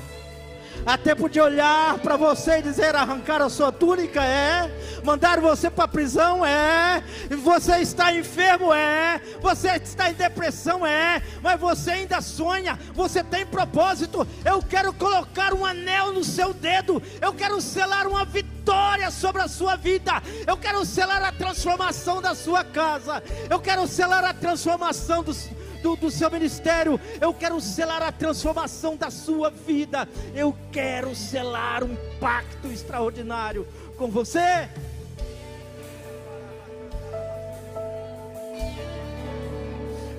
Há 0.85 0.99
tempo 0.99 1.29
de 1.29 1.41
olhar 1.41 1.99
para 1.99 2.16
você 2.16 2.59
e 2.59 2.62
dizer: 2.62 2.95
arrancar 2.95 3.41
a 3.41 3.49
sua 3.49 3.70
túnica 3.70 4.23
é, 4.25 4.70
mandar 5.05 5.41
você 5.41 5.70
para 5.70 5.85
a 5.85 5.89
prisão 5.89 6.45
é, 6.45 7.03
você 7.43 7.77
está 7.77 8.12
enfermo 8.12 8.73
é, 8.73 9.20
você 9.41 9.68
está 9.77 10.11
em 10.11 10.14
depressão 10.14 10.85
é, 10.85 11.23
mas 11.41 11.61
você 11.61 11.93
ainda 11.93 12.20
sonha, 12.20 12.79
você 12.95 13.23
tem 13.23 13.47
propósito. 13.47 14.27
Eu 14.45 14.62
quero 14.62 14.93
colocar 14.93 15.55
um 15.55 15.64
anel 15.64 16.12
no 16.12 16.25
seu 16.25 16.53
dedo, 16.53 17.01
eu 17.20 17.33
quero 17.33 17.61
selar 17.61 18.07
uma 18.09 18.25
vitória 18.25 19.11
sobre 19.11 19.43
a 19.43 19.49
sua 19.49 19.77
vida, 19.77 20.20
eu 20.47 20.57
quero 20.57 20.85
selar 20.85 21.23
a 21.23 21.33
transformação 21.33 22.20
da 22.20 22.35
sua 22.35 22.64
casa, 22.64 23.23
eu 23.49 23.61
quero 23.61 23.87
selar 23.87 24.25
a 24.25 24.35
transformação 24.35 25.23
dos 25.23 25.49
do, 25.83 25.97
do 25.97 26.11
seu 26.11 26.30
ministério. 26.30 26.99
Eu 27.20 27.35
quero 27.35 27.61
selar 27.61 28.03
a 28.03 28.12
transformação 28.12 28.97
da 28.97 29.11
sua 29.11 29.51
vida. 29.51 30.09
Eu 30.35 30.57
quero 30.70 31.14
selar 31.14 31.83
um 31.83 31.97
pacto 32.20 32.68
extraordinário 32.68 33.66
com 33.97 34.09
você. 34.09 34.68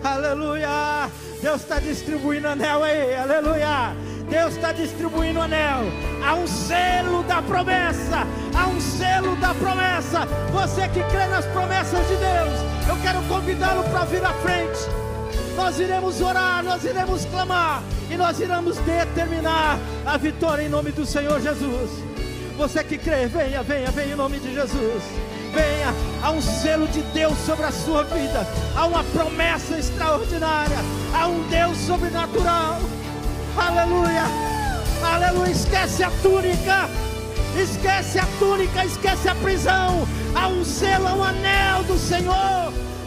Aleluia! 0.03 1.09
Deus 1.41 1.61
está 1.61 1.79
distribuindo 1.79 2.47
anel 2.47 2.83
aí, 2.83 3.15
aleluia! 3.15 3.95
Deus 4.29 4.55
está 4.55 4.73
distribuindo 4.73 5.39
anel. 5.39 5.83
Há 6.25 6.35
um 6.35 6.47
selo 6.47 7.23
da 7.23 7.41
promessa. 7.41 8.27
Há 8.53 8.67
um 8.67 8.81
selo 8.81 9.35
da 9.37 9.53
promessa. 9.53 10.25
Você 10.51 10.87
que 10.89 11.03
crê 11.09 11.25
nas 11.27 11.45
promessas 11.45 12.05
de 12.07 12.15
Deus, 12.15 12.89
eu 12.89 13.01
quero 13.01 13.21
convidá-lo 13.27 13.83
para 13.89 14.05
vir 14.05 14.23
à 14.25 14.33
frente 14.33 15.03
nós 15.55 15.79
iremos 15.79 16.21
orar, 16.21 16.63
nós 16.63 16.83
iremos 16.83 17.25
clamar 17.25 17.83
e 18.09 18.15
nós 18.15 18.39
iremos 18.39 18.77
determinar 18.79 19.79
a 20.05 20.17
vitória 20.17 20.63
em 20.63 20.69
nome 20.69 20.91
do 20.91 21.05
Senhor 21.05 21.39
Jesus. 21.41 21.89
Você 22.57 22.83
que 22.83 22.97
crê, 22.97 23.27
venha, 23.27 23.63
venha, 23.63 23.91
venha 23.91 24.13
em 24.13 24.15
nome 24.15 24.39
de 24.39 24.53
Jesus. 24.53 25.03
Venha, 25.53 25.93
há 26.23 26.31
um 26.31 26.41
selo 26.41 26.87
de 26.87 27.01
Deus 27.13 27.37
sobre 27.45 27.65
a 27.65 27.71
sua 27.71 28.03
vida, 28.03 28.47
há 28.75 28.87
uma 28.87 29.03
promessa 29.03 29.77
extraordinária, 29.77 30.77
há 31.13 31.27
um 31.27 31.47
Deus 31.47 31.77
sobrenatural. 31.77 32.79
Aleluia, 33.55 34.23
aleluia. 35.03 35.51
Esquece 35.51 36.03
a 36.03 36.09
túnica, 36.23 36.89
esquece 37.55 38.17
a 38.17 38.25
túnica, 38.39 38.83
esquece 38.83 39.29
a 39.29 39.35
prisão. 39.35 40.07
Há 40.33 40.47
um 40.47 40.65
selo, 40.65 41.07
há 41.07 41.13
um 41.13 41.23
anel 41.23 41.83
do 41.83 41.99
Senhor 41.99 42.73